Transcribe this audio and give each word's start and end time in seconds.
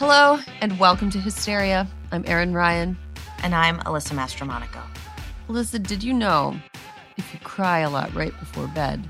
Hello, 0.00 0.38
and 0.62 0.78
welcome 0.78 1.10
to 1.10 1.18
Hysteria. 1.18 1.86
I'm 2.10 2.24
Erin 2.26 2.54
Ryan. 2.54 2.96
And 3.42 3.54
I'm 3.54 3.80
Alyssa 3.80 4.14
Mastromonaco. 4.14 4.82
Alyssa, 5.46 5.86
did 5.86 6.02
you 6.02 6.14
know 6.14 6.56
if 7.18 7.34
you 7.34 7.40
cry 7.40 7.80
a 7.80 7.90
lot 7.90 8.14
right 8.14 8.32
before 8.40 8.66
bed, 8.68 9.06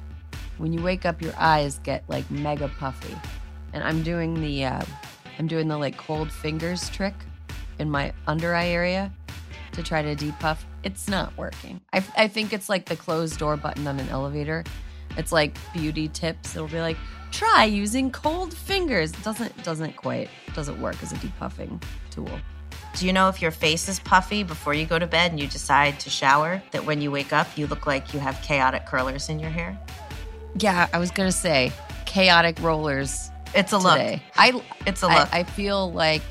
when 0.59 0.73
you 0.73 0.83
wake 0.83 1.07
up, 1.07 1.23
your 1.23 1.33
eyes 1.37 1.79
get 1.85 2.03
like 2.09 2.29
mega 2.29 2.67
puffy? 2.67 3.17
And 3.73 3.85
I'm 3.85 4.03
doing 4.03 4.41
the, 4.41 4.65
uh, 4.65 4.83
I'm 5.39 5.47
doing 5.47 5.69
the 5.69 5.79
like 5.79 5.97
cold 5.97 6.33
fingers 6.33 6.91
trick 6.91 7.15
in 7.79 7.89
my 7.89 8.13
under 8.27 8.53
eye 8.57 8.67
area 8.67 9.13
to 9.71 9.85
try 9.85 10.03
to 10.03 10.17
depuff. 10.17 10.67
It's 10.83 11.07
not 11.07 11.39
working. 11.39 11.81
I, 11.93 12.05
I 12.17 12.27
think 12.27 12.53
it's 12.53 12.69
like 12.69 12.87
the 12.87 12.97
closed 12.97 13.39
door 13.39 13.57
button 13.57 13.87
on 13.87 14.01
an 14.01 14.09
elevator. 14.09 14.65
It's 15.21 15.33
like 15.33 15.55
beauty 15.75 16.09
tips. 16.09 16.57
It'll 16.57 16.67
be 16.67 16.81
like, 16.81 16.97
try 17.31 17.65
using 17.65 18.11
cold 18.11 18.55
fingers. 18.55 19.13
It 19.13 19.23
doesn't 19.23 19.63
doesn't 19.63 19.95
quite 19.97 20.31
doesn't 20.55 20.81
work 20.81 20.97
as 21.03 21.13
a 21.13 21.17
depuffing 21.17 21.81
tool. 22.11 22.31
Do 22.97 23.07
you 23.07 23.13
know 23.13 23.29
if 23.29 23.43
your 23.43 23.51
face 23.51 23.87
is 23.87 24.01
puffy 24.01 24.43
before 24.43 24.73
you 24.73 24.87
go 24.87 24.99
to 24.99 25.07
bed 25.07 25.31
and 25.31 25.39
you 25.39 25.47
decide 25.47 26.01
to 26.01 26.11
shower, 26.11 26.63
that 26.71 26.87
when 26.87 27.03
you 27.03 27.11
wake 27.11 27.35
up 27.35 27.47
you 27.57 27.67
look 27.67 27.87
like 27.87 28.15
you 28.15 28.19
have 28.19 28.41
chaotic 28.41 28.87
curlers 28.87 29.29
in 29.29 29.39
your 29.39 29.51
hair? 29.51 29.79
Yeah, 30.59 30.89
I 30.95 30.99
was 30.99 31.11
gonna 31.11 31.31
say 31.31 31.71
chaotic 32.07 32.59
rollers. 32.61 33.31
It's 33.55 33.75
a 33.75 33.79
today. 33.79 34.13
look. 34.13 34.23
I 34.37 34.63
it's 34.87 35.03
a 35.03 35.09
look. 35.09 35.35
I, 35.35 35.41
I 35.41 35.45
feel 35.45 35.93
like 35.93 36.23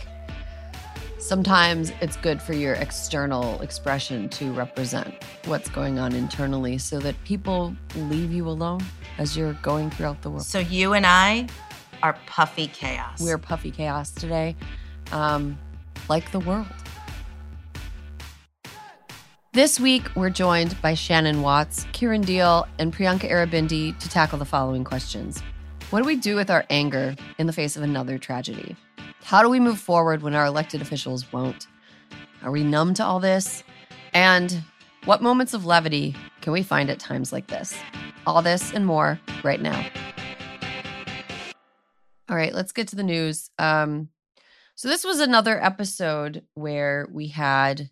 sometimes 1.19 1.91
it's 2.01 2.15
good 2.15 2.41
for 2.41 2.53
your 2.53 2.73
external 2.75 3.61
expression 3.61 4.29
to 4.29 4.51
represent 4.53 5.13
what's 5.45 5.69
going 5.69 5.99
on 5.99 6.13
internally 6.13 6.77
so 6.77 6.99
that 6.99 7.21
people 7.25 7.75
leave 7.95 8.31
you 8.31 8.47
alone 8.47 8.81
as 9.17 9.37
you're 9.37 9.53
going 9.61 9.89
throughout 9.89 10.21
the 10.21 10.29
world. 10.29 10.45
So 10.45 10.59
you 10.59 10.93
and 10.93 11.05
I 11.05 11.47
are 12.01 12.17
puffy 12.25 12.67
chaos. 12.67 13.21
We're 13.21 13.37
puffy 13.37 13.71
chaos 13.71 14.11
today, 14.11 14.55
um, 15.11 15.57
like 16.07 16.31
the 16.31 16.39
world. 16.39 16.67
This 19.51 19.79
week, 19.79 20.03
we're 20.15 20.29
joined 20.29 20.79
by 20.81 20.93
Shannon 20.93 21.41
Watts, 21.41 21.85
Kiran 21.85 22.23
Deol, 22.23 22.67
and 22.77 22.93
Priyanka 22.95 23.29
Aribindi 23.29 23.97
to 23.97 24.09
tackle 24.09 24.37
the 24.37 24.45
following 24.45 24.83
questions. 24.83 25.41
What 25.89 26.01
do 26.01 26.05
we 26.05 26.17
do 26.17 26.35
with 26.35 26.51
our 26.51 26.65
anger 26.69 27.15
in 27.39 27.47
the 27.47 27.53
face 27.53 27.75
of 27.75 27.81
another 27.81 28.19
tragedy? 28.19 28.75
How 29.23 29.41
do 29.43 29.49
we 29.49 29.59
move 29.59 29.79
forward 29.79 30.21
when 30.21 30.33
our 30.33 30.45
elected 30.45 30.81
officials 30.81 31.31
won't? 31.31 31.67
Are 32.43 32.51
we 32.51 32.63
numb 32.63 32.93
to 32.95 33.05
all 33.05 33.19
this? 33.19 33.63
And 34.13 34.63
what 35.05 35.21
moments 35.21 35.53
of 35.53 35.65
levity 35.65 36.15
can 36.41 36.53
we 36.53 36.63
find 36.63 36.89
at 36.89 36.99
times 36.99 37.31
like 37.31 37.47
this? 37.47 37.75
All 38.25 38.41
this 38.41 38.73
and 38.73 38.85
more 38.85 39.19
right 39.43 39.61
now. 39.61 39.85
All 42.29 42.35
right, 42.35 42.53
let's 42.53 42.71
get 42.71 42.87
to 42.89 42.95
the 42.95 43.03
news. 43.03 43.49
Um, 43.57 44.09
so, 44.75 44.87
this 44.87 45.03
was 45.03 45.19
another 45.19 45.61
episode 45.61 46.43
where 46.53 47.07
we 47.11 47.27
had 47.27 47.89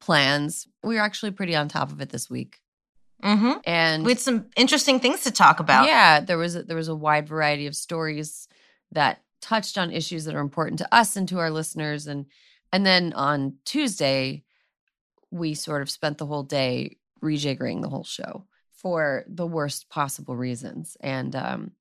plans. 0.00 0.66
We 0.82 0.96
were 0.96 1.02
actually 1.02 1.32
pretty 1.32 1.54
on 1.54 1.68
top 1.68 1.92
of 1.92 2.00
it 2.00 2.08
this 2.08 2.28
week. 2.28 2.58
Mm-hmm. 3.22 3.52
And 3.64 4.04
we 4.04 4.12
had 4.12 4.20
some 4.20 4.46
interesting 4.56 4.98
things 4.98 5.24
to 5.24 5.30
talk 5.30 5.60
about. 5.60 5.86
Yeah, 5.86 6.20
there 6.20 6.38
was 6.38 6.56
a, 6.56 6.62
there 6.62 6.76
was 6.76 6.88
a 6.88 6.94
wide 6.94 7.28
variety 7.28 7.66
of 7.66 7.76
stories 7.76 8.48
that 8.92 9.20
touched 9.40 9.78
on 9.78 9.90
issues 9.90 10.24
that 10.24 10.34
are 10.34 10.40
important 10.40 10.78
to 10.78 10.94
us 10.94 11.16
and 11.16 11.28
to 11.28 11.38
our 11.38 11.50
listeners 11.50 12.06
and 12.06 12.26
and 12.72 12.86
then 12.86 13.12
on 13.14 13.54
Tuesday 13.64 14.44
we 15.30 15.54
sort 15.54 15.82
of 15.82 15.90
spent 15.90 16.18
the 16.18 16.26
whole 16.26 16.42
day 16.42 16.96
rejiggering 17.22 17.82
the 17.82 17.88
whole 17.88 18.04
show 18.04 18.46
for 18.74 19.24
the 19.28 19.46
worst 19.46 19.88
possible 19.90 20.36
reasons 20.36 20.96
and 21.00 21.36
um 21.36 21.72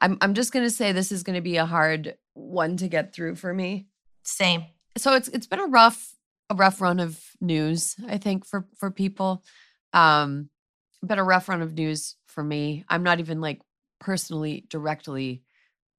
I'm 0.00 0.18
I'm 0.20 0.34
just 0.34 0.52
going 0.52 0.64
to 0.64 0.70
say 0.70 0.92
this 0.92 1.12
is 1.12 1.22
going 1.22 1.36
to 1.36 1.42
be 1.42 1.56
a 1.56 1.66
hard 1.66 2.16
one 2.34 2.76
to 2.78 2.88
get 2.88 3.14
through 3.14 3.36
for 3.36 3.52
me. 3.52 3.86
Same. 4.24 4.64
So 4.98 5.14
it's 5.14 5.28
it's 5.28 5.46
been 5.46 5.60
a 5.60 5.66
rough 5.66 6.14
a 6.50 6.54
rough 6.54 6.80
run 6.80 7.00
of 7.00 7.18
news 7.40 7.96
I 8.06 8.18
think 8.18 8.44
for 8.44 8.66
for 8.78 8.90
people. 8.90 9.42
Um 9.92 10.50
been 11.04 11.18
a 11.18 11.24
rough 11.24 11.48
run 11.48 11.62
of 11.62 11.74
news 11.74 12.16
for 12.26 12.44
me. 12.44 12.84
I'm 12.88 13.02
not 13.02 13.18
even 13.20 13.40
like 13.40 13.60
personally 14.00 14.64
directly 14.68 15.42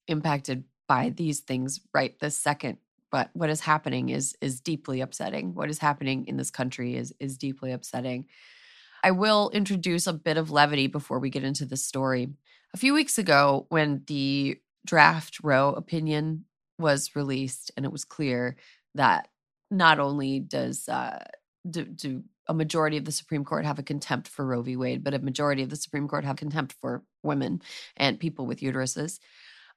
impacted 0.08 0.64
by 0.88 1.10
these 1.10 1.40
things 1.40 1.80
right 1.94 2.20
this 2.20 2.38
second 2.38 2.78
but 3.12 3.30
what 3.34 3.50
is 3.50 3.62
happening 3.62 4.10
is 4.10 4.36
is 4.42 4.60
deeply 4.60 5.02
upsetting 5.02 5.54
what 5.54 5.70
is 5.70 5.80
happening 5.80 6.26
in 6.28 6.38
this 6.38 6.52
country 6.52 6.96
is 6.96 7.14
is 7.20 7.38
deeply 7.38 7.72
upsetting 7.72 8.26
i 9.04 9.12
will 9.12 9.50
introduce 9.54 10.08
a 10.08 10.14
bit 10.14 10.38
of 10.38 10.52
levity 10.52 10.88
before 10.88 11.20
we 11.20 11.30
get 11.30 11.44
into 11.44 11.66
the 11.66 11.78
story 11.78 12.30
a 12.74 12.78
few 12.78 12.94
weeks 12.94 13.18
ago 13.18 13.66
when 13.70 14.04
the 14.08 14.58
draft 14.86 15.40
roe 15.44 15.70
opinion 15.70 16.46
was 16.80 17.16
released 17.16 17.72
and 17.78 17.86
it 17.86 17.92
was 17.92 18.04
clear 18.06 18.56
that 18.96 19.28
not 19.72 20.00
only 20.00 20.40
does 20.40 20.88
uh, 20.88 21.24
do, 21.70 21.84
do 21.84 22.24
a 22.48 22.54
majority 22.54 22.98
of 22.98 23.06
the 23.06 23.12
Supreme 23.12 23.46
Court 23.46 23.66
have 23.66 23.80
a 23.80 23.84
contempt 23.84 24.28
for 24.28 24.46
Roe 24.46 24.62
v. 24.62 24.76
Wade, 24.76 25.04
but 25.04 25.14
a 25.14 25.20
majority 25.20 25.64
of 25.64 25.70
the 25.70 25.76
Supreme 25.76 26.08
Court 26.08 26.26
have 26.26 26.36
contempt 26.36 26.76
for 26.80 27.04
women 27.24 27.62
and 27.98 28.20
people 28.20 28.46
with 28.46 28.60
uteruses. 28.60 29.20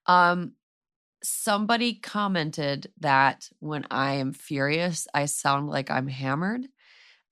Um, 0.07 0.53
somebody 1.27 1.95
commented 1.95 2.91
that 3.01 3.49
when 3.59 3.87
I 3.91 4.15
am 4.15 4.33
furious, 4.33 5.07
I 5.13 5.27
sound 5.27 5.69
like 5.69 5.91
I'm 5.91 6.09
hammered. 6.09 6.67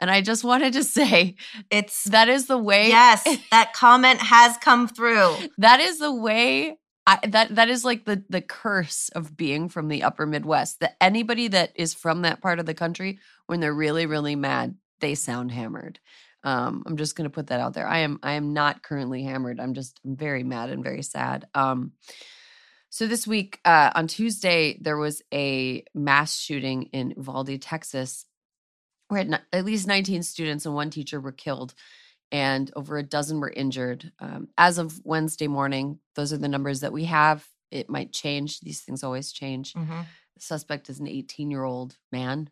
And 0.01 0.11
I 0.11 0.21
just 0.21 0.45
wanted 0.51 0.73
to 0.75 0.85
say 0.85 1.37
it's 1.71 2.05
that 2.05 2.29
is 2.29 2.47
the 2.47 2.59
way 2.59 2.89
Yes, 2.89 3.25
that 3.51 3.73
comment 3.73 4.21
has 4.21 4.57
come 4.59 4.89
through. 4.89 5.37
That 5.59 5.81
is 5.81 5.99
the 5.99 6.15
way 6.15 6.79
I, 7.07 7.19
that 7.29 7.55
that 7.55 7.69
is 7.69 7.85
like 7.85 8.05
the 8.05 8.25
the 8.29 8.41
curse 8.41 9.11
of 9.11 9.37
being 9.37 9.69
from 9.69 9.89
the 9.89 10.03
upper 10.03 10.27
Midwest. 10.27 10.81
That 10.81 10.97
anybody 11.01 11.49
that 11.49 11.73
is 11.75 11.95
from 11.95 12.23
that 12.23 12.41
part 12.41 12.59
of 12.59 12.67
the 12.67 12.75
country, 12.75 13.19
when 13.47 13.61
they're 13.61 13.75
really 13.75 14.07
really 14.07 14.37
mad, 14.37 14.77
they 15.01 15.15
sound 15.15 15.53
hammered. 15.53 16.01
Um, 16.45 16.83
I'm 16.87 16.99
just 16.99 17.17
going 17.17 17.25
to 17.25 17.35
put 17.35 17.47
that 17.47 17.61
out 17.61 17.73
there. 17.75 17.87
I 17.87 17.99
am 17.99 18.19
I 18.23 18.33
am 18.33 18.53
not 18.53 18.83
currently 18.83 19.23
hammered. 19.23 19.61
I'm 19.61 19.75
just 19.75 20.01
I'm 20.05 20.17
very 20.17 20.45
mad 20.45 20.71
and 20.71 20.83
very 20.83 21.03
sad. 21.03 21.47
Um, 21.55 21.93
so 22.95 23.09
this 23.09 23.27
week, 23.27 23.59
uh, 23.65 23.91
on 23.97 24.07
Tuesday, 24.07 24.79
there 24.81 24.97
was 24.97 25.21
a 25.35 25.83
mass 25.97 26.39
shooting 26.39 26.85
in 26.93 27.13
Uvalde, 27.17 27.61
Texas, 27.61 28.25
where 29.09 29.23
at, 29.23 29.43
at 29.53 29.65
least 29.65 29.89
19 29.89 30.23
students 30.23 30.65
and 30.65 30.77
one 30.77 30.91
teacher 30.91 31.21
were 31.21 31.33
killed 31.33 31.75
and 32.31 32.71
over 32.77 32.97
a 32.97 33.03
dozen 33.03 33.41
were 33.41 33.51
injured. 33.51 34.13
Um, 34.21 34.47
as 34.57 34.79
of 34.79 35.01
Wednesday 35.03 35.49
morning, 35.49 35.99
those 36.15 36.33
are 36.33 36.37
the 36.37 36.47
numbers 36.47 36.83
that 36.83 36.93
we 36.93 37.07
have. 37.07 37.45
It 37.73 37.91
might 37.91 38.13
change. 38.13 38.61
These 38.61 38.83
things 38.83 39.03
always 39.03 39.33
change. 39.33 39.73
Mm-hmm. 39.73 40.03
The 40.37 40.41
suspect 40.41 40.89
is 40.89 41.01
an 41.01 41.09
18 41.09 41.51
year 41.51 41.65
old 41.65 41.97
man. 42.13 42.49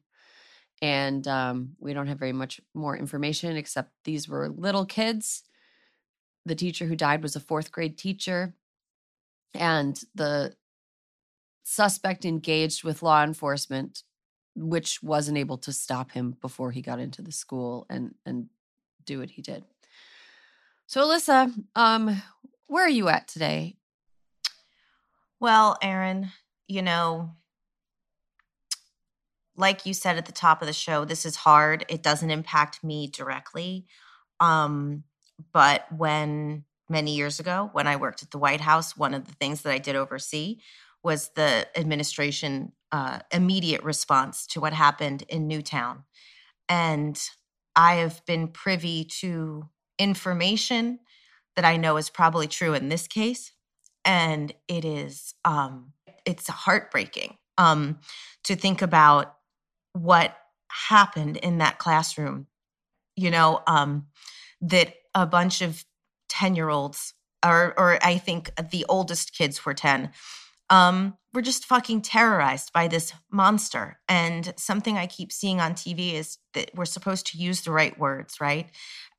And 0.80 1.24
um, 1.28 1.76
we 1.78 1.94
don't 1.94 2.08
have 2.08 2.18
very 2.18 2.32
much 2.32 2.60
more 2.74 2.96
information 2.96 3.56
except 3.56 3.92
these 4.02 4.28
were 4.28 4.48
little 4.48 4.86
kids. 4.86 5.44
The 6.46 6.56
teacher 6.56 6.86
who 6.86 6.96
died 6.96 7.22
was 7.22 7.36
a 7.36 7.40
fourth 7.40 7.70
grade 7.70 7.96
teacher. 7.96 8.54
And 9.54 10.00
the 10.14 10.54
suspect 11.62 12.24
engaged 12.24 12.84
with 12.84 13.02
law 13.02 13.22
enforcement, 13.22 14.02
which 14.54 15.02
wasn't 15.02 15.38
able 15.38 15.58
to 15.58 15.72
stop 15.72 16.12
him 16.12 16.36
before 16.40 16.70
he 16.70 16.82
got 16.82 16.98
into 16.98 17.22
the 17.22 17.32
school 17.32 17.86
and, 17.88 18.14
and 18.24 18.48
do 19.04 19.20
what 19.20 19.30
he 19.30 19.42
did. 19.42 19.64
So, 20.86 21.06
Alyssa, 21.06 21.52
um, 21.74 22.22
where 22.66 22.84
are 22.84 22.88
you 22.88 23.08
at 23.08 23.28
today? 23.28 23.76
Well, 25.40 25.76
Erin 25.82 26.30
you 26.72 26.80
know, 26.80 27.34
like 29.56 29.84
you 29.84 29.92
said 29.92 30.16
at 30.16 30.24
the 30.24 30.32
top 30.32 30.62
of 30.62 30.66
the 30.66 30.72
show, 30.72 31.04
this 31.04 31.26
is 31.26 31.36
hard. 31.36 31.84
It 31.88 32.02
doesn't 32.02 32.30
impact 32.30 32.82
me 32.82 33.08
directly. 33.08 33.86
Um, 34.40 35.04
but 35.52 35.84
when 35.94 36.64
many 36.92 37.16
years 37.16 37.40
ago, 37.40 37.70
when 37.72 37.88
I 37.88 37.96
worked 37.96 38.22
at 38.22 38.30
the 38.30 38.38
White 38.38 38.60
House, 38.60 38.96
one 38.96 39.14
of 39.14 39.26
the 39.26 39.34
things 39.34 39.62
that 39.62 39.72
I 39.72 39.78
did 39.78 39.96
oversee 39.96 40.58
was 41.02 41.30
the 41.30 41.66
administration 41.76 42.72
uh, 42.92 43.18
immediate 43.32 43.82
response 43.82 44.46
to 44.48 44.60
what 44.60 44.72
happened 44.72 45.24
in 45.28 45.48
Newtown. 45.48 46.04
And 46.68 47.20
I 47.74 47.94
have 47.94 48.24
been 48.26 48.48
privy 48.48 49.04
to 49.20 49.68
information 49.98 51.00
that 51.56 51.64
I 51.64 51.76
know 51.76 51.96
is 51.96 52.10
probably 52.10 52.46
true 52.46 52.74
in 52.74 52.88
this 52.88 53.08
case. 53.08 53.52
And 54.04 54.52
it 54.68 54.84
is, 54.84 55.34
um, 55.44 55.92
it's 56.24 56.48
heartbreaking 56.48 57.36
um, 57.58 57.98
to 58.44 58.54
think 58.54 58.82
about 58.82 59.34
what 59.92 60.36
happened 60.88 61.36
in 61.38 61.58
that 61.58 61.78
classroom. 61.78 62.46
You 63.16 63.30
know, 63.30 63.62
um, 63.66 64.06
that 64.62 64.94
a 65.14 65.26
bunch 65.26 65.60
of 65.60 65.84
10 66.42 66.56
year 66.56 66.70
olds, 66.70 67.14
or, 67.46 67.72
or 67.78 68.04
I 68.04 68.18
think 68.18 68.50
the 68.70 68.84
oldest 68.88 69.32
kids 69.32 69.64
were 69.64 69.74
10, 69.74 70.10
um, 70.70 71.16
we're 71.32 71.40
just 71.40 71.66
fucking 71.66 72.02
terrorized 72.02 72.72
by 72.72 72.88
this 72.88 73.12
monster. 73.30 74.00
And 74.08 74.52
something 74.56 74.98
I 74.98 75.06
keep 75.06 75.30
seeing 75.30 75.60
on 75.60 75.74
TV 75.74 76.14
is 76.14 76.38
that 76.54 76.72
we're 76.74 76.84
supposed 76.84 77.28
to 77.28 77.38
use 77.38 77.60
the 77.60 77.70
right 77.70 77.96
words, 77.96 78.40
right? 78.40 78.68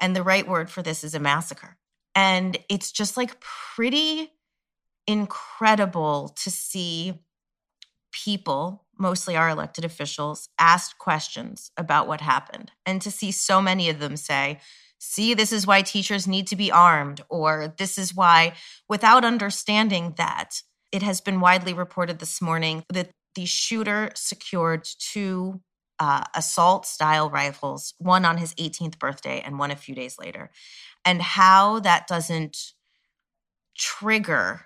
And 0.02 0.14
the 0.14 0.22
right 0.22 0.46
word 0.46 0.70
for 0.70 0.82
this 0.82 1.02
is 1.02 1.16
a 1.16 1.20
massacre. 1.20 1.78
And 2.14 2.58
it's 2.68 2.92
just 2.92 3.16
like 3.16 3.40
pretty 3.40 4.30
incredible 5.08 6.36
to 6.44 6.52
see 6.52 7.22
people, 8.12 8.84
mostly 9.00 9.38
our 9.38 9.48
elected 9.48 9.86
officials, 9.86 10.50
ask 10.60 10.98
questions 10.98 11.72
about 11.78 12.06
what 12.06 12.20
happened 12.20 12.72
and 12.86 13.02
to 13.02 13.10
see 13.10 13.32
so 13.32 13.62
many 13.62 13.90
of 13.90 14.00
them 14.00 14.18
say, 14.18 14.60
see, 15.04 15.34
this 15.34 15.52
is 15.52 15.68
why 15.68 15.82
teachers 15.82 16.28
need 16.28 16.48
to 16.48 16.56
be 16.56 16.72
armed, 16.72 17.22
or 17.30 17.74
this 17.78 17.98
is 17.98 18.16
why, 18.16 18.54
without 18.88 19.26
understanding 19.26 20.14
that 20.18 20.62
it 20.92 21.02
has 21.02 21.20
been 21.20 21.42
widely 21.42 21.74
reported 21.74 22.20
this 22.20 22.42
morning 22.42 22.84
that 22.90 23.10
the 23.36 23.46
shooter 23.46 24.12
secured 24.16 24.88
two 25.00 25.60
uh, 26.00 26.24
assault 26.34 26.86
style 26.86 27.30
rifles, 27.30 27.94
one 27.98 28.24
on 28.24 28.38
his 28.38 28.54
18th 28.56 28.98
birthday 28.98 29.42
and 29.46 29.60
one 29.60 29.72
a 29.72 29.76
few 29.76 29.94
days 29.94 30.18
later, 30.18 30.50
and 31.04 31.22
how 31.22 31.80
that 31.80 32.08
doesn't 32.08 32.74
trigger 33.78 34.62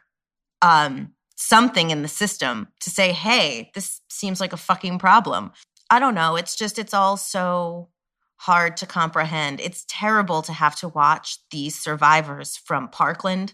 um, 0.61 1.13
something 1.35 1.89
in 1.89 2.03
the 2.03 2.07
system 2.07 2.67
to 2.81 2.89
say, 2.89 3.11
hey, 3.11 3.71
this 3.73 4.01
seems 4.09 4.39
like 4.39 4.53
a 4.53 4.57
fucking 4.57 4.99
problem. 4.99 5.51
I 5.89 5.99
don't 5.99 6.15
know. 6.15 6.35
It's 6.35 6.55
just, 6.55 6.77
it's 6.77 6.93
all 6.93 7.17
so 7.17 7.89
hard 8.37 8.77
to 8.77 8.85
comprehend. 8.85 9.59
It's 9.59 9.85
terrible 9.87 10.41
to 10.43 10.53
have 10.53 10.75
to 10.77 10.87
watch 10.87 11.39
these 11.51 11.77
survivors 11.77 12.57
from 12.57 12.89
Parkland 12.89 13.53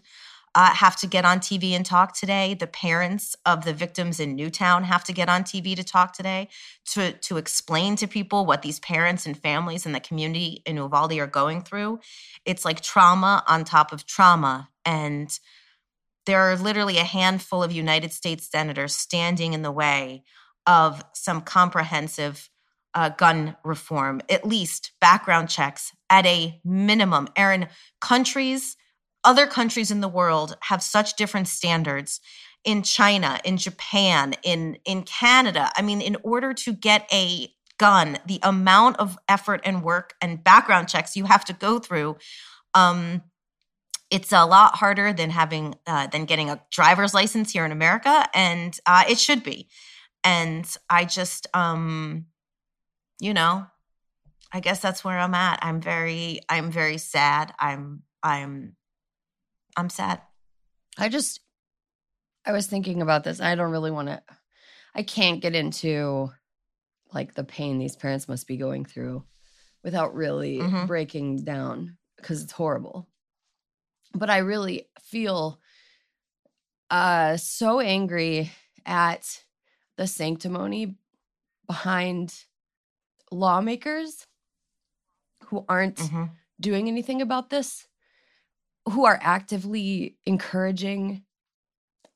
uh, 0.56 0.74
have 0.74 0.96
to 0.96 1.08
get 1.08 1.26
on 1.26 1.40
TV 1.40 1.72
and 1.72 1.86
talk 1.86 2.16
today. 2.16 2.54
The 2.54 2.68
parents 2.68 3.36
of 3.46 3.66
the 3.66 3.74
victims 3.74 4.20
in 4.20 4.36
Newtown 4.36 4.84
have 4.84 5.04
to 5.06 5.14
get 5.14 5.30
on 5.30 5.44
TV 5.44 5.76
to 5.76 5.84
talk 5.84 6.14
today 6.14 6.48
to, 6.92 7.14
to 7.14 7.38
explain 7.38 7.96
to 7.96 8.08
people 8.08 8.46
what 8.46 8.62
these 8.62 8.80
parents 8.80 9.26
and 9.26 9.38
families 9.38 9.86
in 9.86 9.94
the 9.94 10.00
community 10.00 10.62
in 10.66 10.78
Uvalde 10.78 11.14
are 11.14 11.28
going 11.28 11.62
through. 11.62 12.00
It's 12.46 12.66
like 12.66 12.82
trauma 12.82 13.44
on 13.48 13.64
top 13.64 13.92
of 13.92 14.06
trauma. 14.06 14.70
And 14.86 15.38
there 16.26 16.42
are 16.42 16.56
literally 16.56 17.00
a 17.00 17.04
handful 17.04 17.64
of 17.64 17.72
United 17.72 18.12
States 18.12 18.50
senators 18.50 18.96
standing 18.96 19.54
in 19.54 19.64
the 19.64 19.72
way 19.72 20.24
of 20.68 21.04
some 21.14 21.42
comprehensive 21.42 22.50
uh, 22.96 23.10
gun 23.10 23.56
reform, 23.64 24.22
at 24.30 24.46
least 24.46 24.92
background 25.02 25.50
checks 25.50 25.92
at 26.10 26.26
a 26.26 26.60
minimum. 26.64 27.28
Erin, 27.36 27.68
countries 28.02 28.78
other 29.24 29.48
countries 29.48 29.90
in 29.90 30.02
the 30.02 30.08
world 30.08 30.58
have 30.64 30.84
such 30.84 31.16
different 31.16 31.48
standards 31.48 32.20
in 32.64 32.84
China, 32.84 33.40
in 33.44 33.58
Japan, 33.58 34.36
in 34.44 34.78
in 34.86 35.04
Canada. 35.04 35.70
I 35.76 35.82
mean, 35.82 36.02
in 36.02 36.18
order 36.24 36.54
to 36.54 36.74
get 36.74 37.08
a 37.14 37.50
gun, 37.78 38.18
the 38.26 38.40
amount 38.44 38.98
of 38.98 39.18
effort 39.28 39.62
and 39.64 39.84
work 39.84 40.14
and 40.22 40.44
background 40.44 40.90
checks 40.90 41.16
you 41.16 41.26
have 41.26 41.46
to 41.46 41.54
go 41.54 41.80
through, 41.80 42.18
um, 42.74 43.24
it's 44.10 44.32
a 44.32 44.46
lot 44.46 44.76
harder 44.76 45.12
than 45.14 45.30
having 45.30 45.76
uh, 45.88 46.08
than 46.08 46.26
getting 46.26 46.50
a 46.50 46.62
driver's 46.72 47.14
license 47.14 47.52
here 47.52 47.66
in 47.66 47.72
America, 47.72 48.28
and 48.34 48.78
uh, 48.86 49.04
it 49.10 49.20
should 49.20 49.44
be. 49.44 49.68
And 50.26 50.66
I 50.90 51.04
just, 51.04 51.48
um, 51.54 52.28
you 53.20 53.34
know, 53.34 53.66
I 54.52 54.60
guess 54.60 54.80
that's 54.80 55.04
where 55.04 55.18
I'm 55.18 55.34
at. 55.34 55.60
I'm 55.62 55.82
very, 55.82 56.40
I'm 56.50 56.72
very 56.72 56.98
sad. 56.98 57.54
I'm, 57.60 58.04
I'm 58.22 58.76
I'm 59.76 59.90
sad. 59.90 60.22
I 60.98 61.10
just, 61.10 61.40
I 62.46 62.52
was 62.52 62.68
thinking 62.68 63.02
about 63.02 63.24
this. 63.24 63.42
I 63.42 63.56
don't 63.56 63.72
really 63.72 63.92
want 63.92 64.10
to, 64.10 64.22
I 64.94 65.04
can't 65.04 65.42
get 65.42 65.56
into 65.56 66.30
like 67.12 67.34
the 67.34 67.44
pain 67.44 67.78
these 67.78 67.96
parents 67.96 68.28
must 68.28 68.48
be 68.48 68.58
going 68.58 68.86
through 68.86 69.24
without 69.84 70.14
really 70.16 70.60
mm-hmm. 70.60 70.86
breaking 70.86 71.44
down 71.44 71.98
because 72.18 72.44
it's 72.44 72.52
horrible. 72.52 73.08
But 74.14 74.30
I 74.30 74.40
really 74.40 74.88
feel 75.02 75.60
uh 76.90 77.38
so 77.38 77.80
angry 77.80 78.52
at 78.86 79.44
the 79.98 80.06
sanctimony 80.06 80.98
behind 81.66 82.34
lawmakers 83.34 84.26
who 85.48 85.66
aren't 85.68 85.98
mm-hmm. 85.98 86.26
doing 86.60 86.88
anything 86.88 87.22
about 87.22 87.50
this 87.50 87.88
who 88.90 89.06
are 89.06 89.20
actively 89.22 90.18
encouraging 90.26 91.24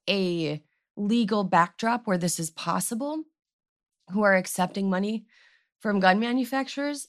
a 0.09 0.61
legal 0.95 1.43
backdrop 1.43 2.05
where 2.05 2.17
this 2.17 2.39
is 2.39 2.49
possible, 2.49 3.23
who 4.11 4.21
are 4.23 4.35
accepting 4.35 4.89
money 4.89 5.25
from 5.79 5.99
gun 5.99 6.19
manufacturers, 6.19 7.07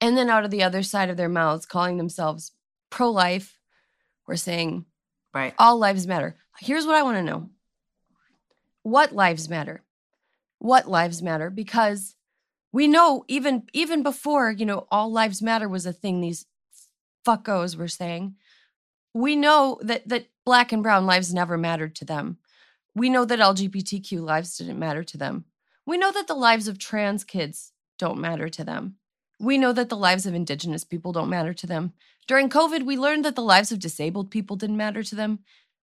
and 0.00 0.16
then 0.16 0.30
out 0.30 0.44
of 0.44 0.50
the 0.50 0.62
other 0.62 0.82
side 0.82 1.10
of 1.10 1.16
their 1.16 1.28
mouths 1.28 1.66
calling 1.66 1.96
themselves 1.96 2.52
pro 2.88 3.10
life 3.10 3.58
or 4.26 4.36
saying, 4.36 4.84
right, 5.34 5.54
all 5.58 5.78
lives 5.78 6.06
matter. 6.06 6.36
Here's 6.60 6.86
what 6.86 6.96
I 6.96 7.02
want 7.02 7.16
to 7.16 7.22
know 7.22 7.50
what 8.82 9.12
lives 9.12 9.48
matter? 9.48 9.82
What 10.58 10.88
lives 10.88 11.22
matter? 11.22 11.50
Because 11.50 12.16
we 12.72 12.86
know 12.86 13.24
even 13.28 13.64
even 13.72 14.02
before 14.02 14.50
you 14.50 14.66
know 14.66 14.86
all 14.90 15.10
lives 15.10 15.42
matter 15.42 15.68
was 15.68 15.86
a 15.86 15.92
thing 15.92 16.20
these 16.20 16.46
fuckos 17.26 17.76
were 17.76 17.88
saying 17.88 18.34
we 19.14 19.36
know 19.36 19.78
that 19.82 20.08
that 20.08 20.26
black 20.44 20.72
and 20.72 20.82
brown 20.82 21.06
lives 21.06 21.34
never 21.34 21.58
mattered 21.58 21.94
to 21.96 22.04
them. 22.04 22.38
We 22.94 23.08
know 23.08 23.24
that 23.24 23.38
LGBTQ 23.38 24.20
lives 24.20 24.56
didn't 24.56 24.78
matter 24.78 25.04
to 25.04 25.16
them. 25.16 25.44
We 25.86 25.96
know 25.96 26.12
that 26.12 26.26
the 26.26 26.34
lives 26.34 26.68
of 26.68 26.78
trans 26.78 27.24
kids 27.24 27.72
don't 27.98 28.20
matter 28.20 28.48
to 28.48 28.64
them. 28.64 28.96
We 29.38 29.58
know 29.58 29.72
that 29.72 29.88
the 29.88 29.96
lives 29.96 30.26
of 30.26 30.34
indigenous 30.34 30.84
people 30.84 31.12
don't 31.12 31.30
matter 31.30 31.54
to 31.54 31.66
them. 31.66 31.92
During 32.26 32.48
COVID, 32.48 32.84
we 32.84 32.96
learned 32.96 33.24
that 33.24 33.36
the 33.36 33.42
lives 33.42 33.72
of 33.72 33.78
disabled 33.78 34.30
people 34.30 34.56
didn't 34.56 34.76
matter 34.76 35.02
to 35.02 35.14
them. 35.14 35.40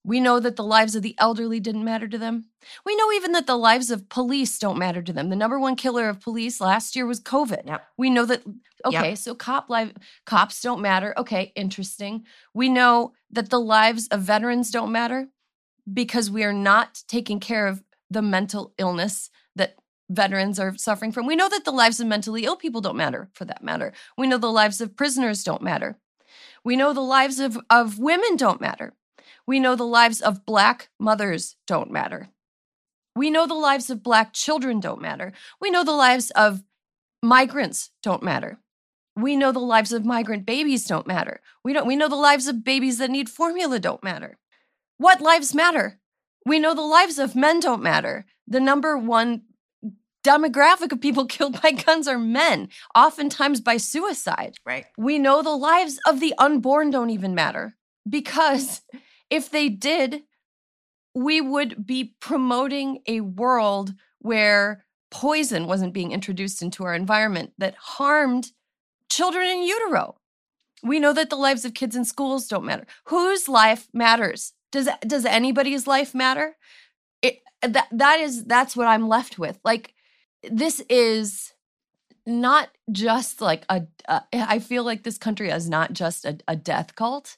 We 0.06 0.20
know 0.20 0.40
that 0.40 0.58
the 0.58 0.64
lives 0.64 0.96
of 0.96 1.02
the 1.02 1.16
elderly 1.18 1.60
didn't 1.60 1.86
matter 1.86 2.08
to 2.08 2.18
them. 2.18 2.46
We 2.86 2.96
know 2.96 3.12
even 3.14 3.32
that 3.34 3.48
the 3.48 3.56
lives 3.56 3.90
of 3.90 4.10
police 4.10 4.60
don't 4.60 4.78
matter 4.78 5.02
to 5.02 5.14
them. 5.14 5.30
The 5.30 5.36
number 5.36 5.60
one 5.60 5.76
killer 5.76 6.10
of 6.10 6.20
police 6.20 6.60
last 6.60 6.96
year 6.96 7.06
was 7.06 7.22
COVID. 7.22 7.66
Yep. 7.66 7.84
We 7.98 8.10
know 8.10 8.26
that 8.26 8.44
okay, 8.86 9.10
yep. 9.10 9.18
so 9.18 9.34
cop 9.34 9.70
life 9.70 9.94
cops 10.26 10.62
don't 10.62 10.82
matter. 10.82 11.14
Okay, 11.18 11.54
interesting. 11.56 12.26
We 12.54 12.68
know 12.68 13.14
that 13.32 13.50
the 13.50 13.60
lives 13.60 14.08
of 14.10 14.22
veterans 14.22 14.72
don't 14.72 14.92
matter 14.92 15.30
because 15.92 16.30
we 16.30 16.44
are 16.44 16.54
not 16.54 17.04
taking 17.08 17.40
care 17.40 17.68
of 17.68 17.84
the 18.10 18.22
mental 18.22 18.74
illness 18.78 19.30
that 19.56 19.76
veterans 20.10 20.60
are 20.60 20.76
suffering 20.78 21.12
from. 21.12 21.26
We 21.26 21.36
know 21.36 21.50
that 21.50 21.66
the 21.66 21.72
lives 21.72 22.00
of 22.00 22.08
mentally 22.08 22.44
ill 22.44 22.56
people 22.56 22.82
don't 22.82 22.98
matter, 22.98 23.30
for 23.34 23.46
that 23.46 23.64
matter. 23.64 23.94
We 24.18 24.28
know 24.28 24.38
the 24.38 24.52
lives 24.52 24.82
of 24.82 24.96
prisoners 24.96 25.44
don't 25.44 25.62
matter. 25.62 25.98
We 26.64 26.76
know 26.76 26.94
the 26.94 27.02
lives 27.02 27.40
of, 27.40 27.58
of 27.70 28.00
women 28.00 28.36
don't 28.36 28.62
matter. 28.62 28.94
We 29.46 29.60
know 29.60 29.76
the 29.76 29.86
lives 29.86 30.22
of 30.22 30.46
Black 30.46 30.90
mothers 31.00 31.56
don't 31.68 31.92
matter. 31.92 32.30
We 33.16 33.30
know 33.30 33.46
the 33.46 33.54
lives 33.54 33.90
of 33.90 34.04
Black 34.04 34.34
children 34.34 34.80
don't 34.80 35.02
matter. 35.02 35.34
We 35.62 35.70
know 35.70 35.84
the 35.84 35.92
lives 35.92 36.32
of 36.32 36.64
migrants 37.22 37.92
don't 38.02 38.24
matter. 38.24 38.60
We 39.16 39.36
know 39.36 39.52
the 39.52 39.60
lives 39.60 39.94
of 39.94 40.06
migrant 40.06 40.46
babies 40.46 40.86
don't 40.86 41.06
matter. 41.06 41.42
We 41.64 41.74
don't 41.74 41.86
we 41.86 41.96
know 41.96 42.10
the 42.10 42.16
lives 42.16 42.48
of 42.48 42.64
babies 42.64 42.98
that 42.98 43.12
need 43.12 43.30
formula 43.30 43.80
don't 43.80 44.04
matter. 44.04 44.40
What 44.98 45.22
lives 45.22 45.54
matter? 45.54 46.00
We 46.46 46.60
know 46.60 46.74
the 46.74 46.82
lives 46.82 47.20
of 47.20 47.36
men 47.36 47.60
don't 47.60 47.84
matter. 47.84 48.26
The 48.48 48.60
number 48.60 48.98
one 48.98 49.44
demographic 50.24 50.92
of 50.92 51.02
people 51.02 51.26
killed 51.28 51.62
by 51.62 51.72
guns 51.72 52.08
are 52.08 52.18
men, 52.18 52.70
oftentimes 52.96 53.62
by 53.62 53.78
suicide. 53.78 54.56
Right. 54.66 54.86
We 54.98 55.20
know 55.20 55.42
the 55.42 55.50
lives 55.52 56.00
of 56.08 56.20
the 56.20 56.34
unborn 56.38 56.90
don't 56.90 57.10
even 57.10 57.36
matter 57.36 57.76
because 58.10 58.82
if 59.34 59.50
they 59.50 59.68
did, 59.68 60.22
we 61.16 61.42
would 61.42 61.88
be 61.88 62.16
promoting 62.20 63.00
a 63.08 63.22
world 63.22 63.96
where 64.20 64.86
poison 65.10 65.66
wasn't 65.66 65.94
being 65.94 66.12
introduced 66.12 66.62
into 66.62 66.84
our 66.84 66.94
environment 66.94 67.52
that 67.58 67.74
harmed 67.76 68.52
children 69.10 69.48
in 69.48 69.64
utero. 69.64 70.16
We 70.84 71.00
know 71.00 71.14
that 71.14 71.32
the 71.32 71.36
lives 71.36 71.66
of 71.66 71.74
kids 71.74 71.96
in 71.96 72.06
schools 72.06 72.48
don't 72.48 72.66
matter. 72.66 72.86
Whose 73.06 73.50
life 73.50 73.88
matters? 73.92 74.54
Does 74.72 74.88
does 75.02 75.26
anybody's 75.26 75.88
life 75.88 76.14
matter? 76.14 76.56
It, 77.24 77.42
that 77.62 77.88
that 77.92 78.20
is 78.20 78.46
that's 78.46 78.76
what 78.76 78.88
I'm 78.88 79.08
left 79.08 79.40
with. 79.40 79.60
Like 79.64 79.96
this 80.44 80.80
is 80.90 81.54
not 82.28 82.70
just 82.92 83.42
like 83.42 83.66
a. 83.68 83.84
a 84.08 84.24
I 84.34 84.60
feel 84.60 84.84
like 84.84 85.02
this 85.04 85.18
country 85.18 85.50
is 85.50 85.68
not 85.68 85.94
just 85.94 86.24
a, 86.24 86.38
a 86.48 86.56
death 86.56 86.94
cult. 86.96 87.38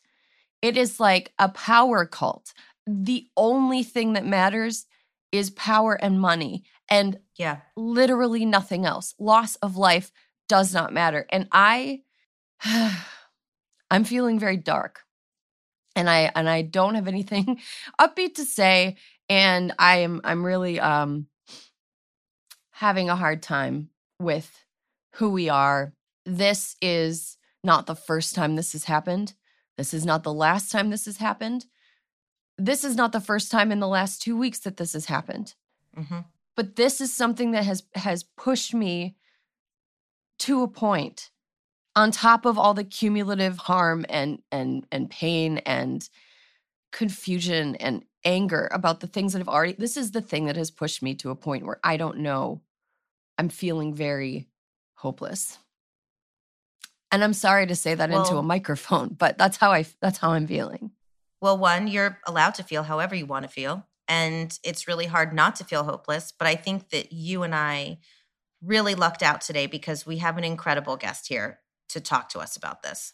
It 0.65 0.77
is 0.77 0.99
like 0.99 1.31
a 1.37 1.47
power 1.47 2.07
cult. 2.07 2.51
The 2.87 3.27
only 3.37 3.83
thing 3.83 4.13
that 4.13 4.25
matters 4.25 4.87
is 5.31 5.51
power 5.51 5.93
and 5.93 6.19
money 6.19 6.63
and 6.89 7.19
yeah. 7.37 7.57
literally 7.75 8.45
nothing 8.45 8.83
else. 8.83 9.13
Loss 9.19 9.57
of 9.57 9.77
life 9.77 10.11
does 10.49 10.73
not 10.73 10.91
matter. 10.91 11.27
And 11.29 11.47
i 11.51 12.01
i'm 13.91 14.05
feeling 14.05 14.39
very 14.39 14.57
dark. 14.57 15.01
And 15.95 16.09
i 16.09 16.31
and 16.33 16.49
i 16.49 16.63
don't 16.63 16.95
have 16.95 17.07
anything 17.07 17.61
upbeat 18.01 18.33
to 18.35 18.43
say. 18.43 18.95
And 19.29 19.71
i 19.77 19.97
am 19.97 20.19
i'm 20.23 20.43
really 20.43 20.79
um 20.79 21.27
having 22.71 23.11
a 23.11 23.15
hard 23.15 23.43
time 23.43 23.91
with 24.19 24.65
who 25.17 25.29
we 25.29 25.47
are. 25.47 25.93
This 26.25 26.75
is 26.81 27.37
not 27.63 27.85
the 27.85 27.93
first 27.93 28.33
time 28.33 28.55
this 28.55 28.71
has 28.71 28.85
happened 28.85 29.35
this 29.77 29.93
is 29.93 30.05
not 30.05 30.23
the 30.23 30.33
last 30.33 30.71
time 30.71 30.89
this 30.89 31.05
has 31.05 31.17
happened 31.17 31.65
this 32.57 32.83
is 32.83 32.95
not 32.95 33.11
the 33.11 33.19
first 33.19 33.51
time 33.51 33.71
in 33.71 33.79
the 33.79 33.87
last 33.87 34.21
two 34.21 34.37
weeks 34.37 34.59
that 34.59 34.77
this 34.77 34.93
has 34.93 35.05
happened. 35.05 35.55
Mm-hmm. 35.97 36.19
But 36.55 36.75
this 36.75 37.01
is 37.01 37.13
something 37.13 37.51
that 37.51 37.65
has 37.65 37.83
has 37.95 38.23
pushed 38.23 38.73
me 38.73 39.15
to 40.39 40.63
a 40.63 40.67
point 40.67 41.31
on 41.95 42.11
top 42.11 42.45
of 42.45 42.57
all 42.57 42.73
the 42.73 42.83
cumulative 42.83 43.57
harm 43.57 44.05
and 44.09 44.39
and 44.51 44.85
and 44.91 45.09
pain 45.09 45.57
and 45.59 46.07
confusion 46.91 47.75
and 47.75 48.05
anger 48.23 48.69
about 48.71 49.01
the 49.01 49.07
things 49.07 49.33
that 49.33 49.39
have 49.39 49.49
already 49.49 49.75
this 49.77 49.97
is 49.97 50.11
the 50.11 50.21
thing 50.21 50.45
that 50.45 50.55
has 50.55 50.71
pushed 50.71 51.03
me 51.03 51.13
to 51.13 51.29
a 51.29 51.35
point 51.35 51.65
where 51.65 51.79
I 51.83 51.97
don't 51.97 52.19
know 52.19 52.61
I'm 53.37 53.49
feeling 53.49 53.93
very 53.93 54.47
hopeless. 54.95 55.59
And 57.15 57.23
I'm 57.23 57.31
sorry 57.31 57.65
to 57.67 57.75
say 57.75 57.95
that 57.95 58.09
well, 58.09 58.23
into 58.23 58.35
a 58.35 58.43
microphone, 58.43 59.07
but 59.07 59.37
that's 59.37 59.55
how 59.55 59.71
I 59.71 59.85
that's 60.01 60.17
how 60.17 60.31
I'm 60.31 60.47
feeling. 60.47 60.91
Well, 61.39 61.57
one, 61.57 61.87
you're 61.87 62.19
allowed 62.27 62.55
to 62.55 62.63
feel 62.63 62.83
however 62.83 63.15
you 63.15 63.25
want 63.25 63.43
to 63.43 63.49
feel. 63.49 63.87
And 64.09 64.59
it's 64.65 64.85
really 64.85 65.05
hard 65.05 65.33
not 65.33 65.55
to 65.55 65.63
feel 65.63 65.85
hopeless. 65.85 66.33
But 66.37 66.49
I 66.49 66.55
think 66.55 66.89
that 66.89 67.13
you 67.13 67.43
and 67.43 67.55
I 67.55 67.99
really 68.61 68.95
lucked 68.95 69.23
out 69.23 69.39
today 69.39 69.65
because 69.65 70.05
we 70.05 70.17
have 70.17 70.37
an 70.37 70.43
incredible 70.43 70.97
guest 70.97 71.29
here 71.29 71.61
to 71.87 72.01
talk 72.01 72.27
to 72.31 72.39
us 72.39 72.57
about 72.57 72.83
this. 72.83 73.13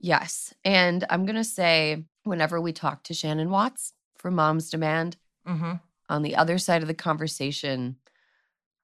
Yes. 0.00 0.54
And 0.64 1.04
I'm 1.10 1.26
going 1.26 1.36
to 1.36 1.44
say, 1.44 2.06
whenever 2.24 2.58
we 2.58 2.72
talk 2.72 3.02
to 3.04 3.14
Shannon 3.14 3.50
Watts 3.50 3.92
from 4.16 4.34
Moms 4.34 4.70
Demand, 4.70 5.18
mm-hmm. 5.46 5.74
on 6.08 6.22
the 6.22 6.36
other 6.36 6.56
side 6.56 6.80
of 6.80 6.88
the 6.88 6.94
conversation, 6.94 7.96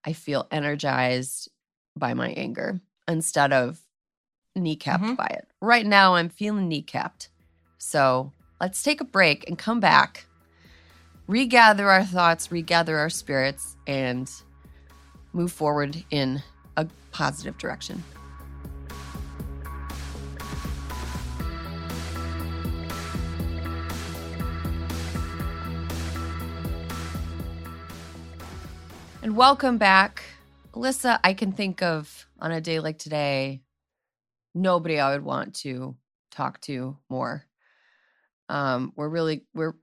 I 0.05 0.13
feel 0.13 0.47
energized 0.51 1.51
by 1.97 2.13
my 2.13 2.33
anger 2.33 2.83
instead 3.09 3.55
of 3.55 3.81
kneecapped 4.59 5.01
mm-hmm. 5.01 5.15
by 5.15 5.27
it. 5.27 5.49
Right 5.61 5.87
now, 5.87 6.15
I'm 6.15 6.29
feeling 6.29 6.71
kneecapped. 6.71 7.29
So 7.79 8.33
Let's 8.61 8.83
take 8.83 9.01
a 9.01 9.05
break 9.05 9.49
and 9.49 9.57
come 9.57 9.79
back, 9.79 10.27
regather 11.29 11.89
our 11.89 12.03
thoughts, 12.03 12.51
regather 12.51 12.99
our 12.99 13.09
spirits, 13.09 13.77
and 13.87 14.29
move 15.33 15.53
forward 15.53 16.03
in 16.11 16.43
a 16.77 16.89
positive 17.13 17.57
direction. 17.57 18.03
And 29.23 29.37
welcome 29.37 29.79
back. 29.79 30.25
Alyssa, 30.75 31.21
I 31.23 31.33
can 31.33 31.53
think 31.53 31.81
of 31.81 32.27
on 32.41 32.51
a 32.51 32.61
day 32.61 32.81
like 32.81 32.99
today, 32.99 33.63
nobody 34.55 34.99
I 34.99 35.13
would 35.13 35.25
want 35.25 35.55
to 35.57 35.97
talk 36.31 36.61
to 36.63 36.97
more 37.09 37.49
um, 38.49 38.93
we're 38.97 39.09
really 39.09 39.45
we're 39.55 39.75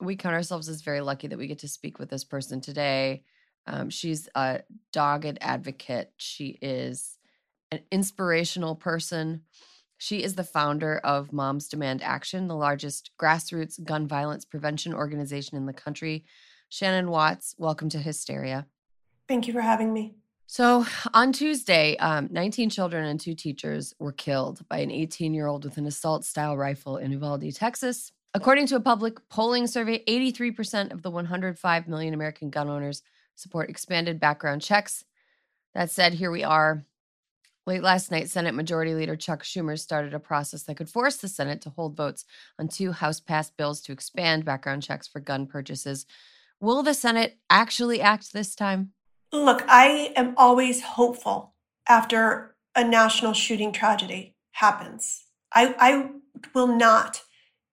we 0.00 0.16
count 0.16 0.34
ourselves 0.34 0.68
as 0.68 0.82
very 0.82 1.00
lucky 1.00 1.28
that 1.28 1.38
we 1.38 1.46
get 1.46 1.60
to 1.60 1.68
speak 1.68 1.98
with 1.98 2.10
this 2.10 2.24
person 2.24 2.60
today. 2.60 3.22
Um, 3.66 3.88
she's 3.90 4.28
a 4.34 4.62
dogged 4.92 5.38
advocate. 5.40 6.12
She 6.16 6.58
is 6.60 7.18
an 7.70 7.80
inspirational 7.92 8.74
person. 8.74 9.42
She 9.98 10.24
is 10.24 10.34
the 10.34 10.42
founder 10.42 10.98
of 10.98 11.32
Moms 11.32 11.68
Demand 11.68 12.02
Action, 12.02 12.48
the 12.48 12.56
largest 12.56 13.12
grassroots 13.20 13.82
gun 13.84 14.08
violence 14.08 14.44
prevention 14.44 14.92
organization 14.92 15.56
in 15.56 15.66
the 15.66 15.72
country. 15.72 16.24
Shannon 16.68 17.08
Watts, 17.08 17.54
welcome 17.56 17.88
to 17.90 17.98
Hysteria. 17.98 18.66
Thank 19.28 19.46
you 19.46 19.52
for 19.52 19.60
having 19.60 19.92
me. 19.92 20.16
So 20.52 20.84
on 21.14 21.32
Tuesday, 21.32 21.96
um, 21.96 22.28
19 22.30 22.68
children 22.68 23.06
and 23.06 23.18
two 23.18 23.34
teachers 23.34 23.94
were 23.98 24.12
killed 24.12 24.60
by 24.68 24.80
an 24.80 24.90
18 24.90 25.32
year 25.32 25.46
old 25.46 25.64
with 25.64 25.78
an 25.78 25.86
assault 25.86 26.26
style 26.26 26.58
rifle 26.58 26.98
in 26.98 27.10
Uvalde, 27.10 27.54
Texas. 27.54 28.12
According 28.34 28.66
to 28.66 28.76
a 28.76 28.80
public 28.80 29.26
polling 29.30 29.66
survey, 29.66 30.04
83% 30.04 30.92
of 30.92 31.00
the 31.00 31.10
105 31.10 31.88
million 31.88 32.12
American 32.12 32.50
gun 32.50 32.68
owners 32.68 33.00
support 33.34 33.70
expanded 33.70 34.20
background 34.20 34.60
checks. 34.60 35.06
That 35.72 35.90
said, 35.90 36.12
here 36.12 36.30
we 36.30 36.44
are. 36.44 36.84
Late 37.66 37.82
last 37.82 38.10
night, 38.10 38.28
Senate 38.28 38.54
Majority 38.54 38.94
Leader 38.94 39.16
Chuck 39.16 39.44
Schumer 39.44 39.78
started 39.78 40.12
a 40.12 40.20
process 40.20 40.64
that 40.64 40.76
could 40.76 40.90
force 40.90 41.16
the 41.16 41.28
Senate 41.28 41.62
to 41.62 41.70
hold 41.70 41.96
votes 41.96 42.26
on 42.58 42.68
two 42.68 42.92
House 42.92 43.20
passed 43.20 43.56
bills 43.56 43.80
to 43.80 43.92
expand 43.92 44.44
background 44.44 44.82
checks 44.82 45.08
for 45.08 45.18
gun 45.18 45.46
purchases. 45.46 46.04
Will 46.60 46.82
the 46.82 46.92
Senate 46.92 47.38
actually 47.48 48.02
act 48.02 48.34
this 48.34 48.54
time? 48.54 48.92
Look, 49.32 49.64
I 49.66 50.12
am 50.14 50.34
always 50.36 50.82
hopeful 50.82 51.54
after 51.88 52.54
a 52.76 52.84
national 52.84 53.32
shooting 53.32 53.72
tragedy 53.72 54.36
happens. 54.52 55.24
I, 55.52 55.74
I 55.78 56.10
will 56.54 56.66
not 56.66 57.22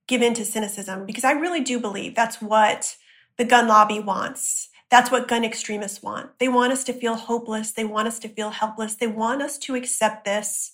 give 0.08 0.22
in 0.22 0.34
to 0.36 0.46
cynicism 0.46 1.06
because 1.06 1.24
I 1.24 1.32
really 1.32 1.62
do 1.62 1.80
believe 1.80 2.16
that's 2.16 2.42
what 2.42 2.96
the 3.38 3.46
gun 3.46 3.68
lobby 3.68 4.00
wants. 4.00 4.70
That's 4.89 5.12
what 5.12 5.28
gun 5.28 5.44
extremists 5.44 6.01
want. 6.01 6.39
They 6.39 6.48
want 6.48 6.74
us 6.74 6.84
to 6.86 6.94
feel 6.94 7.16
hopeless. 7.16 7.72
They 7.72 7.86
want 7.86 8.08
us 8.08 8.20
to 8.20 8.30
feel 8.30 8.50
helpless. 8.50 8.96
They 8.96 9.08
want 9.08 9.42
us 9.42 9.58
to 9.60 9.75
accept 9.75 10.25
this 10.25 10.72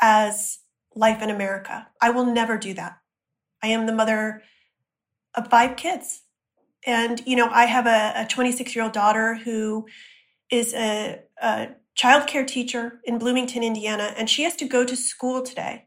as 0.00 0.60
life 0.94 1.22
in 1.22 1.30
America. 1.30 1.88
I 2.00 2.10
will 2.10 2.24
never 2.24 2.56
do 2.56 2.72
that. 2.74 2.98
I 3.62 3.68
am 3.68 3.86
the 3.86 3.92
mother 3.92 4.42
of 5.34 5.50
five 5.50 5.76
kids. 5.76 6.22
And, 6.86 7.22
you 7.26 7.36
know, 7.36 7.48
I 7.50 7.64
have 7.64 7.86
a 7.86 8.26
26 8.28 8.74
year 8.74 8.84
old 8.84 8.92
daughter 8.92 9.36
who 9.36 9.86
is 10.50 10.74
a, 10.74 11.20
a 11.40 11.68
childcare 11.98 12.46
teacher 12.46 13.00
in 13.04 13.18
Bloomington, 13.18 13.62
Indiana, 13.62 14.14
and 14.16 14.28
she 14.28 14.42
has 14.42 14.56
to 14.56 14.66
go 14.66 14.84
to 14.84 14.96
school 14.96 15.42
today 15.42 15.86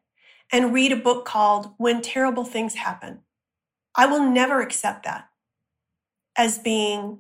and 0.52 0.74
read 0.74 0.92
a 0.92 0.98
book 0.98 1.26
called 1.26 1.74
When 1.78 2.02
Terrible 2.02 2.46
Things 2.46 2.76
Happen. 2.76 3.20
I 3.96 4.06
will 4.06 4.24
never 4.24 4.62
accept 4.62 5.04
that 5.04 5.26
as 6.38 6.60
being 6.60 7.20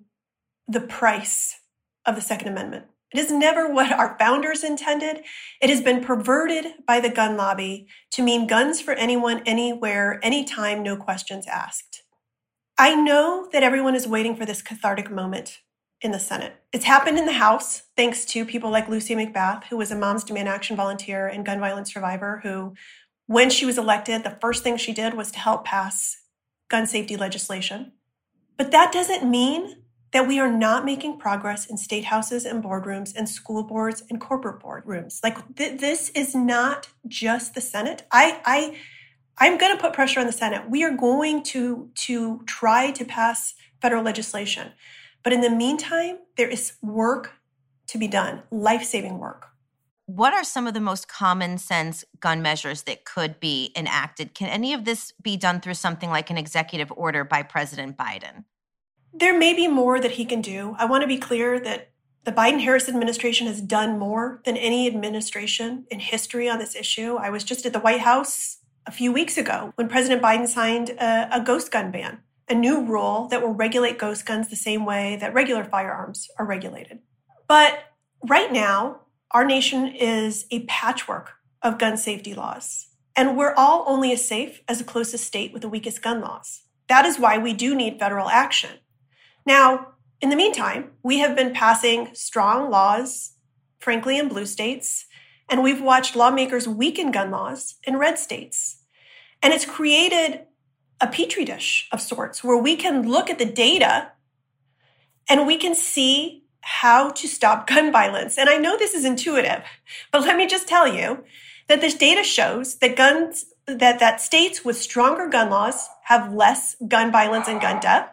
the 0.68 0.82
price 0.82 1.60
of 2.06 2.16
the 2.16 2.22
Second 2.22 2.50
Amendment. 2.50 2.86
It 3.14 3.20
is 3.20 3.32
never 3.32 3.72
what 3.72 3.92
our 3.92 4.18
founders 4.20 4.64
intended. 4.64 5.24
It 5.62 5.70
has 5.70 5.82
been 5.82 6.04
perverted 6.04 6.66
by 6.86 7.00
the 7.00 7.10
gun 7.10 7.38
lobby 7.38 7.88
to 8.12 8.22
mean 8.22 8.48
guns 8.48 8.82
for 8.82 8.94
anyone, 8.94 9.42
anywhere, 9.46 10.20
anytime, 10.24 10.84
no 10.84 10.98
questions 10.98 11.48
asked. 11.48 12.04
I 12.78 12.94
know 12.94 13.48
that 13.52 13.64
everyone 13.64 13.96
is 13.96 14.08
waiting 14.08 14.36
for 14.36 14.46
this 14.46 14.62
cathartic 14.62 15.10
moment 15.10 15.62
in 16.02 16.12
the 16.12 16.20
Senate. 16.20 16.54
It's 16.72 16.86
happened 16.86 17.18
in 17.18 17.26
the 17.26 17.34
House 17.34 17.84
thanks 17.96 18.24
to 18.26 18.46
people 18.46 18.70
like 18.70 18.88
Lucy 18.88 19.16
McBath, 19.16 19.64
who 19.66 19.78
was 19.78 19.90
a 19.90 19.96
Moms 19.96 20.24
Demand 20.24 20.48
Action 20.48 20.76
volunteer 20.76 21.28
and 21.28 21.46
gun 21.46 21.60
violence 21.60 21.92
survivor, 21.92 22.42
who, 22.44 22.76
when 23.26 23.50
she 23.50 23.66
was 23.66 23.80
elected, 23.80 24.24
the 24.24 24.38
first 24.40 24.64
thing 24.64 24.78
she 24.78 24.94
did 24.94 25.16
was 25.16 25.32
to 25.32 25.40
help 25.40 25.66
pass 25.66 26.18
gun 26.70 26.86
safety 26.86 27.18
legislation. 27.18 27.94
But 28.58 28.70
that 28.72 28.92
doesn't 28.92 29.30
mean 29.30 29.78
that 30.12 30.28
we 30.28 30.40
are 30.40 30.52
not 30.52 30.86
making 30.86 31.18
progress 31.18 31.66
in 31.66 31.78
state 31.78 32.06
houses 32.06 32.46
and 32.46 32.64
boardrooms 32.64 33.14
and 33.16 33.28
school 33.28 33.64
boards 33.64 34.04
and 34.10 34.22
corporate 34.22 34.62
boardrooms. 34.62 35.20
Like 35.24 35.56
th- 35.56 35.80
this 35.80 36.10
is 36.12 36.36
not 36.36 36.90
just 37.08 37.56
the 37.56 37.62
Senate. 37.62 38.04
I, 38.12 38.40
I, 38.46 38.78
I'm 39.40 39.58
going 39.58 39.76
to 39.76 39.82
put 39.82 39.94
pressure 39.94 40.20
on 40.20 40.26
the 40.26 40.32
Senate. 40.32 40.70
We 40.70 40.84
are 40.84 40.96
going 40.96 41.44
to 41.44 41.90
to 41.96 42.42
try 42.46 42.92
to 42.92 43.06
pass 43.06 43.54
federal 43.82 44.04
legislation. 44.04 44.72
But 45.24 45.34
in 45.34 45.42
the 45.42 45.50
meantime, 45.50 46.20
there 46.38 46.48
is 46.48 46.74
work 46.82 47.34
to 47.88 47.98
be 47.98 48.08
done, 48.08 48.44
life 48.52 48.84
saving 48.84 49.20
work. 49.20 49.48
What 50.06 50.34
are 50.34 50.44
some 50.44 50.68
of 50.68 50.74
the 50.74 50.80
most 50.80 51.08
common 51.08 51.58
sense 51.58 52.06
gun 52.20 52.42
measures 52.42 52.84
that 52.84 53.04
could 53.04 53.40
be 53.40 53.72
enacted? 53.76 54.34
Can 54.34 54.48
any 54.48 54.74
of 54.74 54.86
this 54.86 55.12
be 55.22 55.36
done 55.36 55.60
through 55.60 55.74
something 55.74 56.10
like 56.10 56.30
an 56.30 56.38
executive 56.38 56.92
order 56.96 57.24
by 57.24 57.44
President 57.44 57.98
Biden? 57.98 58.46
There 59.14 59.38
may 59.38 59.54
be 59.54 59.68
more 59.68 60.00
that 60.00 60.12
he 60.12 60.26
can 60.26 60.42
do. 60.42 60.76
I 60.78 60.86
want 60.86 61.02
to 61.02 61.08
be 61.08 61.18
clear 61.18 61.60
that 61.60 61.92
the 62.24 62.32
Biden 62.32 62.62
Harris 62.62 62.88
administration 62.88 63.48
has 63.48 63.62
done 63.62 64.00
more 64.00 64.42
than 64.46 64.58
any 64.58 64.88
administration 64.88 65.86
in 65.92 66.00
history 66.00 66.50
on 66.50 66.60
this 66.60 66.76
issue. 66.76 67.16
I 67.16 67.30
was 67.30 67.44
just 67.44 67.66
at 67.66 67.74
the 67.74 67.80
White 67.80 68.02
House 68.02 68.57
a 68.88 68.92
few 68.92 69.12
weeks 69.12 69.38
ago 69.38 69.72
when 69.76 69.88
President 69.88 70.22
Biden 70.22 70.48
signed 70.48 70.92
a, 70.92 71.38
a 71.38 71.42
ghost 71.42 71.72
gun 71.72 71.92
ban 71.92 72.22
a 72.50 72.56
new 72.56 72.86
rule 72.86 73.28
that 73.30 73.42
will 73.42 73.54
regulate 73.54 74.00
ghost 74.00 74.26
guns 74.26 74.50
the 74.50 74.56
same 74.56 74.86
way 74.86 75.18
that 75.18 75.34
regular 75.34 75.64
firearms 75.64 76.30
are 76.40 76.46
regulated. 76.46 77.00
But 77.48 77.84
right 78.24 78.52
now, 78.52 79.02
our 79.32 79.46
nation 79.46 79.88
is 79.88 80.46
a 80.50 80.64
patchwork 80.66 81.34
of 81.62 81.78
gun 81.78 81.98
safety 81.98 82.34
laws. 82.34 82.88
And 83.16 83.36
we're 83.36 83.54
all 83.56 83.84
only 83.88 84.12
as 84.12 84.28
safe 84.28 84.62
as 84.68 84.78
the 84.78 84.84
closest 84.84 85.26
state 85.26 85.52
with 85.52 85.62
the 85.62 85.70
weakest 85.70 86.02
gun 86.02 86.22
laws. 86.22 86.62
That 86.88 87.06
is 87.06 87.20
why 87.20 87.38
we 87.38 87.54
do 87.54 87.76
need 87.76 88.00
federal 88.00 88.30
action. 88.30 88.80
Now, 89.46 89.94
in 90.22 90.30
the 90.30 90.36
meantime, 90.36 90.92
we 91.04 91.20
have 91.20 91.36
been 91.36 91.54
passing 91.54 92.10
strong 92.14 92.70
laws, 92.70 93.34
frankly, 93.80 94.18
in 94.18 94.30
blue 94.30 94.46
states, 94.46 95.06
and 95.50 95.64
we've 95.64 95.82
watched 95.82 96.16
lawmakers 96.16 96.68
weaken 96.68 97.12
gun 97.12 97.32
laws 97.32 97.76
in 97.84 97.98
red 97.98 98.18
states. 98.18 98.77
And 99.42 99.54
it's 99.54 99.66
created 99.66 100.42
a 101.00 101.08
petri 101.08 101.46
dish 101.46 101.88
of 101.92 102.02
sorts 102.02 102.44
where 102.44 102.58
we 102.58 102.76
can 102.76 103.08
look 103.10 103.30
at 103.30 103.38
the 103.38 103.46
data 103.46 104.12
and 105.30 105.46
we 105.46 105.58
can 105.58 105.76
see 105.76 106.44
how 106.62 107.12
to 107.12 107.28
stop 107.28 107.68
gun 107.74 107.92
violence. 107.92 108.38
And 108.38 108.50
I 108.50 108.58
know 108.58 108.78
this 108.78 108.94
is 108.94 109.06
intuitive, 109.06 109.64
but 110.12 110.22
let 110.22 110.38
me 110.38 110.48
just 110.48 110.68
tell 110.68 110.88
you 110.88 111.24
that 111.68 111.82
this 111.82 111.96
data 111.96 112.24
shows 112.24 112.76
that 112.76 112.96
guns 112.96 113.46
that 113.66 114.00
that 114.00 114.22
states 114.22 114.64
with 114.64 114.78
stronger 114.78 115.28
gun 115.28 115.50
laws 115.50 115.90
have 116.06 116.34
less 116.34 116.78
gun 116.88 117.12
violence 117.12 117.50
and 117.50 117.60
gun 117.60 117.82
death, 117.82 118.10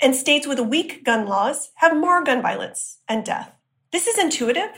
and 0.00 0.14
states 0.14 0.46
with 0.46 0.60
weak 0.60 1.04
gun 1.04 1.26
laws 1.26 1.72
have 1.76 1.96
more 1.96 2.22
gun 2.22 2.40
violence 2.40 2.98
and 3.08 3.24
death. 3.24 3.52
This 3.90 4.06
is 4.06 4.16
intuitive, 4.16 4.70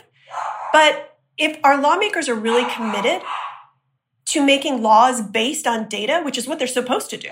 but 0.73 1.19
if 1.37 1.59
our 1.63 1.79
lawmakers 1.79 2.27
are 2.27 2.35
really 2.35 2.67
committed 2.73 3.21
to 4.25 4.45
making 4.45 4.81
laws 4.81 5.21
based 5.21 5.67
on 5.67 5.87
data, 5.87 6.21
which 6.23 6.37
is 6.37 6.47
what 6.47 6.59
they're 6.59 6.67
supposed 6.67 7.09
to 7.11 7.17
do, 7.17 7.29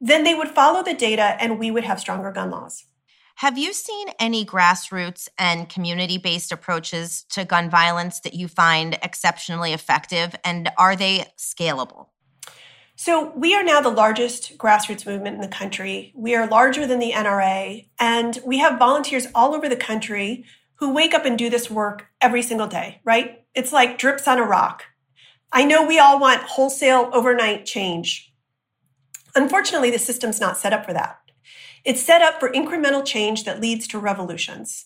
then 0.00 0.24
they 0.24 0.34
would 0.34 0.48
follow 0.48 0.82
the 0.82 0.94
data 0.94 1.36
and 1.40 1.58
we 1.58 1.70
would 1.70 1.84
have 1.84 2.00
stronger 2.00 2.30
gun 2.30 2.50
laws. 2.50 2.84
Have 3.40 3.58
you 3.58 3.74
seen 3.74 4.08
any 4.18 4.46
grassroots 4.46 5.28
and 5.36 5.68
community 5.68 6.16
based 6.16 6.52
approaches 6.52 7.24
to 7.30 7.44
gun 7.44 7.68
violence 7.68 8.20
that 8.20 8.32
you 8.32 8.48
find 8.48 8.98
exceptionally 9.02 9.74
effective? 9.74 10.34
And 10.42 10.70
are 10.78 10.96
they 10.96 11.26
scalable? 11.36 12.06
So, 12.98 13.32
we 13.36 13.54
are 13.54 13.62
now 13.62 13.82
the 13.82 13.90
largest 13.90 14.56
grassroots 14.56 15.04
movement 15.04 15.34
in 15.34 15.42
the 15.42 15.48
country. 15.48 16.14
We 16.16 16.34
are 16.34 16.46
larger 16.46 16.86
than 16.86 16.98
the 16.98 17.12
NRA, 17.12 17.86
and 18.00 18.40
we 18.42 18.56
have 18.56 18.78
volunteers 18.78 19.26
all 19.34 19.54
over 19.54 19.68
the 19.68 19.76
country 19.76 20.46
who 20.76 20.94
wake 20.94 21.12
up 21.12 21.26
and 21.26 21.36
do 21.36 21.50
this 21.50 21.70
work 21.70 22.06
every 22.22 22.40
single 22.40 22.66
day, 22.66 23.02
right? 23.04 23.44
It's 23.54 23.70
like 23.70 23.98
drips 23.98 24.26
on 24.26 24.38
a 24.38 24.44
rock. 24.44 24.84
I 25.56 25.64
know 25.64 25.86
we 25.86 25.98
all 25.98 26.20
want 26.20 26.42
wholesale 26.42 27.08
overnight 27.14 27.64
change. 27.64 28.30
Unfortunately, 29.34 29.90
the 29.90 29.98
system's 29.98 30.38
not 30.38 30.58
set 30.58 30.74
up 30.74 30.84
for 30.84 30.92
that. 30.92 31.18
It's 31.82 32.02
set 32.02 32.20
up 32.20 32.38
for 32.38 32.50
incremental 32.52 33.02
change 33.02 33.44
that 33.44 33.58
leads 33.58 33.88
to 33.88 33.98
revolutions. 33.98 34.84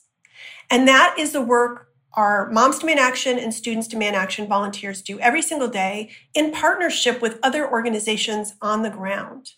And 0.71 0.87
that 0.87 1.17
is 1.19 1.33
the 1.33 1.43
work 1.43 1.89
our 2.13 2.49
Moms 2.53 2.79
Demand 2.79 3.01
Action 3.01 3.37
and 3.37 3.53
Students 3.53 3.89
Demand 3.89 4.15
Action 4.15 4.47
volunteers 4.47 5.03
do 5.03 5.19
every 5.19 5.43
single 5.43 5.67
day 5.67 6.11
in 6.35 6.53
partnership 6.53 7.21
with 7.21 7.41
other 7.43 7.69
organizations 7.69 8.55
on 8.63 8.83
the 8.83 8.91
ground. 8.91 9.51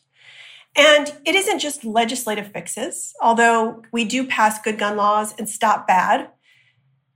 And 0.75 1.15
it 1.27 1.35
isn't 1.35 1.59
just 1.59 1.85
legislative 1.85 2.53
fixes, 2.53 3.13
although 3.21 3.83
we 3.93 4.07
do 4.07 4.27
pass 4.27 4.63
good 4.63 4.79
gun 4.79 4.97
laws 4.97 5.35
and 5.39 5.47
stop 5.47 5.87
bad. 5.87 6.31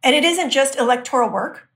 And 0.03 0.15
it 0.15 0.23
isn't 0.23 0.51
just 0.51 0.77
electoral 0.77 1.31
work, 1.31 1.71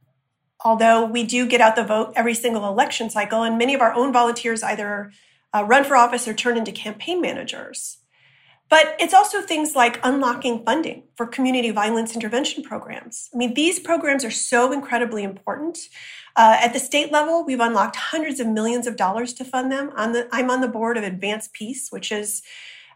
although 0.64 1.05
we 1.05 1.25
do 1.25 1.46
get 1.46 1.61
out 1.61 1.77
the 1.77 1.85
vote 1.85 2.12
every 2.16 2.35
single 2.35 2.68
election 2.68 3.11
cycle, 3.11 3.42
and 3.42 3.59
many 3.59 3.75
of 3.75 3.81
our 3.81 3.94
own 3.94 4.12
volunteers 4.12 4.62
either 4.62 5.12
uh, 5.55 5.64
run 5.64 5.85
for 5.85 5.96
office 5.96 6.29
or 6.29 6.35
turn 6.35 6.57
into 6.57 6.73
campaign 6.73 7.20
managers. 7.20 7.99
But 8.68 8.94
it's 9.01 9.12
also 9.12 9.42
things 9.42 9.75
like 9.75 9.99
unlocking 10.05 10.64
funding 10.64 11.03
for 11.16 11.27
community 11.27 11.73
violence 11.73 12.14
intervention 12.14 12.62
programs. 12.62 13.29
I 13.35 13.37
mean, 13.37 13.55
these 13.55 13.81
programs 13.81 14.25
are 14.25 14.31
so 14.31 14.73
incredibly 14.73 15.25
important. 15.25 15.77
Uh, 16.37 16.57
at 16.61 16.73
the 16.73 16.79
state 16.79 17.11
level, 17.11 17.44
we've 17.44 17.59
unlocked 17.59 17.96
hundreds 17.96 18.38
of 18.38 18.46
millions 18.46 18.87
of 18.87 18.94
dollars 18.94 19.33
to 19.35 19.44
fund 19.44 19.73
them. 19.73 19.90
On 19.96 20.12
the, 20.12 20.29
I'm 20.31 20.51
on 20.51 20.61
the 20.61 20.68
board 20.68 20.96
of 20.96 21.03
Advance 21.03 21.49
Peace, 21.53 21.88
which 21.90 22.12
is 22.12 22.42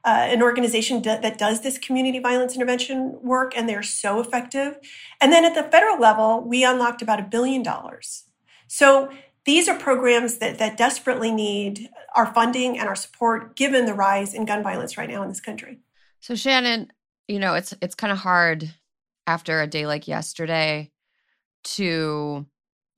uh, 0.04 0.26
an 0.28 0.42
organization 0.42 1.00
d- 1.00 1.16
that 1.22 1.38
does 1.38 1.62
this 1.62 1.78
community 1.78 2.18
violence 2.18 2.54
intervention 2.54 3.18
work, 3.22 3.56
and 3.56 3.68
they're 3.68 3.82
so 3.82 4.20
effective. 4.20 4.78
And 5.20 5.32
then 5.32 5.44
at 5.44 5.54
the 5.54 5.62
federal 5.62 5.98
level, 5.98 6.42
we 6.46 6.64
unlocked 6.64 7.02
about 7.02 7.20
a 7.20 7.22
billion 7.22 7.62
dollars. 7.62 8.24
So 8.66 9.10
these 9.46 9.68
are 9.68 9.78
programs 9.78 10.38
that, 10.38 10.58
that 10.58 10.76
desperately 10.76 11.30
need 11.30 11.88
our 12.14 12.32
funding 12.34 12.78
and 12.78 12.88
our 12.88 12.96
support 12.96 13.56
given 13.56 13.86
the 13.86 13.94
rise 13.94 14.34
in 14.34 14.44
gun 14.44 14.62
violence 14.62 14.96
right 14.96 15.08
now 15.08 15.22
in 15.22 15.28
this 15.28 15.40
country. 15.40 15.78
So 16.20 16.34
Shannon, 16.34 16.90
you 17.28 17.38
know, 17.38 17.54
it's 17.54 17.74
it's 17.80 17.94
kind 17.94 18.12
of 18.12 18.18
hard 18.18 18.72
after 19.26 19.60
a 19.60 19.66
day 19.66 19.86
like 19.86 20.08
yesterday 20.08 20.90
to 21.64 22.46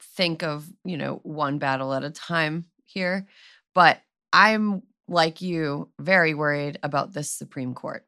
think 0.00 0.42
of, 0.42 0.68
you 0.84 0.96
know, 0.96 1.20
one 1.22 1.58
battle 1.58 1.94
at 1.94 2.04
a 2.04 2.10
time 2.10 2.64
here, 2.84 3.26
but 3.74 4.00
I'm 4.32 4.82
like 5.08 5.40
you 5.40 5.88
very 5.98 6.34
worried 6.34 6.78
about 6.82 7.12
this 7.12 7.30
Supreme 7.30 7.74
Court. 7.74 8.04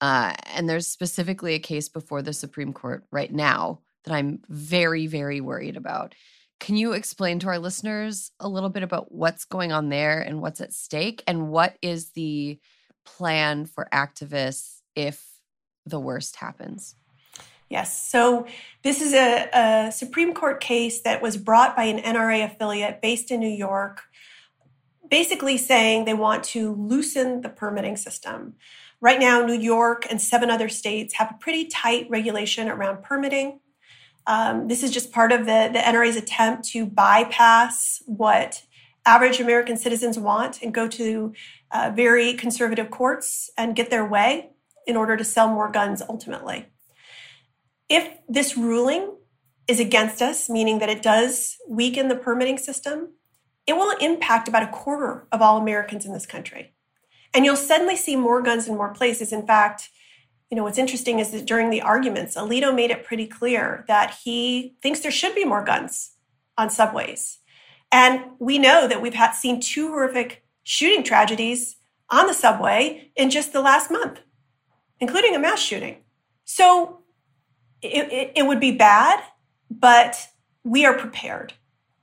Uh, 0.00 0.32
and 0.54 0.68
there's 0.68 0.86
specifically 0.86 1.54
a 1.54 1.58
case 1.58 1.88
before 1.88 2.22
the 2.22 2.32
Supreme 2.32 2.72
Court 2.72 3.04
right 3.10 3.32
now 3.32 3.80
that 4.04 4.14
I'm 4.14 4.40
very, 4.48 5.06
very 5.06 5.40
worried 5.40 5.76
about. 5.76 6.14
Can 6.60 6.76
you 6.76 6.92
explain 6.92 7.38
to 7.40 7.48
our 7.48 7.58
listeners 7.58 8.30
a 8.40 8.48
little 8.48 8.68
bit 8.68 8.82
about 8.82 9.12
what's 9.12 9.44
going 9.44 9.72
on 9.72 9.88
there 9.88 10.20
and 10.20 10.40
what's 10.40 10.60
at 10.60 10.72
stake 10.72 11.22
and 11.26 11.48
what 11.48 11.76
is 11.82 12.10
the 12.10 12.58
plan 13.04 13.66
for 13.66 13.88
activists 13.92 14.80
if 14.94 15.24
the 15.86 16.00
worst 16.00 16.36
happens? 16.36 16.94
Yes. 17.70 18.08
So 18.08 18.46
this 18.82 19.02
is 19.02 19.12
a, 19.12 19.48
a, 19.52 19.92
Supreme 19.92 20.32
Court 20.32 20.60
case 20.60 21.02
that 21.02 21.20
was 21.20 21.36
brought 21.36 21.76
by 21.76 21.84
an 21.84 21.98
NRA 21.98 22.44
affiliate 22.44 23.02
based 23.02 23.30
in 23.30 23.40
New 23.40 23.46
York, 23.46 24.04
basically 25.10 25.58
saying 25.58 26.04
they 26.04 26.14
want 26.14 26.44
to 26.44 26.74
loosen 26.74 27.40
the 27.40 27.48
permitting 27.48 27.96
system. 27.96 28.54
Right 29.00 29.20
now, 29.20 29.44
New 29.44 29.58
York 29.58 30.06
and 30.10 30.20
seven 30.20 30.50
other 30.50 30.68
states 30.68 31.14
have 31.14 31.30
a 31.30 31.38
pretty 31.38 31.66
tight 31.66 32.08
regulation 32.10 32.68
around 32.68 33.02
permitting. 33.02 33.60
Um, 34.26 34.68
this 34.68 34.82
is 34.82 34.90
just 34.90 35.12
part 35.12 35.32
of 35.32 35.40
the, 35.46 35.70
the 35.72 35.78
NRA's 35.78 36.16
attempt 36.16 36.68
to 36.70 36.84
bypass 36.84 38.02
what 38.06 38.62
average 39.06 39.40
American 39.40 39.76
citizens 39.76 40.18
want 40.18 40.60
and 40.60 40.74
go 40.74 40.86
to 40.88 41.32
uh, 41.70 41.92
very 41.94 42.34
conservative 42.34 42.90
courts 42.90 43.50
and 43.56 43.74
get 43.74 43.88
their 43.90 44.04
way 44.04 44.50
in 44.86 44.96
order 44.96 45.16
to 45.16 45.24
sell 45.24 45.48
more 45.48 45.70
guns 45.70 46.02
ultimately. 46.08 46.66
If 47.88 48.18
this 48.28 48.56
ruling 48.56 49.16
is 49.66 49.80
against 49.80 50.20
us, 50.20 50.50
meaning 50.50 50.78
that 50.80 50.88
it 50.88 51.02
does 51.02 51.56
weaken 51.68 52.08
the 52.08 52.16
permitting 52.16 52.58
system, 52.58 53.10
it 53.68 53.76
will 53.76 53.96
impact 53.98 54.48
about 54.48 54.62
a 54.64 54.68
quarter 54.68 55.28
of 55.30 55.42
all 55.42 55.58
Americans 55.58 56.06
in 56.06 56.12
this 56.12 56.26
country. 56.26 56.72
And 57.34 57.44
you'll 57.44 57.56
suddenly 57.70 57.96
see 57.96 58.16
more 58.16 58.42
guns 58.42 58.66
in 58.66 58.74
more 58.76 58.94
places. 58.94 59.32
In 59.32 59.46
fact, 59.46 59.90
you 60.50 60.56
know, 60.56 60.64
what's 60.64 60.78
interesting 60.78 61.18
is 61.20 61.30
that 61.32 61.46
during 61.46 61.70
the 61.70 61.82
arguments, 61.82 62.34
Alito 62.34 62.74
made 62.74 62.90
it 62.90 63.04
pretty 63.04 63.26
clear 63.26 63.84
that 63.86 64.16
he 64.24 64.74
thinks 64.82 65.00
there 65.00 65.10
should 65.12 65.34
be 65.34 65.44
more 65.44 65.62
guns 65.64 66.12
on 66.56 66.70
subways. 66.70 67.38
And 67.92 68.24
we 68.38 68.58
know 68.58 68.88
that 68.88 69.02
we've 69.02 69.14
had 69.14 69.32
seen 69.32 69.60
two 69.60 69.88
horrific 69.88 70.42
shooting 70.62 71.04
tragedies 71.04 71.76
on 72.10 72.26
the 72.26 72.34
subway 72.34 73.10
in 73.14 73.28
just 73.30 73.52
the 73.52 73.60
last 73.60 73.90
month. 73.90 74.20
including 75.00 75.34
a 75.34 75.38
mass 75.38 75.60
shooting. 75.60 75.98
So 76.44 77.00
it, 77.82 78.12
it, 78.12 78.32
it 78.36 78.42
would 78.46 78.60
be 78.60 78.72
bad, 78.72 79.22
but 79.70 80.28
we 80.64 80.84
are 80.84 80.94
prepared. 80.94 81.54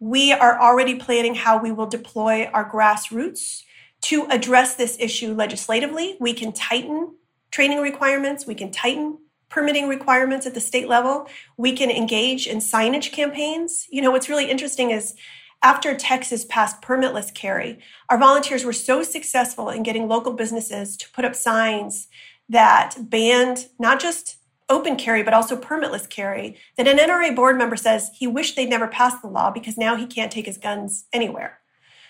We 0.06 0.32
are 0.34 0.62
already 0.62 1.00
planning 1.00 1.34
how 1.34 1.58
we 1.58 1.72
will 1.72 1.88
deploy 1.88 2.46
our 2.54 2.70
grassroots 2.70 3.63
to 4.04 4.28
address 4.30 4.76
this 4.76 4.98
issue 5.00 5.34
legislatively. 5.34 6.15
We 6.20 6.34
can 6.34 6.54
tighten 6.54 7.15
training 7.50 7.80
requirements, 7.80 8.46
we 8.46 8.54
can 8.54 8.70
tighten 8.70 9.18
permitting 9.50 9.88
requirements 9.88 10.46
at 10.46 10.54
the 10.54 10.60
state 10.62 10.88
level, 10.88 11.28
we 11.58 11.74
can 11.74 11.89
engage 11.89 12.46
in 12.46 12.60
signage 12.60 13.13
campaigns. 13.13 13.88
You 13.89 14.04
know, 14.04 14.12
what's 14.12 14.30
really 14.30 14.48
interesting 14.48 14.91
is 14.91 15.15
after 15.63 15.96
Texas 15.96 16.46
passed 16.46 16.84
permitless 16.84 17.34
carry, 17.34 17.80
our 18.08 18.20
volunteers 18.20 18.63
were 18.63 18.74
so 18.74 19.02
successful 19.02 19.72
in 19.72 19.82
getting 19.82 20.08
local 20.08 20.34
businesses 20.34 20.98
to 20.98 21.10
put 21.13 21.26
up 21.26 21.34
signs 21.34 22.10
that 22.48 22.96
banned 23.00 23.70
not 23.80 24.00
just 24.00 24.38
open 24.69 24.95
carry, 24.95 25.23
but 25.23 25.34
also 25.34 25.56
permitless 25.56 26.10
carry, 26.10 26.58
that 26.78 26.88
an 26.88 26.97
NRA 26.97 27.36
board 27.36 27.58
member 27.58 27.75
says 27.75 28.10
he 28.15 28.28
wished 28.28 28.56
they'd 28.56 28.69
never 28.69 28.88
passed 28.88 29.21
the 29.21 29.28
law 29.28 29.51
because 29.51 29.78
now 29.78 29.95
he 29.95 30.06
can't 30.06 30.32
take 30.32 30.45
his 30.45 30.58
guns 30.58 31.06
anywhere. 31.13 31.60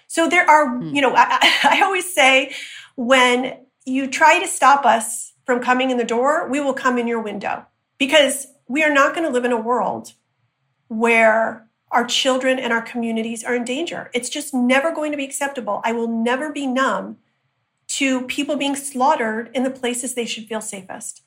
So 0.07 0.29
there 0.29 0.49
are, 0.49 0.77
hmm. 0.77 0.95
you 0.95 1.01
know, 1.01 1.13
I, 1.15 1.39
I 1.63 1.81
always 1.83 2.13
say 2.13 2.53
when 2.95 3.57
you 3.85 4.07
try 4.07 4.39
to 4.39 4.47
stop 4.47 4.85
us 4.85 5.33
from 5.45 5.61
coming 5.61 5.91
in 5.91 5.97
the 5.97 6.03
door, 6.03 6.47
we 6.49 6.59
will 6.59 6.73
come 6.73 6.97
in 6.97 7.07
your 7.07 7.21
window 7.21 7.65
because 7.97 8.47
we 8.67 8.83
are 8.83 8.93
not 8.93 9.13
going 9.13 9.25
to 9.25 9.33
live 9.33 9.45
in 9.45 9.51
a 9.51 9.61
world 9.61 10.13
where 10.87 11.67
our 11.91 12.05
children 12.05 12.59
and 12.59 12.73
our 12.73 12.81
communities 12.81 13.43
are 13.43 13.55
in 13.55 13.63
danger. 13.63 14.09
It's 14.13 14.29
just 14.29 14.53
never 14.53 14.91
going 14.91 15.11
to 15.11 15.17
be 15.17 15.23
acceptable. 15.23 15.81
I 15.83 15.91
will 15.91 16.07
never 16.07 16.51
be 16.51 16.67
numb 16.67 17.17
to 17.87 18.23
people 18.23 18.55
being 18.55 18.75
slaughtered 18.75 19.51
in 19.53 19.63
the 19.63 19.69
places 19.69 20.13
they 20.13 20.25
should 20.25 20.47
feel 20.47 20.61
safest. 20.61 21.21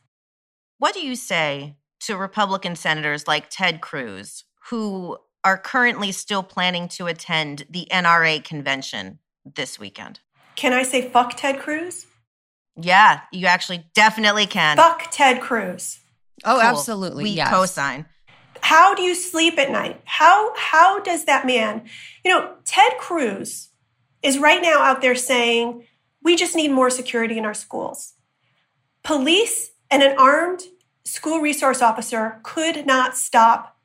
What 0.79 0.95
do 0.95 1.01
you 1.01 1.17
say 1.17 1.77
to 2.01 2.17
Republican 2.17 2.77
senators 2.77 3.27
like 3.27 3.51
Ted 3.51 3.81
Cruz, 3.81 4.45
who 4.71 5.19
are 5.43 5.59
currently 5.59 6.13
still 6.13 6.45
planning 6.45 6.87
to 6.89 7.07
attend 7.07 7.67
the 7.69 7.89
NRA 7.91 8.43
convention 8.45 9.19
this 9.45 9.79
weekend? 9.79 10.21
Can 10.55 10.73
I 10.73 10.85
say 10.85 11.09
fuck 11.09 11.37
Ted 11.37 11.59
Cruz? 11.59 12.07
Yeah, 12.77 13.23
you 13.33 13.47
actually 13.47 13.87
definitely 13.95 14.47
can. 14.47 14.77
Fuck 14.77 15.11
Ted 15.11 15.41
Cruz. 15.41 15.99
Oh, 16.45 16.55
cool. 16.55 16.61
absolutely. 16.61 17.25
We 17.25 17.31
yes. 17.31 17.51
co-sign. 17.51 18.07
How 18.61 18.95
do 18.95 19.03
you 19.03 19.17
sleep 19.17 19.59
at 19.59 19.71
night? 19.71 20.01
How 20.05 20.53
how 20.57 21.01
does 21.01 21.25
that 21.25 21.45
man? 21.45 21.89
You 22.25 22.31
know, 22.31 22.55
Ted 22.65 22.93
Cruz 22.99 23.71
is 24.23 24.39
right 24.39 24.63
now 24.63 24.81
out 24.83 25.01
there 25.01 25.17
saying 25.17 25.85
we 26.23 26.37
just 26.37 26.55
need 26.55 26.71
more 26.71 26.91
security 26.91 27.37
in 27.37 27.45
our 27.45 27.55
schools. 27.55 28.15
Police 29.03 29.71
and 29.91 30.03
an 30.03 30.17
armed 30.19 30.63
school 31.05 31.41
resource 31.41 31.81
officer 31.83 32.41
could 32.43 32.87
not 32.87 33.17
stop 33.17 33.77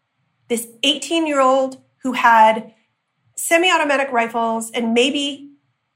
this 0.50 0.68
18 0.84 1.26
year 1.26 1.40
old 1.40 1.82
who 2.04 2.14
had 2.14 2.74
semi 3.36 3.72
automatic 3.72 4.12
rifles 4.12 4.72
and 4.72 4.94
maybe 4.94 5.52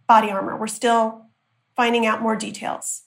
body 0.07 0.31
armor. 0.31 0.57
We're 0.57 0.67
still 0.67 1.25
finding 1.75 2.05
out 2.05 2.21
more 2.21 2.35
details. 2.35 3.03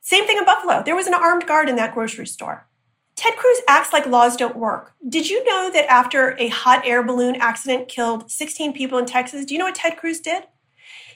Same 0.00 0.26
thing 0.26 0.38
in 0.38 0.44
Buffalo. 0.44 0.82
There 0.82 0.96
was 0.96 1.06
an 1.06 1.14
armed 1.14 1.46
guard 1.46 1.68
in 1.68 1.76
that 1.76 1.94
grocery 1.94 2.26
store. 2.26 2.66
Ted 3.14 3.36
Cruz 3.36 3.60
acts 3.68 3.92
like 3.92 4.06
laws 4.06 4.34
don't 4.34 4.56
work. 4.56 4.94
Did 5.06 5.28
you 5.28 5.44
know 5.44 5.70
that 5.72 5.90
after 5.90 6.34
a 6.38 6.48
hot 6.48 6.86
air 6.86 7.02
balloon 7.02 7.36
accident 7.36 7.88
killed 7.88 8.30
16 8.30 8.72
people 8.72 8.98
in 8.98 9.04
Texas, 9.04 9.44
do 9.44 9.52
you 9.52 9.58
know 9.58 9.66
what 9.66 9.74
Ted 9.74 9.98
Cruz 9.98 10.20
did? 10.20 10.44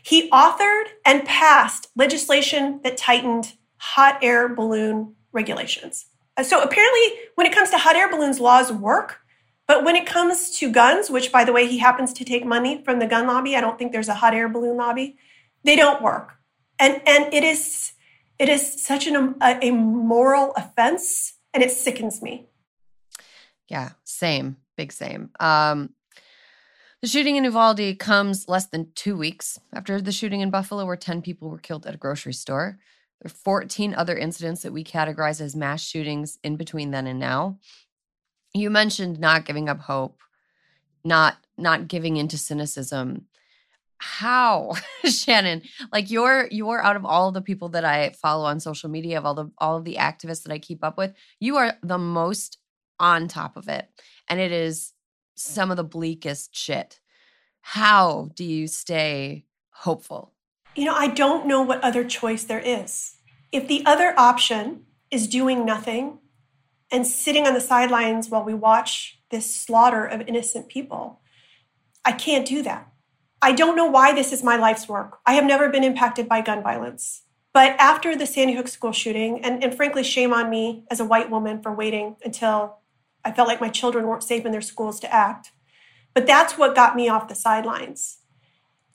He 0.03 0.29
authored 0.31 0.85
and 1.07 1.25
passed 1.25 1.89
legislation 1.97 2.81
that 2.85 2.99
tightened 2.99 3.55
hot 3.85 4.19
air 4.23 4.49
balloon 4.49 5.15
regulations. 5.33 6.07
Uh, 6.37 6.43
so 6.43 6.63
apparently, 6.63 7.19
when 7.35 7.47
it 7.47 7.53
comes 7.53 7.71
to 7.71 7.79
hot 7.79 7.97
air 7.97 8.11
balloons, 8.11 8.41
laws 8.41 8.73
work. 8.73 9.21
But 9.67 9.85
when 9.85 9.95
it 9.95 10.07
comes 10.07 10.51
to 10.59 10.71
guns, 10.71 11.11
which 11.11 11.31
by 11.31 11.45
the 11.45 11.53
way, 11.53 11.67
he 11.67 11.79
happens 11.79 12.13
to 12.15 12.25
take 12.25 12.45
money 12.45 12.83
from 12.85 12.99
the 12.99 13.07
gun 13.07 13.27
lobby, 13.27 13.57
I 13.57 13.61
don't 13.61 13.79
think 13.79 13.93
there's 13.93 14.09
a 14.09 14.15
hot 14.15 14.35
air 14.35 14.49
balloon 14.49 14.77
lobby, 14.77 15.17
they 15.65 15.77
don't 15.77 16.03
work. 16.03 16.33
And, 16.79 17.01
and 17.07 17.33
it 17.33 17.45
is 17.45 17.93
it 18.39 18.49
is 18.49 18.83
such 18.83 19.07
an, 19.07 19.37
a, 19.41 19.59
a 19.63 19.71
moral 19.71 20.53
offense 20.57 21.35
and 21.53 21.63
it 21.63 21.71
sickens 21.71 22.21
me. 22.21 22.47
Yeah, 23.69 23.91
same, 24.03 24.57
big 24.77 24.93
same. 24.93 25.31
Um, 25.39 25.91
the 27.01 27.09
shooting 27.09 27.37
in 27.37 27.45
Uvalde 27.45 27.99
comes 27.99 28.49
less 28.49 28.67
than 28.67 28.91
two 28.95 29.17
weeks 29.17 29.61
after 29.73 30.01
the 30.01 30.11
shooting 30.11 30.41
in 30.41 30.51
Buffalo, 30.51 30.85
where 30.85 30.97
10 30.97 31.23
people 31.23 31.49
were 31.49 31.59
killed 31.59 31.87
at 31.87 31.95
a 31.95 31.99
grocery 31.99 32.33
store. 32.33 32.79
There 33.21 33.31
are 33.31 33.35
14 33.35 33.95
other 33.95 34.17
incidents 34.17 34.63
that 34.63 34.73
we 34.73 34.85
categorize 34.85 35.41
as 35.41 35.57
mass 35.57 35.83
shootings 35.83 36.39
in 36.43 36.57
between 36.57 36.91
then 36.91 37.07
and 37.07 37.19
now. 37.19 37.59
You 38.53 38.71
mentioned 38.71 39.19
not 39.19 39.45
giving 39.45 39.69
up 39.69 39.81
hope, 39.81 40.21
not 41.05 41.37
not 41.57 41.89
giving 41.89 42.17
into 42.17 42.37
cynicism. 42.37 43.27
How, 43.99 44.75
Shannon? 45.05 45.63
Like 45.93 46.11
you're 46.11 46.49
you're 46.51 46.83
out 46.83 46.97
of 46.97 47.05
all 47.05 47.33
the 47.33 47.41
people 47.41 47.71
that 47.71 47.85
I 47.85 48.11
follow 48.11 48.45
on 48.45 48.61
social 48.61 48.91
media, 48.91 49.19
of 49.19 49.25
all 49.25 49.35
the 49.35 49.51
all 49.59 49.77
of 49.77 49.85
the 49.85 49.97
activists 49.97 50.43
that 50.43 50.53
I 50.53 50.59
keep 50.59 50.85
up 50.85 50.99
with, 50.99 51.15
you 51.41 51.57
are 51.57 51.75
the 51.83 51.99
most 51.99 52.59
on 53.01 53.29
top 53.29 53.57
of 53.57 53.69
it. 53.69 53.89
And 54.29 54.41
it 54.41 54.53
is 54.53 54.93
some 55.35 55.71
of 55.71 55.77
the 55.77 55.85
bleakest 55.85 56.55
shit. 56.55 57.01
How 57.61 58.31
do 58.35 58.45
you 58.45 58.67
stay 58.67 59.47
hopeful? 59.71 60.34
You 60.77 60.87
know, 60.87 60.95
I 60.95 61.07
don't 61.07 61.47
know 61.47 61.63
what 61.63 61.83
other 61.83 62.05
choice 62.05 62.45
there 62.45 62.59
is. 62.59 63.17
If 63.53 63.69
the 63.69 63.87
other 63.87 64.13
option 64.19 64.87
is 65.11 65.29
doing 65.29 65.65
nothing 65.65 66.19
and 66.91 67.07
sitting 67.07 67.47
on 67.47 67.55
the 67.55 67.61
sidelines 67.61 68.29
while 68.29 68.43
we 68.43 68.55
watch 68.55 69.21
this 69.31 69.55
slaughter 69.55 70.05
of 70.05 70.23
innocent 70.23 70.69
people, 70.69 71.21
I 72.05 72.13
can't 72.13 72.47
do 72.47 72.63
that. 72.63 72.89
I 73.41 73.53
don't 73.53 73.77
know 73.77 73.87
why 73.87 74.13
this 74.13 74.33
is 74.33 74.43
my 74.43 74.57
life's 74.57 74.89
work. 74.89 75.19
I 75.25 75.35
have 75.35 75.45
never 75.45 75.69
been 75.69 75.85
impacted 75.85 76.29
by 76.29 76.41
gun 76.41 76.63
violence. 76.63 77.23
But 77.53 77.77
after 77.79 78.17
the 78.17 78.27
Sandy 78.27 78.55
Hook 78.55 78.67
school 78.67 78.91
shooting, 78.91 79.45
and, 79.45 79.63
and 79.63 79.73
frankly, 79.77 80.03
shame 80.03 80.33
on 80.33 80.51
me 80.51 80.85
as 80.91 80.99
a 80.99 81.05
white 81.05 81.31
woman 81.31 81.63
for 81.63 81.73
waiting 81.73 82.17
until 82.25 82.79
I 83.25 83.31
felt 83.31 83.47
like 83.47 83.61
my 83.61 83.69
children 83.69 84.09
weren't 84.09 84.25
safe 84.25 84.45
in 84.45 84.51
their 84.51 84.61
schools 84.61 84.99
to 85.01 85.15
act. 85.15 85.53
But 86.15 86.27
that's 86.27 86.59
what 86.59 86.75
got 86.75 86.97
me 86.97 87.09
off 87.09 87.29
the 87.29 87.37
sidelines. 87.37 88.19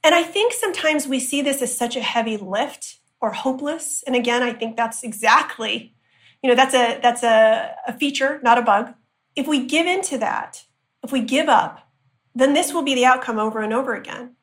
And 0.04 0.16
I 0.16 0.24
think 0.24 0.54
sometimes 0.54 1.08
we 1.08 1.20
see 1.20 1.42
this 1.42 1.62
as 1.62 1.76
such 1.76 1.96
a 1.96 2.02
heavy 2.02 2.38
lift 2.38 3.00
or 3.22 3.32
hopeless. 3.32 4.04
And 4.08 4.16
again, 4.16 4.42
I 4.42 4.54
think 4.54 4.78
that's 4.78 5.04
exactly, 5.04 5.94
you 6.42 6.50
know, 6.50 6.56
that's 6.56 6.74
a 6.74 7.00
that's 7.02 7.24
a, 7.24 7.76
a 7.88 7.94
feature, 7.94 8.40
not 8.44 8.58
a 8.58 8.62
bug. 8.62 8.94
If 9.36 9.48
we 9.48 9.66
give 9.66 9.86
into 9.86 10.18
that, 10.20 10.64
if 11.04 11.12
we 11.12 11.22
give 11.22 11.50
up, 11.50 11.90
then 12.34 12.54
this 12.54 12.74
will 12.74 12.84
be 12.84 12.96
the 12.96 13.06
outcome 13.06 13.40
over 13.40 13.60
and 13.60 13.74
over 13.74 13.94
again. 13.94 14.36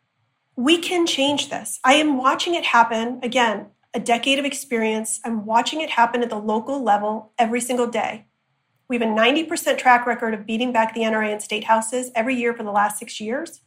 We 0.56 0.78
can 0.78 1.06
change 1.06 1.50
this. 1.50 1.80
I 1.84 1.94
am 1.94 2.18
watching 2.18 2.54
it 2.54 2.64
happen 2.64 3.20
again, 3.22 3.66
a 3.94 4.00
decade 4.00 4.38
of 4.38 4.44
experience. 4.44 5.20
I'm 5.24 5.46
watching 5.46 5.80
it 5.80 5.90
happen 5.90 6.22
at 6.22 6.30
the 6.30 6.38
local 6.38 6.82
level 6.82 7.32
every 7.38 7.60
single 7.60 7.86
day. 7.86 8.26
We 8.88 8.96
have 8.96 9.08
a 9.08 9.12
90% 9.12 9.78
track 9.78 10.06
record 10.06 10.32
of 10.32 10.46
beating 10.46 10.72
back 10.72 10.94
the 10.94 11.00
NRA 11.00 11.32
in 11.32 11.40
state 11.40 11.64
houses 11.64 12.10
every 12.14 12.36
year 12.36 12.54
for 12.54 12.62
the 12.62 12.70
last 12.70 12.98
six 12.98 13.20
years. 13.20 13.60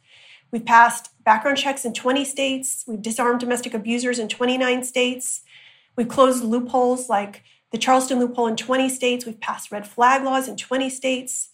We've 0.52 0.64
passed 0.64 1.10
background 1.24 1.58
checks 1.58 1.84
in 1.84 1.92
20 1.92 2.24
states. 2.24 2.84
We've 2.86 3.02
disarmed 3.02 3.40
domestic 3.40 3.74
abusers 3.74 4.18
in 4.18 4.28
29 4.28 4.82
states. 4.84 5.42
We've 5.96 6.08
closed 6.08 6.42
loopholes 6.42 7.08
like 7.08 7.42
the 7.70 7.78
Charleston 7.78 8.18
loophole 8.18 8.46
in 8.46 8.56
20 8.56 8.88
states. 8.88 9.26
We've 9.26 9.40
passed 9.40 9.70
red 9.70 9.86
flag 9.86 10.24
laws 10.24 10.48
in 10.48 10.56
20 10.56 10.90
states. 10.90 11.50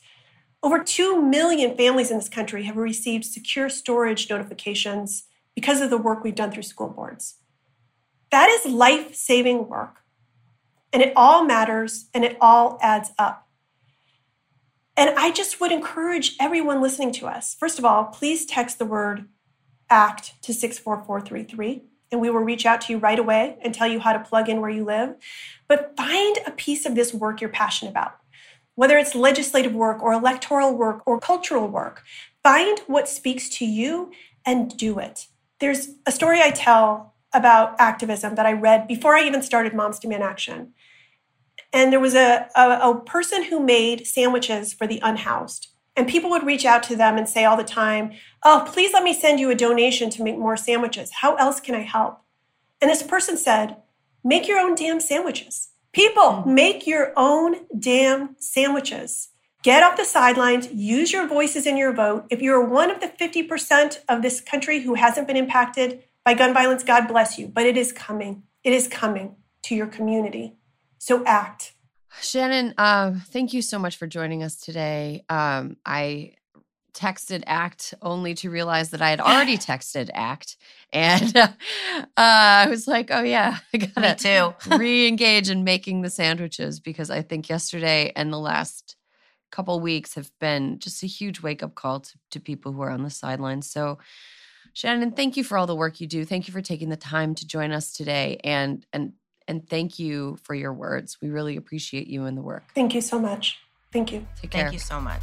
Over 0.62 0.82
2 0.82 1.20
million 1.20 1.76
families 1.76 2.11
in 2.11 2.16
this 2.16 2.28
country 2.28 2.64
have 2.64 2.76
received 2.76 3.24
secure 3.24 3.68
storage 3.68 4.30
notifications 4.30 5.24
because 5.54 5.80
of 5.80 5.90
the 5.90 5.98
work 5.98 6.24
we've 6.24 6.35
done 6.35 6.50
through 6.50 6.62
school 6.62 6.88
boards. 6.88 7.37
That 8.30 8.48
is 8.48 8.72
life 8.72 9.14
saving 9.14 9.68
work. 9.68 10.02
And 10.92 11.02
it 11.02 11.12
all 11.14 11.44
matters 11.44 12.06
and 12.14 12.24
it 12.24 12.37
all 12.40 12.78
adds 12.80 13.11
up. 13.18 13.45
And 14.96 15.11
I 15.16 15.30
just 15.30 15.61
would 15.61 15.72
encourage 15.72 16.37
everyone 16.40 16.80
listening 16.80 17.12
to 17.12 17.26
us 17.26 17.54
first 17.54 17.78
of 17.78 17.85
all, 17.85 18.04
please 18.04 18.46
text 18.46 18.78
the 18.78 18.87
word 18.87 19.28
ACT 19.90 20.42
to 20.42 20.52
64433, 20.52 21.82
and 22.11 22.20
we 22.20 22.30
will 22.30 22.40
reach 22.40 22.66
out 22.66 22.80
to 22.82 22.92
you 22.92 22.98
right 22.98 23.18
away 23.18 23.56
and 23.62 23.74
tell 23.74 23.87
you 23.87 24.00
how 24.00 24.12
to 24.12 24.18
plug 24.18 24.48
in 24.48 24.61
where 24.61 24.70
you 24.70 24.85
live. 24.85 25.14
But 25.68 25.96
find 25.96 26.38
a 26.46 26.50
piece 26.50 26.87
of 26.87 26.94
this 26.94 27.14
work 27.14 27.40
you're 27.40 27.50
passionate 27.50 27.90
about, 27.90 28.16
whether 28.74 28.96
it's 28.96 29.14
legislative 29.14 29.74
work 29.74 30.02
or 30.02 30.12
electoral 30.12 30.76
work 30.76 31.02
or 31.06 31.20
cultural 31.20 31.68
work. 31.68 32.02
Find 32.42 32.78
what 32.87 33.09
speaks 33.09 33.48
to 33.50 33.66
you 33.66 34.12
and 34.44 34.76
do 34.76 34.98
it. 34.98 35.26
There's 35.61 35.90
a 36.06 36.12
story 36.12 36.40
I 36.40 36.50
tell 36.50 37.14
about 37.32 37.74
activism 37.78 38.35
that 38.37 38.46
I 38.46 38.52
read 38.52 38.87
before 38.87 39.14
I 39.14 39.24
even 39.24 39.42
started 39.42 39.74
Moms 39.74 39.98
Demand 39.98 40.22
Action. 40.22 40.72
And 41.72 41.92
there 41.92 42.00
was 42.00 42.14
a, 42.14 42.48
a, 42.54 42.90
a 42.90 43.00
person 43.00 43.44
who 43.44 43.60
made 43.60 44.06
sandwiches 44.06 44.72
for 44.72 44.86
the 44.86 45.00
unhoused. 45.02 45.68
And 45.96 46.06
people 46.06 46.30
would 46.30 46.46
reach 46.46 46.64
out 46.64 46.82
to 46.84 46.96
them 46.96 47.16
and 47.16 47.28
say 47.28 47.44
all 47.44 47.56
the 47.56 47.64
time, 47.64 48.12
Oh, 48.44 48.68
please 48.70 48.92
let 48.92 49.02
me 49.02 49.14
send 49.14 49.40
you 49.40 49.50
a 49.50 49.54
donation 49.54 50.10
to 50.10 50.22
make 50.22 50.38
more 50.38 50.56
sandwiches. 50.56 51.10
How 51.20 51.36
else 51.36 51.60
can 51.60 51.74
I 51.74 51.82
help? 51.82 52.20
And 52.80 52.90
this 52.90 53.02
person 53.02 53.36
said, 53.36 53.76
Make 54.22 54.46
your 54.46 54.58
own 54.58 54.74
damn 54.74 55.00
sandwiches. 55.00 55.68
People, 55.92 56.42
hmm. 56.42 56.54
make 56.54 56.86
your 56.86 57.12
own 57.16 57.66
damn 57.78 58.36
sandwiches. 58.38 59.28
Get 59.62 59.82
off 59.82 59.96
the 59.96 60.04
sidelines, 60.04 60.70
use 60.72 61.12
your 61.12 61.26
voices 61.26 61.66
in 61.66 61.76
your 61.76 61.92
vote. 61.92 62.26
If 62.30 62.40
you're 62.40 62.64
one 62.64 62.90
of 62.90 63.00
the 63.00 63.08
50% 63.08 63.98
of 64.08 64.22
this 64.22 64.40
country 64.40 64.80
who 64.80 64.94
hasn't 64.94 65.26
been 65.26 65.36
impacted 65.36 66.04
by 66.24 66.34
gun 66.34 66.54
violence, 66.54 66.84
God 66.84 67.08
bless 67.08 67.38
you. 67.38 67.48
But 67.48 67.66
it 67.66 67.76
is 67.76 67.92
coming. 67.92 68.44
It 68.62 68.72
is 68.72 68.86
coming 68.86 69.36
to 69.62 69.74
your 69.74 69.86
community. 69.86 70.54
So 70.98 71.24
act. 71.24 71.74
Shannon, 72.20 72.74
uh, 72.78 73.14
thank 73.28 73.52
you 73.52 73.62
so 73.62 73.78
much 73.78 73.96
for 73.96 74.06
joining 74.06 74.42
us 74.42 74.56
today. 74.56 75.24
Um, 75.28 75.76
I 75.85 76.32
texted 76.96 77.44
ACT 77.46 77.92
only 78.00 78.32
to 78.32 78.50
realize 78.50 78.90
that 78.90 79.02
I 79.02 79.11
had 79.11 79.20
already 79.20 79.59
texted 79.59 80.11
ACT. 80.14 80.56
And 80.92 81.37
uh, 81.37 81.48
I 82.16 82.66
was 82.68 82.88
like, 82.88 83.11
oh, 83.11 83.22
yeah, 83.22 83.59
I 83.74 83.78
got 83.78 84.18
to 84.18 84.54
re 84.76 85.06
engage 85.06 85.50
in 85.50 85.62
making 85.62 86.02
the 86.02 86.11
sandwiches 86.11 86.80
because 86.80 87.11
I 87.11 87.22
think 87.22 87.48
yesterday 87.48 88.12
and 88.16 88.32
the 88.32 88.38
last 88.38 88.96
couple 89.52 89.78
weeks 89.78 90.14
have 90.14 90.30
been 90.40 90.78
just 90.78 91.02
a 91.02 91.06
huge 91.06 91.42
wake 91.42 91.62
up 91.62 91.74
call 91.74 92.00
to, 92.00 92.18
to 92.32 92.40
people 92.40 92.72
who 92.72 92.82
are 92.82 92.90
on 92.90 93.02
the 93.02 93.11
sidelines. 93.11 93.70
So, 93.70 93.98
Shannon, 94.72 95.12
thank 95.12 95.37
you 95.37 95.44
for 95.44 95.56
all 95.56 95.66
the 95.66 95.76
work 95.76 96.00
you 96.00 96.06
do. 96.06 96.24
Thank 96.24 96.48
you 96.48 96.52
for 96.52 96.62
taking 96.62 96.88
the 96.88 96.96
time 96.96 97.35
to 97.37 97.46
join 97.46 97.72
us 97.72 97.92
today. 97.92 98.40
And, 98.42 98.85
and, 98.92 99.12
and 99.48 99.68
thank 99.68 99.98
you 99.98 100.37
for 100.42 100.54
your 100.54 100.72
words. 100.72 101.18
We 101.20 101.30
really 101.30 101.56
appreciate 101.56 102.06
you 102.06 102.24
and 102.24 102.37
the 102.37 102.42
work. 102.42 102.64
Thank 102.74 102.94
you 102.94 103.00
so 103.00 103.18
much. 103.18 103.59
Thank 103.92 104.12
you. 104.12 104.26
Take 104.40 104.50
care. 104.50 104.62
Thank 104.62 104.72
you 104.72 104.78
so 104.78 105.00
much. 105.00 105.22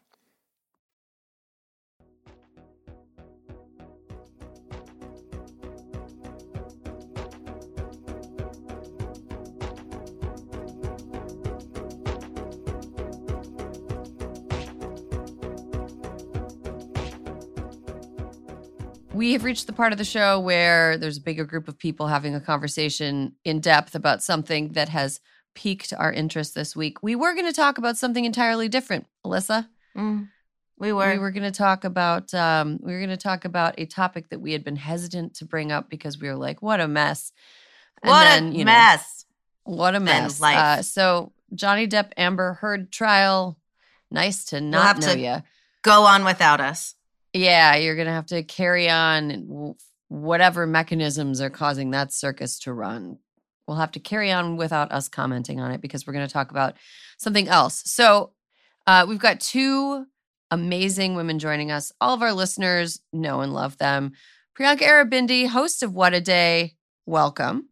We 19.21 19.33
have 19.33 19.43
reached 19.43 19.67
the 19.67 19.73
part 19.73 19.91
of 19.91 19.99
the 19.99 20.03
show 20.03 20.39
where 20.39 20.97
there's 20.97 21.19
a 21.19 21.21
bigger 21.21 21.45
group 21.45 21.67
of 21.67 21.77
people 21.77 22.07
having 22.07 22.33
a 22.33 22.41
conversation 22.41 23.35
in 23.45 23.59
depth 23.59 23.93
about 23.93 24.23
something 24.23 24.69
that 24.69 24.89
has 24.89 25.19
piqued 25.53 25.93
our 25.95 26.11
interest 26.11 26.55
this 26.55 26.75
week. 26.75 27.03
We 27.03 27.15
were 27.15 27.35
going 27.35 27.45
to 27.45 27.53
talk 27.53 27.77
about 27.77 27.97
something 27.97 28.25
entirely 28.25 28.67
different, 28.67 29.05
Alyssa. 29.23 29.67
Mm, 29.95 30.29
we 30.79 30.91
were. 30.91 31.11
We 31.11 31.19
were 31.19 31.29
going 31.29 31.43
to 31.43 31.55
talk 31.55 31.83
about 31.83 32.33
um, 32.33 32.79
we 32.81 32.93
were 32.93 32.97
going 32.97 33.11
to 33.11 33.15
talk 33.15 33.45
about 33.45 33.75
a 33.77 33.85
topic 33.85 34.29
that 34.29 34.41
we 34.41 34.53
had 34.53 34.63
been 34.63 34.75
hesitant 34.75 35.35
to 35.35 35.45
bring 35.45 35.71
up 35.71 35.87
because 35.87 36.19
we 36.19 36.27
were 36.27 36.35
like, 36.35 36.63
"What 36.63 36.81
a 36.81 36.87
mess!" 36.87 37.31
And 38.01 38.09
what 38.09 38.23
then, 38.23 38.47
a 38.47 38.51
you 38.53 38.65
know, 38.65 38.71
mess. 38.71 39.27
what 39.65 39.93
a 39.93 39.99
mess! 39.99 40.39
life. 40.39 40.57
Uh, 40.57 40.81
so 40.81 41.31
Johnny 41.53 41.87
Depp 41.87 42.13
Amber 42.17 42.53
Heard 42.53 42.91
trial. 42.91 43.59
Nice 44.09 44.45
to 44.45 44.61
not 44.61 44.87
have 44.87 44.99
know 44.99 45.13
to- 45.13 45.19
you. 45.19 45.43
Go 45.83 46.05
on 46.05 46.25
without 46.25 46.59
us. 46.59 46.95
Yeah, 47.33 47.75
you're 47.75 47.95
gonna 47.95 48.11
have 48.11 48.27
to 48.27 48.43
carry 48.43 48.89
on 48.89 49.75
whatever 50.11 50.67
mechanisms 50.67 51.39
are 51.39 51.49
causing 51.49 51.91
that 51.91 52.11
circus 52.11 52.59
to 52.59 52.73
run. 52.73 53.17
We'll 53.65 53.77
have 53.77 53.91
to 53.91 53.99
carry 54.01 54.29
on 54.29 54.57
without 54.57 54.91
us 54.91 55.07
commenting 55.07 55.61
on 55.61 55.71
it 55.71 55.79
because 55.79 56.05
we're 56.05 56.11
going 56.11 56.27
to 56.27 56.33
talk 56.33 56.51
about 56.51 56.75
something 57.17 57.47
else. 57.47 57.81
So, 57.85 58.31
uh, 58.85 59.05
we've 59.07 59.19
got 59.19 59.39
two 59.39 60.05
amazing 60.49 61.15
women 61.15 61.39
joining 61.39 61.71
us. 61.71 61.93
All 62.01 62.13
of 62.13 62.21
our 62.21 62.33
listeners 62.33 62.99
know 63.13 63.39
and 63.39 63.53
love 63.53 63.77
them. 63.77 64.11
Priyanka 64.59 64.81
Aribindi, 64.81 65.47
host 65.47 65.81
of 65.81 65.95
What 65.95 66.13
a 66.13 66.19
Day. 66.19 66.75
Welcome. 67.05 67.69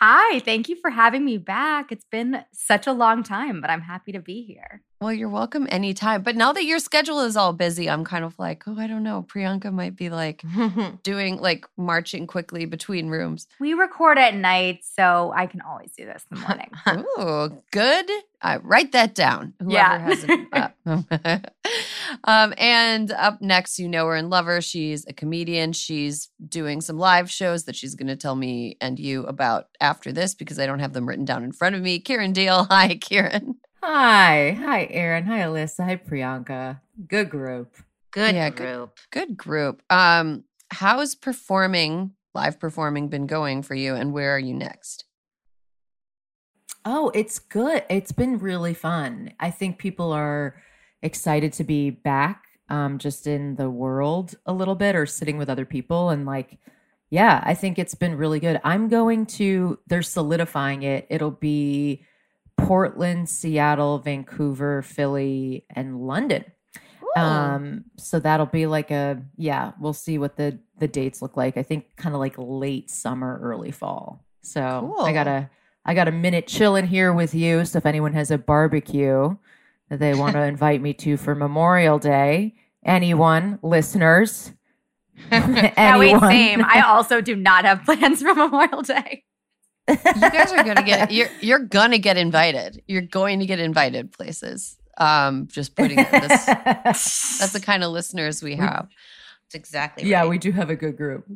Hi, 0.00 0.40
thank 0.40 0.68
you 0.68 0.74
for 0.74 0.90
having 0.90 1.24
me 1.24 1.38
back. 1.38 1.92
It's 1.92 2.06
been 2.10 2.44
such 2.52 2.88
a 2.88 2.92
long 2.92 3.22
time, 3.22 3.60
but 3.60 3.70
I'm 3.70 3.82
happy 3.82 4.10
to 4.10 4.20
be 4.20 4.42
here. 4.42 4.82
Well, 4.98 5.12
you're 5.12 5.28
welcome 5.28 5.68
anytime. 5.70 6.22
But 6.22 6.36
now 6.36 6.54
that 6.54 6.64
your 6.64 6.78
schedule 6.78 7.20
is 7.20 7.36
all 7.36 7.52
busy, 7.52 7.88
I'm 7.90 8.02
kind 8.02 8.24
of 8.24 8.38
like, 8.38 8.62
oh, 8.66 8.78
I 8.78 8.86
don't 8.86 9.02
know. 9.02 9.26
Priyanka 9.28 9.70
might 9.70 9.94
be 9.94 10.08
like 10.08 10.42
doing 11.02 11.36
like 11.36 11.66
marching 11.76 12.26
quickly 12.26 12.64
between 12.64 13.08
rooms. 13.10 13.46
We 13.60 13.74
record 13.74 14.16
at 14.16 14.34
night, 14.34 14.80
so 14.84 15.34
I 15.36 15.46
can 15.48 15.60
always 15.60 15.92
do 15.92 16.06
this 16.06 16.24
in 16.30 16.38
the 16.40 16.46
morning. 16.48 17.04
Ooh, 17.18 17.62
good. 17.72 18.10
I 18.40 18.56
write 18.56 18.92
that 18.92 19.14
down. 19.14 19.52
Whoever 19.60 19.72
Yeah. 19.74 19.98
hasn't. 19.98 20.48
uh, 20.54 20.68
um, 22.24 22.54
and 22.56 23.12
up 23.12 23.42
next, 23.42 23.78
you 23.78 23.88
know 23.88 24.06
her 24.06 24.14
and 24.14 24.30
love 24.30 24.46
her. 24.46 24.62
She's 24.62 25.04
a 25.06 25.12
comedian. 25.12 25.74
She's 25.74 26.30
doing 26.48 26.80
some 26.80 26.96
live 26.96 27.30
shows 27.30 27.64
that 27.64 27.76
she's 27.76 27.94
going 27.94 28.08
to 28.08 28.16
tell 28.16 28.34
me 28.34 28.78
and 28.80 28.98
you 28.98 29.24
about 29.26 29.66
after 29.78 30.10
this 30.10 30.34
because 30.34 30.58
I 30.58 30.64
don't 30.64 30.78
have 30.78 30.94
them 30.94 31.06
written 31.06 31.26
down 31.26 31.44
in 31.44 31.52
front 31.52 31.74
of 31.76 31.82
me. 31.82 32.00
Kiran 32.00 32.32
Deol. 32.32 32.66
Hi, 32.70 32.96
Kiran. 32.96 33.56
Hi. 33.88 34.50
Hi, 34.50 34.88
Erin. 34.90 35.26
Hi, 35.26 35.42
Alyssa. 35.42 35.84
Hi, 35.84 35.94
Priyanka. 35.94 36.80
Good 37.06 37.30
group. 37.30 37.76
Good 38.10 38.34
Yeah, 38.34 38.50
good- 38.50 38.56
group. 38.56 38.98
Good 39.12 39.36
group. 39.36 39.80
Um, 39.88 40.42
how's 40.72 41.14
performing, 41.14 42.10
live 42.34 42.58
performing 42.58 43.06
been 43.10 43.28
going 43.28 43.62
for 43.62 43.76
you 43.76 43.94
and 43.94 44.12
where 44.12 44.34
are 44.34 44.40
you 44.40 44.54
next? 44.54 45.04
Oh, 46.84 47.12
it's 47.14 47.38
good. 47.38 47.84
It's 47.88 48.10
been 48.10 48.38
really 48.38 48.74
fun. 48.74 49.32
I 49.38 49.52
think 49.52 49.78
people 49.78 50.10
are 50.10 50.56
excited 51.00 51.52
to 51.52 51.64
be 51.64 51.90
back 51.90 52.42
um 52.68 52.98
just 52.98 53.28
in 53.28 53.54
the 53.54 53.70
world 53.70 54.34
a 54.46 54.52
little 54.52 54.74
bit 54.74 54.96
or 54.96 55.06
sitting 55.06 55.38
with 55.38 55.48
other 55.48 55.64
people 55.64 56.10
and 56.10 56.26
like 56.26 56.58
yeah, 57.10 57.40
I 57.44 57.54
think 57.54 57.78
it's 57.78 57.94
been 57.94 58.16
really 58.16 58.40
good. 58.40 58.60
I'm 58.64 58.88
going 58.88 59.26
to 59.38 59.78
they're 59.86 60.02
solidifying 60.02 60.82
it. 60.82 61.06
It'll 61.08 61.30
be 61.30 62.02
Portland, 62.58 63.28
Seattle, 63.28 63.98
Vancouver, 63.98 64.82
Philly, 64.82 65.64
and 65.70 66.00
London. 66.00 66.44
Um, 67.16 67.84
so 67.96 68.18
that'll 68.20 68.44
be 68.46 68.66
like 68.66 68.90
a 68.90 69.22
yeah, 69.36 69.72
we'll 69.80 69.94
see 69.94 70.18
what 70.18 70.36
the 70.36 70.58
the 70.78 70.86
dates 70.88 71.22
look 71.22 71.36
like. 71.36 71.56
I 71.56 71.62
think 71.62 71.96
kind 71.96 72.14
of 72.14 72.18
like 72.20 72.34
late 72.36 72.90
summer, 72.90 73.38
early 73.42 73.70
fall. 73.70 74.22
So 74.42 74.60
I 75.02 75.12
got 75.14 75.24
Cool. 75.26 75.32
a 75.34 75.50
I 75.86 75.94
got 75.94 76.08
a 76.08 76.12
minute 76.12 76.46
chilling 76.46 76.86
here 76.86 77.12
with 77.14 77.34
you. 77.34 77.64
So 77.64 77.78
if 77.78 77.86
anyone 77.86 78.12
has 78.12 78.30
a 78.30 78.36
barbecue 78.36 79.34
that 79.88 79.98
they 79.98 80.14
want 80.14 80.34
to 80.34 80.42
invite 80.42 80.82
me 80.82 80.92
to 80.94 81.16
for 81.16 81.34
Memorial 81.34 81.98
Day, 81.98 82.54
anyone, 82.84 83.60
listeners, 83.62 84.52
Yeah, 85.32 85.96
wait, 85.98 86.10
anyone. 86.12 86.30
same. 86.30 86.62
I 86.64 86.82
also 86.86 87.22
do 87.22 87.34
not 87.34 87.64
have 87.64 87.84
plans 87.84 88.20
for 88.20 88.34
Memorial 88.34 88.82
Day. 88.82 89.24
You 89.88 89.96
guys 90.30 90.52
are 90.52 90.64
gonna 90.64 90.82
get 90.82 91.12
you're 91.12 91.28
you're 91.40 91.58
gonna 91.58 91.98
get 91.98 92.16
invited. 92.16 92.82
You're 92.86 93.02
going 93.02 93.40
to 93.40 93.46
get 93.46 93.58
invited 93.58 94.12
places. 94.12 94.76
Um, 94.98 95.46
just 95.48 95.76
putting 95.76 95.98
it 95.98 96.10
this 96.10 96.44
that's 96.46 97.52
the 97.52 97.60
kind 97.60 97.84
of 97.84 97.92
listeners 97.92 98.42
we 98.42 98.56
have. 98.56 98.88
That's 99.44 99.54
exactly 99.54 100.08
yeah, 100.08 100.20
right. 100.20 100.28
we 100.28 100.38
do 100.38 100.52
have 100.52 100.70
a 100.70 100.76
good 100.76 100.96
group. 100.96 101.26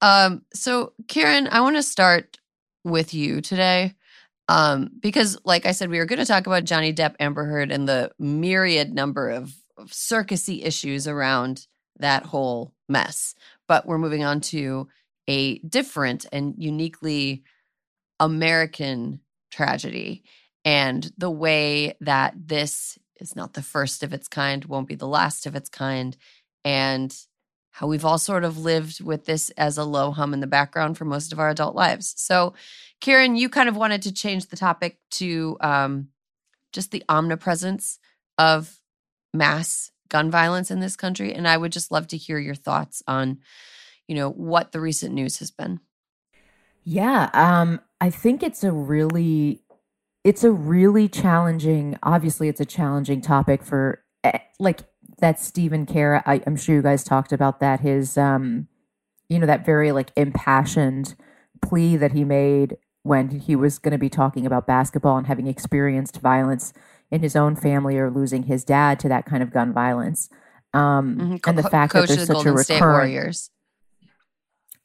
Um, 0.00 0.42
so 0.52 0.92
Kiran, 1.04 1.48
I 1.50 1.60
want 1.60 1.76
to 1.76 1.82
start 1.82 2.38
with 2.84 3.14
you 3.14 3.40
today. 3.40 3.94
Um, 4.48 4.90
because 5.00 5.38
like 5.44 5.66
I 5.66 5.72
said, 5.72 5.90
we 5.90 5.98
were 5.98 6.06
going 6.06 6.20
to 6.20 6.24
talk 6.24 6.46
about 6.46 6.64
Johnny 6.64 6.92
Depp, 6.92 7.16
Amber 7.20 7.44
Heard, 7.44 7.70
and 7.70 7.86
the 7.86 8.10
myriad 8.18 8.94
number 8.94 9.28
of, 9.28 9.54
of 9.76 9.90
circusy 9.90 10.64
issues 10.64 11.06
around 11.06 11.66
that 11.98 12.24
whole 12.24 12.72
mess. 12.88 13.34
But 13.66 13.86
we're 13.86 13.98
moving 13.98 14.24
on 14.24 14.40
to 14.40 14.88
a 15.26 15.58
different 15.58 16.24
and 16.32 16.54
uniquely 16.56 17.44
American 18.20 19.20
tragedy. 19.50 20.22
And 20.64 21.10
the 21.16 21.30
way 21.30 21.96
that 22.00 22.34
this 22.36 22.98
is 23.20 23.34
not 23.34 23.54
the 23.54 23.62
first 23.62 24.02
of 24.02 24.12
its 24.12 24.28
kind, 24.28 24.64
won't 24.64 24.88
be 24.88 24.94
the 24.94 25.06
last 25.06 25.46
of 25.46 25.56
its 25.56 25.68
kind. 25.68 26.16
And 26.64 27.16
how 27.78 27.86
we've 27.86 28.04
all 28.04 28.18
sort 28.18 28.42
of 28.42 28.58
lived 28.58 29.00
with 29.00 29.24
this 29.24 29.50
as 29.50 29.78
a 29.78 29.84
low 29.84 30.10
hum 30.10 30.34
in 30.34 30.40
the 30.40 30.48
background 30.48 30.98
for 30.98 31.04
most 31.04 31.32
of 31.32 31.38
our 31.38 31.48
adult 31.48 31.76
lives. 31.76 32.12
So, 32.16 32.54
Kiran, 33.00 33.38
you 33.38 33.48
kind 33.48 33.68
of 33.68 33.76
wanted 33.76 34.02
to 34.02 34.12
change 34.12 34.46
the 34.46 34.56
topic 34.56 34.98
to 35.12 35.56
um, 35.60 36.08
just 36.72 36.90
the 36.90 37.04
omnipresence 37.08 38.00
of 38.36 38.80
mass 39.32 39.92
gun 40.08 40.28
violence 40.28 40.72
in 40.72 40.80
this 40.80 40.96
country, 40.96 41.32
and 41.32 41.46
I 41.46 41.56
would 41.56 41.70
just 41.70 41.92
love 41.92 42.08
to 42.08 42.16
hear 42.16 42.40
your 42.40 42.56
thoughts 42.56 43.00
on, 43.06 43.38
you 44.08 44.16
know, 44.16 44.28
what 44.28 44.72
the 44.72 44.80
recent 44.80 45.14
news 45.14 45.38
has 45.38 45.52
been. 45.52 45.78
Yeah, 46.90 47.28
um, 47.34 47.80
I 48.00 48.08
think 48.08 48.42
it's 48.42 48.64
a 48.64 48.72
really, 48.72 49.60
it's 50.24 50.42
a 50.42 50.50
really 50.50 51.06
challenging. 51.06 51.98
Obviously, 52.02 52.48
it's 52.48 52.62
a 52.62 52.64
challenging 52.64 53.20
topic 53.20 53.62
for 53.62 54.02
eh, 54.24 54.38
like 54.58 54.80
that 55.18 55.38
Stephen 55.38 55.84
Kerr. 55.84 56.22
I, 56.24 56.40
I'm 56.46 56.56
sure 56.56 56.76
you 56.76 56.82
guys 56.82 57.04
talked 57.04 57.30
about 57.30 57.60
that. 57.60 57.80
His, 57.80 58.16
um, 58.16 58.68
you 59.28 59.38
know, 59.38 59.44
that 59.44 59.66
very 59.66 59.92
like 59.92 60.12
impassioned 60.16 61.14
plea 61.60 61.96
that 61.96 62.12
he 62.12 62.24
made 62.24 62.78
when 63.02 63.28
he 63.40 63.54
was 63.54 63.78
going 63.78 63.92
to 63.92 63.98
be 63.98 64.08
talking 64.08 64.46
about 64.46 64.66
basketball 64.66 65.18
and 65.18 65.26
having 65.26 65.46
experienced 65.46 66.20
violence 66.22 66.72
in 67.10 67.20
his 67.20 67.36
own 67.36 67.54
family 67.54 67.98
or 67.98 68.10
losing 68.10 68.44
his 68.44 68.64
dad 68.64 68.98
to 69.00 69.10
that 69.10 69.26
kind 69.26 69.42
of 69.42 69.52
gun 69.52 69.74
violence. 69.74 70.30
Um, 70.72 71.16
Mhm. 71.16 71.40
and 71.46 71.58
the 71.58 71.62
fact 71.64 71.92
that 71.92 72.06
there's 72.06 72.20
the 72.20 72.26
such 72.26 72.34
Golden 72.36 72.54
a 72.54 72.64
State 72.64 72.74
recurrent 72.76 73.12
Warriors. 73.12 73.50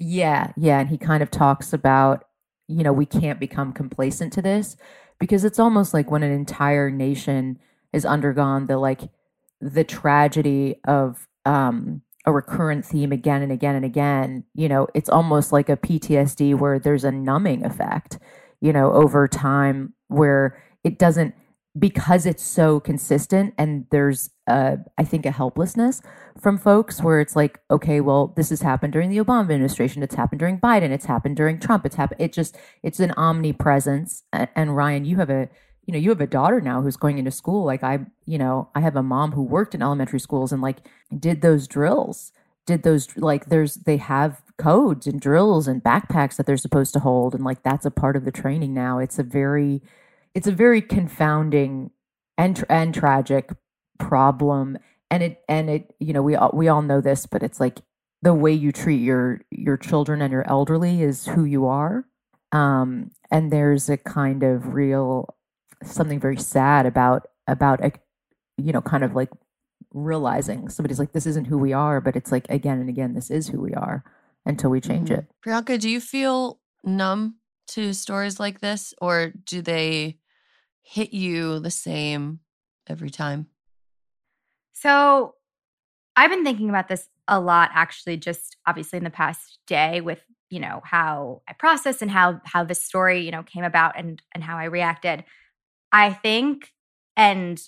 Yeah, 0.06 0.52
yeah. 0.58 0.80
And 0.80 0.90
he 0.90 0.98
kind 0.98 1.24
of 1.24 1.32
talks 1.32 1.72
about, 1.72 2.26
you 2.68 2.84
know, 2.84 2.92
we 2.94 3.06
can't 3.06 3.40
become 3.40 3.72
complacent 3.72 4.34
to 4.34 4.42
this 4.42 4.76
because 5.20 5.46
it's 5.46 5.60
almost 5.60 5.94
like 5.94 6.12
when 6.12 6.24
an 6.24 6.32
entire 6.32 6.90
nation 6.90 7.58
has 7.94 8.06
undergone 8.06 8.68
the 8.68 8.78
like 8.78 9.02
the 9.62 9.84
tragedy 9.84 10.76
of 10.86 11.28
um 11.46 12.02
a 12.26 12.32
recurrent 12.34 12.86
theme 12.86 13.12
again 13.12 13.42
and 13.42 13.52
again 13.52 13.76
and 13.76 13.86
again, 13.86 14.44
you 14.54 14.68
know, 14.68 14.88
it's 14.94 15.10
almost 15.10 15.52
like 15.54 15.70
a 15.70 15.78
PTSD 15.78 16.58
where 16.58 16.80
there's 16.80 17.04
a 17.06 17.12
numbing 17.12 17.66
effect, 17.66 18.20
you 18.62 18.74
know, 18.74 18.92
over 18.94 19.28
time 19.28 19.94
where 20.10 20.62
it 20.84 21.00
doesn't 21.00 21.34
because 21.80 22.26
it's 22.26 22.44
so 22.44 22.80
consistent 22.80 23.54
and 23.58 23.86
there's 23.92 24.30
uh 24.48 24.78
I 24.98 25.04
think 25.04 25.26
a 25.26 25.32
helplessness 25.32 26.02
from 26.40 26.58
folks 26.58 27.02
where 27.02 27.20
it's 27.20 27.36
like, 27.36 27.60
okay, 27.70 28.02
well, 28.02 28.34
this 28.36 28.50
has 28.50 28.62
happened 28.62 28.94
during 28.94 29.10
the 29.10 29.18
Obama 29.18 29.42
administration, 29.42 30.04
it's 30.04 30.16
happened 30.16 30.40
during 30.40 30.60
Biden, 30.60 30.92
it's 30.92 31.06
happened 31.06 31.38
during 31.38 31.60
Trump, 31.60 31.86
it's 31.86 31.96
happened 31.96 32.22
it 32.22 32.34
just 32.34 32.58
it's 32.84 33.00
an 33.00 33.12
omnipresence. 33.18 34.24
And, 34.34 34.50
and 34.56 34.76
Ryan, 34.76 35.06
you 35.06 35.18
have 35.18 35.30
a 35.30 35.50
you 35.86 35.92
know, 35.92 36.00
you 36.00 36.10
have 36.10 36.22
a 36.22 36.28
daughter 36.28 36.62
now 36.62 36.82
who's 36.82 36.96
going 36.96 37.18
into 37.18 37.32
school. 37.32 37.66
Like 37.66 37.84
I, 37.84 38.00
you 38.26 38.38
know, 38.38 38.70
I 38.74 38.80
have 38.80 38.96
a 38.96 39.04
mom 39.04 39.34
who 39.34 39.44
worked 39.44 39.76
in 39.76 39.82
elementary 39.82 40.20
schools 40.20 40.52
and 40.52 40.62
like 40.62 40.78
did 41.18 41.42
those 41.42 41.68
drills. 41.68 42.32
Did 42.66 42.84
those 42.84 43.16
like 43.18 43.48
there's 43.48 43.76
they 43.76 43.98
have 43.98 44.42
codes 44.58 45.08
and 45.08 45.20
drills 45.20 45.68
and 45.68 45.84
backpacks 45.84 46.38
that 46.38 46.46
they're 46.46 46.58
supposed 46.58 46.94
to 46.94 47.00
hold 47.00 47.36
and 47.36 47.44
like 47.44 47.64
that's 47.64 47.86
a 47.86 47.92
part 47.92 48.16
of 48.16 48.24
the 48.24 48.32
training 48.32 48.74
now. 48.74 49.00
It's 49.00 49.20
a 49.20 49.24
very 49.24 49.82
it's 50.34 50.48
a 50.48 50.52
very 50.52 50.82
confounding 50.82 51.92
and 52.38 52.64
and 52.70 52.94
tragic 52.94 53.52
problem 54.00 54.78
and 55.12 55.24
it 55.24 55.44
and 55.48 55.70
it 55.70 55.94
you 56.00 56.14
know 56.14 56.22
we 56.22 56.36
all 56.36 56.52
we 56.54 56.68
all 56.68 56.82
know 56.82 57.02
this 57.02 57.26
but 57.26 57.44
it's 57.44 57.60
like 57.60 57.82
the 58.22 58.34
way 58.34 58.52
you 58.52 58.72
treat 58.72 59.02
your 59.02 59.42
your 59.52 59.78
children 59.78 60.22
and 60.22 60.32
your 60.32 60.48
elderly 60.50 61.02
is 61.02 61.26
who 61.28 61.44
you 61.46 61.66
are 61.68 62.06
um 62.52 63.12
and 63.32 63.52
there's 63.52 63.90
a 63.90 63.98
kind 63.98 64.44
of 64.44 64.74
real 64.74 65.36
something 65.84 66.20
very 66.20 66.38
sad 66.38 66.86
about 66.86 67.28
about 67.48 67.84
a, 67.84 67.92
you 68.58 68.72
know 68.72 68.82
kind 68.82 69.04
of 69.04 69.16
like 69.16 69.30
realizing 69.94 70.70
somebody's 70.70 71.00
like 71.00 71.12
this 71.14 71.26
isn't 71.26 71.46
who 71.46 71.58
we 71.58 71.74
are 71.74 72.02
but 72.02 72.16
it's 72.16 72.32
like 72.32 72.50
again 72.50 72.80
and 72.80 72.90
again 72.90 73.14
this 73.14 73.30
is 73.30 73.48
who 73.50 73.60
we 73.62 73.74
are 73.74 74.04
until 74.46 74.70
we 74.70 74.82
change 74.82 75.10
Mhm. 75.10 75.20
it 75.20 75.26
Priyanka, 75.46 75.80
do 75.80 75.90
you 75.90 76.00
feel 76.02 76.60
numb 76.84 77.36
to 77.68 77.94
stories 77.94 78.40
like 78.40 78.60
this, 78.60 78.94
or 79.02 79.32
do 79.46 79.62
they 79.62 80.18
hit 80.82 81.14
you 81.14 81.60
the 81.60 81.72
same 81.72 82.40
every 82.88 83.10
time? 83.10 83.48
So 84.84 85.36
I've 86.18 86.30
been 86.30 86.44
thinking 86.44 86.68
about 86.68 86.90
this 86.90 87.08
a 87.30 87.40
lot 87.40 87.70
actually 87.74 88.18
just 88.18 88.58
obviously 88.68 88.98
in 88.98 89.06
the 89.06 89.10
past 89.10 89.60
day 89.66 90.02
with, 90.02 90.22
you 90.50 90.60
know, 90.60 90.82
how 90.84 91.42
I 91.48 91.54
process 91.54 92.02
and 92.02 92.12
how 92.12 92.42
how 92.44 92.66
this 92.66 92.84
story, 92.84 93.22
you 93.22 93.32
know, 93.32 93.44
came 93.44 93.64
about 93.64 93.98
and 93.98 94.22
and 94.34 94.44
how 94.44 94.58
I 94.58 94.66
reacted. 94.66 95.24
I 95.94 96.12
think 96.12 96.74
and 97.16 97.62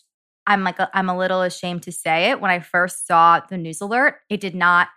I'm 0.46 0.66
like 0.66 0.78
a, 0.78 0.90
I'm 0.94 1.10
a 1.10 1.18
little 1.18 1.42
ashamed 1.42 1.84
to 1.84 1.92
say 1.94 2.32
it 2.32 2.42
when 2.42 2.52
I 2.52 2.60
first 2.60 3.08
saw 3.08 3.40
the 3.40 3.58
news 3.58 3.80
alert, 3.80 4.16
it 4.30 4.42
did 4.42 4.54
not 4.54 4.90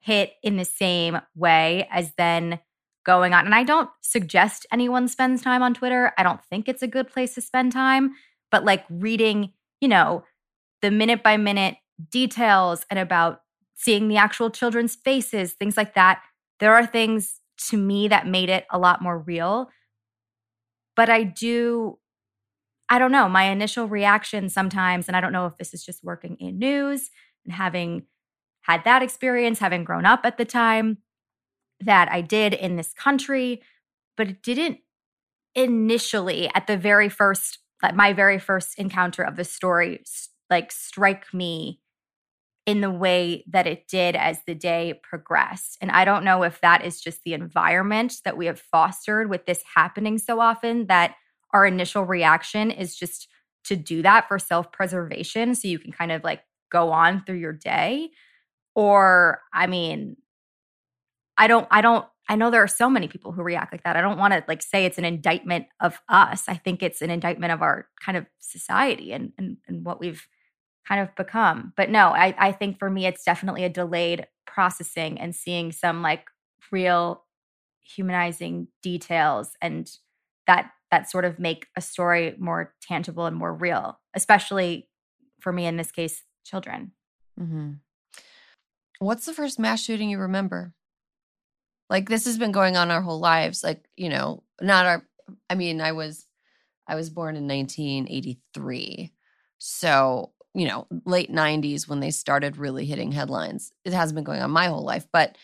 hit 0.00 0.34
in 0.42 0.58
the 0.58 0.66
same 0.66 1.18
way 1.34 1.88
as 1.90 2.12
then 2.18 2.60
going 3.06 3.32
on. 3.32 3.46
And 3.46 3.54
I 3.54 3.64
don't 3.64 3.88
suggest 4.02 4.66
anyone 4.70 5.08
spends 5.08 5.40
time 5.40 5.62
on 5.62 5.72
Twitter. 5.72 6.12
I 6.18 6.24
don't 6.24 6.44
think 6.44 6.68
it's 6.68 6.82
a 6.82 6.86
good 6.86 7.08
place 7.08 7.34
to 7.34 7.40
spend 7.40 7.72
time, 7.72 8.12
but 8.50 8.66
like 8.66 8.84
reading, 8.90 9.54
you 9.80 9.88
know, 9.88 10.24
the 10.84 10.90
minute 10.90 11.22
by 11.22 11.38
minute 11.38 11.76
details 12.10 12.84
and 12.90 12.98
about 12.98 13.40
seeing 13.74 14.06
the 14.08 14.18
actual 14.18 14.50
children's 14.50 14.94
faces, 14.94 15.54
things 15.54 15.78
like 15.78 15.94
that. 15.94 16.20
There 16.60 16.74
are 16.74 16.84
things 16.84 17.40
to 17.68 17.78
me 17.78 18.06
that 18.08 18.26
made 18.26 18.50
it 18.50 18.66
a 18.70 18.78
lot 18.78 19.00
more 19.00 19.18
real. 19.18 19.70
But 20.94 21.08
I 21.08 21.22
do, 21.22 21.98
I 22.90 22.98
don't 22.98 23.12
know, 23.12 23.30
my 23.30 23.44
initial 23.44 23.88
reaction 23.88 24.50
sometimes, 24.50 25.08
and 25.08 25.16
I 25.16 25.22
don't 25.22 25.32
know 25.32 25.46
if 25.46 25.56
this 25.56 25.72
is 25.72 25.82
just 25.82 26.04
working 26.04 26.36
in 26.38 26.58
news 26.58 27.08
and 27.46 27.54
having 27.54 28.02
had 28.60 28.84
that 28.84 29.02
experience, 29.02 29.60
having 29.60 29.84
grown 29.84 30.04
up 30.04 30.20
at 30.24 30.36
the 30.36 30.44
time 30.44 30.98
that 31.80 32.12
I 32.12 32.20
did 32.20 32.52
in 32.52 32.76
this 32.76 32.92
country, 32.92 33.62
but 34.18 34.28
it 34.28 34.42
didn't 34.42 34.80
initially 35.54 36.50
at 36.54 36.66
the 36.66 36.76
very 36.76 37.08
first, 37.08 37.60
my 37.94 38.12
very 38.12 38.38
first 38.38 38.78
encounter 38.78 39.22
of 39.22 39.36
the 39.36 39.44
story, 39.44 40.02
like 40.50 40.72
strike 40.72 41.32
me 41.32 41.80
in 42.66 42.80
the 42.80 42.90
way 42.90 43.44
that 43.48 43.66
it 43.66 43.86
did 43.88 44.16
as 44.16 44.40
the 44.46 44.54
day 44.54 44.98
progressed. 45.02 45.76
And 45.80 45.90
I 45.90 46.04
don't 46.04 46.24
know 46.24 46.42
if 46.42 46.60
that 46.62 46.84
is 46.84 47.00
just 47.00 47.22
the 47.22 47.34
environment 47.34 48.14
that 48.24 48.36
we 48.36 48.46
have 48.46 48.58
fostered 48.58 49.28
with 49.28 49.44
this 49.44 49.62
happening 49.74 50.16
so 50.18 50.40
often 50.40 50.86
that 50.86 51.14
our 51.52 51.66
initial 51.66 52.04
reaction 52.04 52.70
is 52.70 52.96
just 52.96 53.28
to 53.64 53.76
do 53.76 54.02
that 54.02 54.28
for 54.28 54.38
self-preservation 54.38 55.54
so 55.54 55.68
you 55.68 55.78
can 55.78 55.92
kind 55.92 56.12
of 56.12 56.24
like 56.24 56.42
go 56.70 56.90
on 56.90 57.22
through 57.24 57.36
your 57.36 57.52
day 57.52 58.10
or 58.74 59.40
I 59.52 59.66
mean 59.66 60.16
I 61.36 61.46
don't 61.46 61.66
I 61.70 61.80
don't 61.80 62.06
I 62.28 62.36
know 62.36 62.50
there 62.50 62.62
are 62.62 62.68
so 62.68 62.88
many 62.88 63.06
people 63.06 63.32
who 63.32 63.42
react 63.42 63.72
like 63.72 63.84
that. 63.84 63.96
I 63.96 64.00
don't 64.00 64.18
want 64.18 64.32
to 64.32 64.42
like 64.48 64.62
say 64.62 64.86
it's 64.86 64.96
an 64.96 65.04
indictment 65.04 65.66
of 65.80 66.00
us. 66.08 66.48
I 66.48 66.54
think 66.54 66.82
it's 66.82 67.02
an 67.02 67.10
indictment 67.10 67.52
of 67.52 67.60
our 67.60 67.86
kind 68.04 68.16
of 68.16 68.26
society 68.38 69.12
and 69.12 69.32
and, 69.38 69.58
and 69.68 69.84
what 69.84 70.00
we've 70.00 70.26
kind 70.86 71.00
of 71.00 71.14
become. 71.16 71.72
But 71.76 71.90
no, 71.90 72.08
I, 72.08 72.34
I 72.38 72.52
think 72.52 72.78
for 72.78 72.90
me 72.90 73.06
it's 73.06 73.24
definitely 73.24 73.64
a 73.64 73.68
delayed 73.68 74.26
processing 74.46 75.20
and 75.20 75.34
seeing 75.34 75.72
some 75.72 76.02
like 76.02 76.24
real 76.70 77.24
humanizing 77.82 78.68
details 78.82 79.50
and 79.60 79.90
that 80.46 80.70
that 80.90 81.10
sort 81.10 81.24
of 81.24 81.38
make 81.38 81.66
a 81.76 81.80
story 81.80 82.36
more 82.38 82.74
tangible 82.80 83.26
and 83.26 83.36
more 83.36 83.52
real, 83.52 83.98
especially 84.14 84.88
for 85.40 85.52
me 85.52 85.66
in 85.66 85.76
this 85.76 85.90
case, 85.90 86.22
children. 86.44 86.92
Mm-hmm. 87.40 87.72
What's 89.00 89.26
the 89.26 89.32
first 89.32 89.58
mass 89.58 89.82
shooting 89.82 90.08
you 90.08 90.18
remember? 90.18 90.72
Like 91.90 92.08
this 92.08 92.26
has 92.26 92.38
been 92.38 92.52
going 92.52 92.76
on 92.76 92.90
our 92.90 93.02
whole 93.02 93.18
lives. 93.18 93.64
Like, 93.64 93.84
you 93.96 94.08
know, 94.08 94.44
not 94.60 94.86
our 94.86 95.04
I 95.48 95.54
mean, 95.54 95.80
I 95.80 95.92
was 95.92 96.26
I 96.86 96.94
was 96.94 97.10
born 97.10 97.36
in 97.36 97.48
1983. 97.48 99.12
So, 99.58 100.32
you 100.54 100.66
know, 100.66 100.86
late 101.04 101.32
90s 101.32 101.88
when 101.88 102.00
they 102.00 102.10
started 102.10 102.56
really 102.56 102.86
hitting 102.86 103.12
headlines. 103.12 103.72
It 103.84 103.92
hasn't 103.92 104.14
been 104.14 104.24
going 104.24 104.40
on 104.40 104.50
my 104.50 104.66
whole 104.66 104.84
life, 104.84 105.06
but 105.12 105.36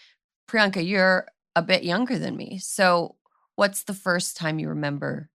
Priyanka, 0.49 0.87
you're 0.87 1.27
a 1.57 1.63
bit 1.63 1.83
younger 1.83 2.19
than 2.19 2.37
me. 2.37 2.59
So, 2.59 3.17
what's 3.57 3.85
the 3.85 3.95
first 3.95 4.37
time 4.37 4.59
you 4.59 4.69
remember 4.69 5.29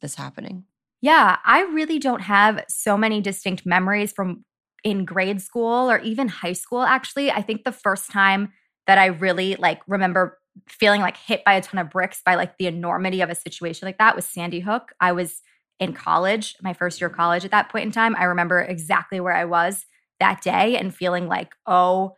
this 0.00 0.14
happening? 0.14 0.64
Yeah, 1.00 1.38
I 1.44 1.62
really 1.62 1.98
don't 1.98 2.22
have 2.22 2.64
so 2.68 2.96
many 2.96 3.20
distinct 3.20 3.66
memories 3.66 4.12
from 4.12 4.44
in 4.84 5.04
grade 5.04 5.42
school 5.42 5.90
or 5.90 5.98
even 5.98 6.28
high 6.28 6.52
school 6.52 6.82
actually. 6.82 7.30
I 7.30 7.42
think 7.42 7.64
the 7.64 7.72
first 7.72 8.10
time 8.10 8.52
that 8.86 8.98
I 8.98 9.06
really 9.06 9.56
like 9.56 9.80
remember 9.88 10.38
feeling 10.68 11.00
like 11.00 11.16
hit 11.16 11.44
by 11.44 11.54
a 11.54 11.62
ton 11.62 11.78
of 11.78 11.90
bricks 11.90 12.22
by 12.24 12.34
like 12.34 12.56
the 12.58 12.66
enormity 12.66 13.20
of 13.20 13.28
a 13.28 13.34
situation 13.34 13.86
like 13.86 13.98
that 13.98 14.16
was 14.16 14.24
Sandy 14.24 14.60
Hook. 14.60 14.92
I 15.00 15.12
was 15.12 15.42
in 15.78 15.92
college, 15.92 16.54
my 16.62 16.72
first 16.72 17.00
year 17.00 17.08
of 17.08 17.16
college 17.16 17.44
at 17.44 17.50
that 17.50 17.68
point 17.70 17.84
in 17.84 17.92
time. 17.92 18.16
I 18.16 18.24
remember 18.24 18.60
exactly 18.60 19.20
where 19.20 19.34
I 19.34 19.44
was 19.44 19.84
that 20.20 20.42
day 20.42 20.76
and 20.76 20.94
feeling 20.94 21.28
like, 21.28 21.52
"Oh 21.66 22.16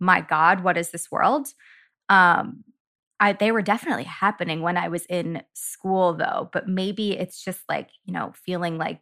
my 0.00 0.20
god, 0.20 0.62
what 0.62 0.76
is 0.76 0.90
this 0.90 1.10
world?" 1.10 1.48
Um 2.08 2.64
I, 3.18 3.32
they 3.32 3.50
were 3.50 3.62
definitely 3.62 4.04
happening 4.04 4.60
when 4.60 4.76
I 4.76 4.88
was 4.88 5.06
in 5.06 5.42
school 5.54 6.14
though, 6.14 6.50
but 6.52 6.68
maybe 6.68 7.12
it's 7.12 7.42
just 7.42 7.60
like, 7.68 7.88
you 8.04 8.12
know, 8.12 8.32
feeling 8.44 8.76
like 8.76 9.00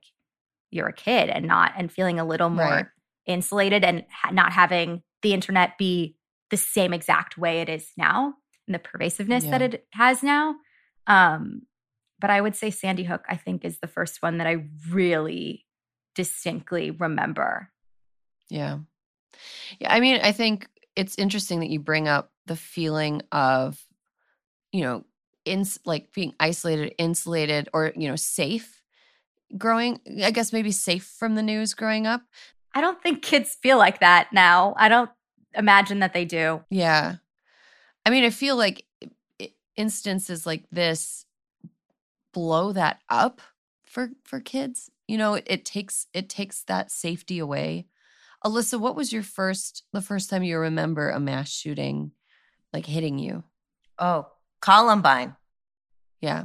you're 0.71 0.89
a 0.89 0.93
kid 0.93 1.29
and 1.29 1.47
not 1.47 1.73
and 1.77 1.91
feeling 1.91 2.21
a 2.21 2.25
little 2.25 2.51
more 2.51 2.65
right. 2.65 2.87
insulated 3.27 3.85
and 3.85 4.05
ha- 4.11 4.31
not 4.31 4.53
having 4.53 5.03
the 5.23 5.35
internet 5.35 5.79
be 5.79 6.17
the 6.51 6.57
same 6.57 6.93
exact 6.93 7.37
way 7.37 7.61
it 7.61 7.69
is 7.69 7.91
now 7.97 8.35
and 8.67 8.75
the 8.75 8.79
pervasiveness 8.79 9.45
yeah. 9.45 9.51
that 9.51 9.63
it 9.63 9.87
has 9.93 10.23
now. 10.23 10.55
Um, 11.07 11.63
but 12.25 12.31
I 12.31 12.41
would 12.41 12.57
say 12.57 12.71
Sandy 12.71 13.05
Hook, 13.05 13.23
I 13.29 13.37
think, 13.37 13.67
is 13.67 13.81
the 13.81 13.87
first 13.87 14.23
one 14.23 14.39
that 14.39 14.47
I 14.47 14.65
really 14.89 15.67
distinctly 16.15 16.91
remember. 16.91 17.69
Yeah. 18.49 18.79
Yeah. 19.79 19.93
I 19.93 20.01
mean, 20.01 20.21
I 20.23 20.33
think 20.33 20.67
it's 20.97 21.19
interesting 21.19 21.61
that 21.61 21.69
you 21.69 21.81
bring 21.81 22.09
up 22.09 22.33
the 22.47 22.57
feeling 22.57 23.21
of, 23.31 23.79
you 24.73 24.81
know, 24.81 25.05
in 25.45 25.67
like 25.85 26.15
being 26.15 26.33
isolated, 26.41 26.95
insulated, 26.97 27.69
or, 27.75 27.93
you 27.95 28.09
know, 28.09 28.17
safe 28.17 28.81
growing, 29.59 30.01
I 30.23 30.31
guess 30.31 30.51
maybe 30.51 30.73
safe 30.73 31.05
from 31.19 31.35
the 31.35 31.43
news 31.43 31.75
growing 31.75 32.07
up. 32.07 32.23
I 32.75 32.81
don't 32.81 33.03
think 33.03 33.21
kids 33.21 33.59
feel 33.63 33.77
like 33.77 34.01
that 34.01 34.33
now. 34.33 34.73
I 34.79 34.89
don't 34.89 35.11
imagine 35.53 35.99
that 35.99 36.15
they 36.15 36.25
do. 36.25 36.65
Yeah. 36.71 37.17
I 38.07 38.09
mean, 38.09 38.25
I 38.25 38.31
feel 38.31 38.57
like 38.57 38.87
instances 39.77 40.47
like 40.47 40.65
this 40.73 41.24
blow 42.35 42.73
that 42.73 43.01
up 43.09 43.41
for 43.87 44.11
for 44.25 44.41
kids. 44.41 44.91
You 45.09 45.17
know, 45.17 45.35
it, 45.35 45.45
it 45.47 45.65
takes 45.65 46.07
it 46.13 46.29
takes 46.29 46.63
that 46.65 46.91
safety 46.91 47.39
away. 47.39 47.87
Alyssa, 48.45 48.79
what 48.79 48.97
was 48.97 49.13
your 49.13 49.23
first 49.23 49.85
the 49.93 50.03
first 50.03 50.29
time 50.29 50.43
you 50.43 50.59
remember 50.59 51.09
a 51.09 51.19
mass 51.19 51.51
shooting 51.51 52.13
like 52.75 52.85
hitting 52.85 53.19
you? 53.19 53.45
Oh, 53.99 54.27
Columbine. 54.61 55.37
Yeah. 56.21 56.45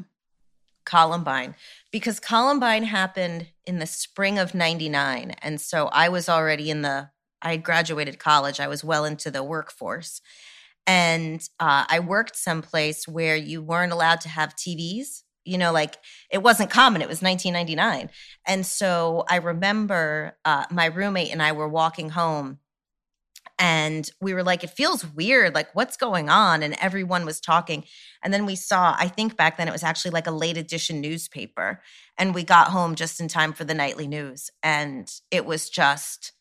Columbine 0.85 1.55
because 1.91 2.19
Columbine 2.19 2.83
happened 2.83 3.47
in 3.67 3.77
the 3.77 3.85
spring 3.85 4.39
of 4.39 4.55
99 4.55 5.35
and 5.41 5.61
so 5.61 5.87
I 5.87 6.09
was 6.09 6.27
already 6.27 6.71
in 6.71 6.81
the 6.81 7.09
I 7.41 7.51
had 7.51 7.63
graduated 7.63 8.19
college. 8.19 8.59
I 8.59 8.67
was 8.67 8.83
well 8.83 9.05
into 9.05 9.31
the 9.31 9.43
workforce. 9.43 10.21
And 10.85 11.47
uh, 11.59 11.85
I 11.87 11.99
worked 11.99 12.35
someplace 12.35 13.07
where 13.07 13.35
you 13.35 13.61
weren't 13.61 13.91
allowed 13.91 14.21
to 14.21 14.29
have 14.29 14.55
TVs. 14.55 15.23
You 15.49 15.57
know, 15.57 15.71
like 15.71 15.97
it 16.29 16.43
wasn't 16.43 16.69
common. 16.69 17.01
It 17.01 17.07
was 17.07 17.21
1999. 17.21 18.09
And 18.45 18.65
so 18.65 19.25
I 19.29 19.37
remember 19.37 20.37
uh, 20.45 20.65
my 20.71 20.85
roommate 20.85 21.31
and 21.31 21.41
I 21.41 21.51
were 21.51 21.67
walking 21.67 22.09
home 22.09 22.59
and 23.59 24.09
we 24.21 24.33
were 24.33 24.43
like, 24.43 24.63
it 24.63 24.69
feels 24.69 25.05
weird. 25.05 25.53
Like, 25.53 25.75
what's 25.75 25.97
going 25.97 26.29
on? 26.29 26.63
And 26.63 26.75
everyone 26.79 27.25
was 27.25 27.41
talking. 27.41 27.83
And 28.23 28.33
then 28.33 28.45
we 28.45 28.55
saw, 28.55 28.95
I 28.97 29.09
think 29.09 29.35
back 29.35 29.57
then 29.57 29.67
it 29.67 29.73
was 29.73 29.83
actually 29.83 30.11
like 30.11 30.27
a 30.27 30.31
late 30.31 30.55
edition 30.55 31.01
newspaper. 31.01 31.81
And 32.17 32.33
we 32.33 32.43
got 32.43 32.69
home 32.69 32.95
just 32.95 33.19
in 33.19 33.27
time 33.27 33.51
for 33.51 33.65
the 33.65 33.73
nightly 33.73 34.07
news. 34.07 34.49
And 34.63 35.11
it 35.29 35.45
was 35.45 35.69
just, 35.69 36.31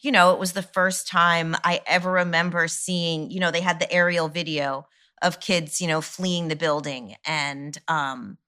you 0.00 0.12
know, 0.12 0.32
it 0.32 0.38
was 0.38 0.52
the 0.52 0.62
first 0.62 1.08
time 1.08 1.56
I 1.64 1.80
ever 1.86 2.12
remember 2.12 2.68
seeing, 2.68 3.32
you 3.32 3.40
know, 3.40 3.50
they 3.50 3.60
had 3.60 3.80
the 3.80 3.92
aerial 3.92 4.28
video 4.28 4.86
of 5.22 5.40
kids, 5.40 5.80
you 5.80 5.88
know, 5.88 6.00
fleeing 6.00 6.48
the 6.48 6.56
building. 6.56 7.16
And 7.26 7.78
um 7.88 8.38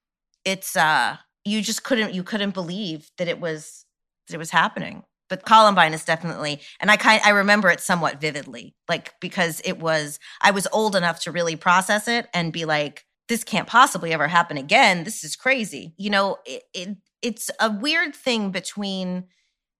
it's 0.45 0.75
uh 0.75 1.17
you 1.45 1.61
just 1.61 1.83
couldn't 1.83 2.13
you 2.13 2.23
couldn't 2.23 2.53
believe 2.53 3.11
that 3.17 3.27
it 3.27 3.39
was 3.39 3.85
that 4.27 4.35
it 4.35 4.39
was 4.39 4.51
happening. 4.51 5.03
But 5.29 5.45
Columbine 5.45 5.93
is 5.93 6.03
definitely, 6.03 6.59
and 6.81 6.91
I 6.91 6.97
kind 6.97 7.21
I 7.23 7.29
remember 7.29 7.69
it 7.69 7.79
somewhat 7.79 8.19
vividly, 8.19 8.75
like 8.89 9.13
because 9.21 9.61
it 9.63 9.79
was 9.79 10.19
I 10.41 10.51
was 10.51 10.67
old 10.73 10.95
enough 10.95 11.21
to 11.21 11.31
really 11.31 11.55
process 11.55 12.07
it 12.09 12.27
and 12.33 12.51
be 12.51 12.65
like, 12.65 13.05
this 13.29 13.45
can't 13.45 13.67
possibly 13.67 14.11
ever 14.11 14.27
happen 14.27 14.57
again. 14.57 15.05
This 15.05 15.23
is 15.23 15.37
crazy. 15.37 15.93
You 15.97 16.09
know, 16.09 16.37
it, 16.45 16.63
it 16.73 16.97
it's 17.21 17.49
a 17.61 17.71
weird 17.71 18.13
thing 18.13 18.51
between 18.51 19.25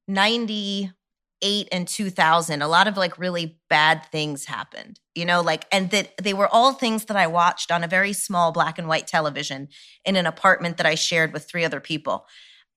90 0.07 0.91
8 1.41 1.67
and 1.71 1.87
2000 1.87 2.61
a 2.61 2.67
lot 2.67 2.87
of 2.87 2.97
like 2.97 3.17
really 3.17 3.59
bad 3.69 4.05
things 4.11 4.45
happened 4.45 4.99
you 5.15 5.25
know 5.25 5.41
like 5.41 5.65
and 5.71 5.89
that 5.91 6.15
they 6.21 6.33
were 6.33 6.47
all 6.47 6.73
things 6.73 7.05
that 7.05 7.17
i 7.17 7.27
watched 7.27 7.71
on 7.71 7.83
a 7.83 7.87
very 7.87 8.13
small 8.13 8.51
black 8.51 8.77
and 8.77 8.87
white 8.87 9.07
television 9.07 9.67
in 10.05 10.15
an 10.15 10.25
apartment 10.25 10.77
that 10.77 10.85
i 10.85 10.95
shared 10.95 11.33
with 11.33 11.49
three 11.49 11.65
other 11.65 11.79
people. 11.79 12.25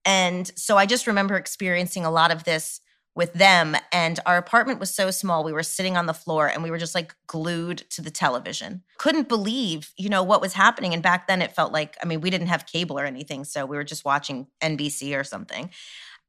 And 0.04 0.50
so 0.56 0.76
i 0.76 0.86
just 0.86 1.06
remember 1.06 1.36
experiencing 1.36 2.04
a 2.04 2.10
lot 2.10 2.30
of 2.30 2.44
this 2.44 2.80
with 3.16 3.32
them 3.32 3.76
and 3.92 4.18
our 4.26 4.36
apartment 4.36 4.80
was 4.80 4.92
so 4.92 5.10
small 5.10 5.44
we 5.44 5.52
were 5.52 5.62
sitting 5.62 5.96
on 5.96 6.06
the 6.06 6.12
floor 6.12 6.48
and 6.48 6.64
we 6.64 6.70
were 6.70 6.78
just 6.78 6.96
like 6.96 7.14
glued 7.28 7.78
to 7.90 8.02
the 8.02 8.10
television. 8.10 8.82
Couldn't 8.98 9.28
believe 9.28 9.92
you 9.96 10.08
know 10.08 10.22
what 10.22 10.40
was 10.40 10.52
happening 10.52 10.92
and 10.92 11.02
back 11.02 11.26
then 11.26 11.40
it 11.42 11.54
felt 11.54 11.72
like 11.72 11.96
i 12.02 12.06
mean 12.06 12.20
we 12.20 12.30
didn't 12.30 12.48
have 12.48 12.66
cable 12.66 12.98
or 12.98 13.04
anything 13.04 13.44
so 13.44 13.64
we 13.66 13.76
were 13.76 13.84
just 13.84 14.04
watching 14.04 14.46
nbc 14.60 15.18
or 15.18 15.24
something. 15.24 15.70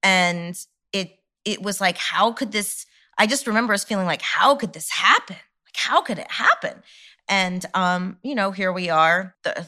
And 0.04 0.56
it 0.94 1.18
it 1.46 1.62
was 1.62 1.80
like, 1.80 1.98
how 1.98 2.32
could 2.32 2.52
this? 2.52 2.86
I 3.18 3.28
just 3.28 3.48
remember 3.48 3.74
us 3.74 3.84
feeling 3.84 4.06
like, 4.06 4.22
how 4.22 4.56
could 4.56 4.74
this 4.74 4.90
happen? 4.90 5.38
Like, 5.38 5.76
how 5.76 6.02
could 6.02 6.20
it 6.20 6.30
happen? 6.30 6.84
And 7.28 7.66
um, 7.74 8.18
you 8.22 8.36
know, 8.36 8.52
here 8.52 8.72
we 8.72 8.90
are, 8.90 9.36
the 9.44 9.68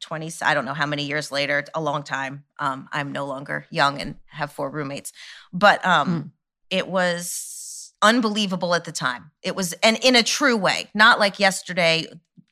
20s, 0.00 0.42
I 0.42 0.54
don't 0.54 0.64
know 0.64 0.74
how 0.74 0.86
many 0.86 1.04
years 1.04 1.30
later, 1.30 1.64
a 1.74 1.80
long 1.80 2.02
time. 2.02 2.44
Um, 2.58 2.88
I'm 2.92 3.12
no 3.12 3.26
longer 3.26 3.66
young 3.70 4.00
and 4.00 4.16
have 4.26 4.52
four 4.52 4.70
roommates. 4.70 5.12
But 5.52 5.84
um 5.84 6.08
mm. 6.08 6.30
it 6.70 6.88
was 6.88 7.92
unbelievable 8.00 8.74
at 8.74 8.84
the 8.84 8.92
time. 8.92 9.30
It 9.42 9.54
was 9.54 9.72
and 9.82 9.98
in 10.02 10.16
a 10.16 10.22
true 10.22 10.56
way, 10.56 10.88
not 10.94 11.18
like 11.18 11.38
yesterday 11.38 12.06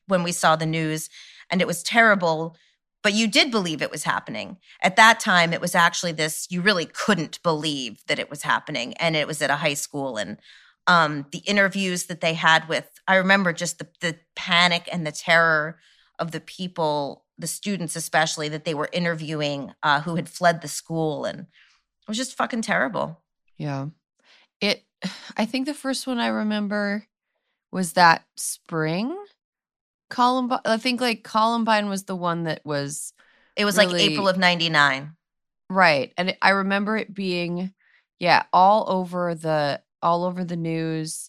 when 0.07 0.23
we 0.23 0.33
saw 0.33 0.57
the 0.57 0.67
news 0.67 1.09
and 1.51 1.61
it 1.61 1.67
was 1.67 1.83
terrible 1.83 2.57
but 3.03 3.15
you 3.15 3.27
did 3.27 3.51
believe 3.51 3.83
it 3.83 3.91
was 3.91 4.05
happening. 4.05 4.59
At 4.81 4.97
that 4.97 5.19
time, 5.19 5.53
it 5.53 5.61
was 5.61 5.75
actually 5.75 6.13
this, 6.13 6.47
you 6.51 6.63
really 6.63 6.87
couldn't 6.87 7.43
believe 7.43 8.05
that 8.07 8.19
it 8.19 8.31
was 8.31 8.43
happening. 8.43 8.95
And 8.95 9.17
it 9.17 9.27
was 9.27 9.43
at 9.43 9.51
a 9.51 9.57
high 9.57 9.75
school. 9.75 10.17
And 10.17 10.39
um, 10.87 11.27
the 11.33 11.39
interviews 11.39 12.05
that 12.05 12.21
they 12.21 12.35
had 12.35 12.69
with, 12.69 12.89
I 13.09 13.17
remember 13.17 13.53
just 13.53 13.79
the, 13.79 13.89
the 14.01 14.17
panic 14.37 14.89
and 14.93 15.05
the 15.07 15.13
terror 15.13 15.79
of 16.19 16.31
the 16.31 16.41
people, 16.41 17.25
the 17.37 17.49
students 17.49 17.97
especially, 17.97 18.49
that 18.51 18.65
they 18.65 18.75
were 18.75 18.89
interviewing 18.93 19.73
uh, 19.83 20.03
who 20.03 20.15
had 20.15 20.29
fled 20.29 20.61
the 20.61 20.69
school. 20.69 21.25
And 21.25 21.41
it 21.41 22.09
was 22.09 22.17
just 22.17 22.37
fucking 22.37 22.63
terrible. 22.63 23.21
Yeah. 23.59 23.87
It, 24.61 24.85
I 25.37 25.45
think 25.45 25.67
the 25.67 25.75
first 25.75 26.07
one 26.07 26.21
I 26.21 26.29
remember 26.29 27.09
was 27.73 27.95
that 27.95 28.25
spring 28.37 29.17
Columbine. 30.13 30.61
I 30.65 30.77
think 30.77 31.01
like 31.01 31.25
Columbine 31.25 31.89
was 31.89 32.05
the 32.05 32.17
one 32.17 32.45
that 32.45 32.61
was. 32.65 33.13
It 33.57 33.65
was 33.65 33.77
really, 33.77 33.93
like 33.93 34.11
April 34.11 34.29
of 34.29 34.39
'99. 34.39 35.13
Right. 35.69 36.13
And 36.17 36.37
I 36.43 36.51
remember 36.51 36.97
it 36.97 37.15
being 37.15 37.73
yeah, 38.23 38.45
all 38.53 38.85
over 38.89 39.35
the 39.35 39.83
all 40.01 40.25
over 40.25 40.45
the 40.45 40.57
news 40.57 41.29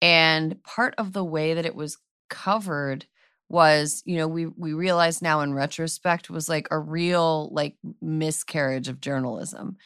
and 0.00 0.60
part 0.64 0.92
of 0.98 1.12
the 1.12 1.24
way 1.24 1.54
that 1.54 1.66
it 1.66 1.76
was 1.76 1.98
covered 2.28 3.06
was, 3.48 4.02
you 4.06 4.16
know, 4.16 4.26
we 4.26 4.46
we 4.46 4.72
realize 4.72 5.22
now 5.22 5.42
in 5.42 5.54
retrospect 5.54 6.30
was 6.30 6.48
like 6.48 6.66
a 6.72 6.78
real 6.80 7.48
like 7.52 7.76
miscarriage 8.00 8.88
of 8.88 9.00
journalism. 9.00 9.76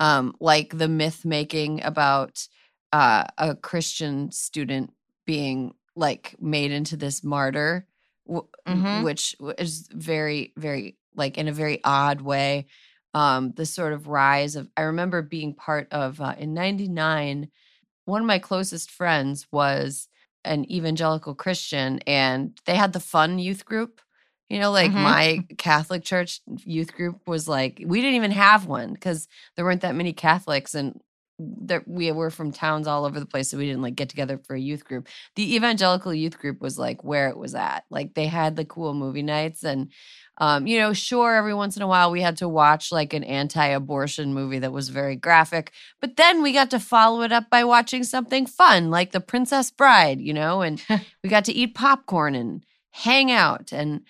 Um 0.00 0.34
like 0.40 0.78
the 0.78 0.88
myth 0.88 1.26
making 1.26 1.82
about 1.84 2.48
uh 2.94 3.24
a 3.36 3.54
Christian 3.54 4.32
student 4.32 4.94
being 5.26 5.74
like 5.96 6.34
made 6.40 6.70
into 6.72 6.96
this 6.96 7.22
martyr 7.22 7.86
Mhm. 8.26 9.02
which 9.04 9.36
is 9.58 9.88
very 9.92 10.52
very 10.56 10.96
like 11.14 11.38
in 11.38 11.48
a 11.48 11.52
very 11.52 11.80
odd 11.84 12.20
way 12.20 12.66
um 13.14 13.52
the 13.52 13.66
sort 13.66 13.92
of 13.92 14.08
rise 14.08 14.56
of 14.56 14.68
i 14.76 14.82
remember 14.82 15.22
being 15.22 15.54
part 15.54 15.88
of 15.92 16.20
uh, 16.20 16.34
in 16.38 16.54
99 16.54 17.48
one 18.04 18.22
of 18.22 18.26
my 18.26 18.38
closest 18.38 18.90
friends 18.90 19.46
was 19.52 20.08
an 20.44 20.70
evangelical 20.70 21.34
christian 21.34 22.00
and 22.06 22.58
they 22.66 22.76
had 22.76 22.92
the 22.92 23.00
fun 23.00 23.38
youth 23.38 23.64
group 23.64 24.00
you 24.48 24.58
know 24.60 24.70
like 24.70 24.92
Mhm. 24.92 25.02
my 25.02 25.44
catholic 25.58 26.04
church 26.04 26.40
youth 26.64 26.92
group 26.94 27.26
was 27.26 27.48
like 27.48 27.82
we 27.86 28.00
didn't 28.00 28.16
even 28.16 28.30
have 28.32 28.66
one 28.66 28.92
because 28.94 29.28
there 29.56 29.64
weren't 29.64 29.80
that 29.82 29.94
many 29.94 30.12
catholics 30.12 30.74
and 30.74 31.00
there, 31.38 31.82
we 31.86 32.10
were 32.12 32.30
from 32.30 32.52
towns 32.52 32.86
all 32.86 33.04
over 33.04 33.20
the 33.20 33.26
place 33.26 33.50
so 33.50 33.58
we 33.58 33.66
didn't 33.66 33.82
like 33.82 33.94
get 33.94 34.08
together 34.08 34.38
for 34.38 34.54
a 34.54 34.60
youth 34.60 34.84
group 34.84 35.06
the 35.34 35.54
evangelical 35.54 36.14
youth 36.14 36.38
group 36.38 36.60
was 36.60 36.78
like 36.78 37.04
where 37.04 37.28
it 37.28 37.36
was 37.36 37.54
at 37.54 37.84
like 37.90 38.14
they 38.14 38.26
had 38.26 38.56
the 38.56 38.64
cool 38.64 38.94
movie 38.94 39.22
nights 39.22 39.62
and 39.64 39.90
um, 40.38 40.66
you 40.66 40.78
know, 40.78 40.92
sure, 40.92 41.34
every 41.34 41.54
once 41.54 41.76
in 41.76 41.82
a 41.82 41.86
while 41.86 42.10
we 42.10 42.20
had 42.20 42.36
to 42.38 42.48
watch 42.48 42.92
like 42.92 43.14
an 43.14 43.24
anti 43.24 43.64
abortion 43.66 44.34
movie 44.34 44.58
that 44.58 44.72
was 44.72 44.90
very 44.90 45.16
graphic, 45.16 45.72
but 46.00 46.16
then 46.16 46.42
we 46.42 46.52
got 46.52 46.70
to 46.70 46.80
follow 46.80 47.22
it 47.22 47.32
up 47.32 47.48
by 47.48 47.64
watching 47.64 48.04
something 48.04 48.46
fun 48.46 48.90
like 48.90 49.12
The 49.12 49.20
Princess 49.20 49.70
Bride, 49.70 50.20
you 50.20 50.34
know, 50.34 50.60
and 50.60 50.82
we 51.24 51.30
got 51.30 51.46
to 51.46 51.54
eat 51.54 51.74
popcorn 51.74 52.34
and 52.34 52.64
hang 52.90 53.30
out. 53.32 53.72
And 53.72 54.02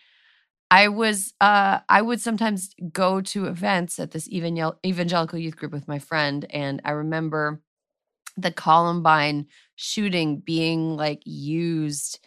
I 0.71 0.89
was, 0.89 1.33
uh, 1.41 1.81
I 1.89 2.03
would 2.03 2.21
sometimes 2.21 2.75
go 2.93 3.21
to 3.21 3.47
events 3.47 3.99
at 3.99 4.11
this 4.11 4.29
evangel- 4.29 4.79
evangelical 4.85 5.39
youth 5.39 5.57
group 5.57 5.73
with 5.73 5.89
my 5.89 5.99
friend. 5.99 6.47
And 6.51 6.83
I 6.85 6.93
remember 6.93 7.61
the 8.37 8.53
Columbine 8.53 9.47
shooting 9.77 10.39
being 10.41 10.97
like 10.97 11.23
used 11.25 12.21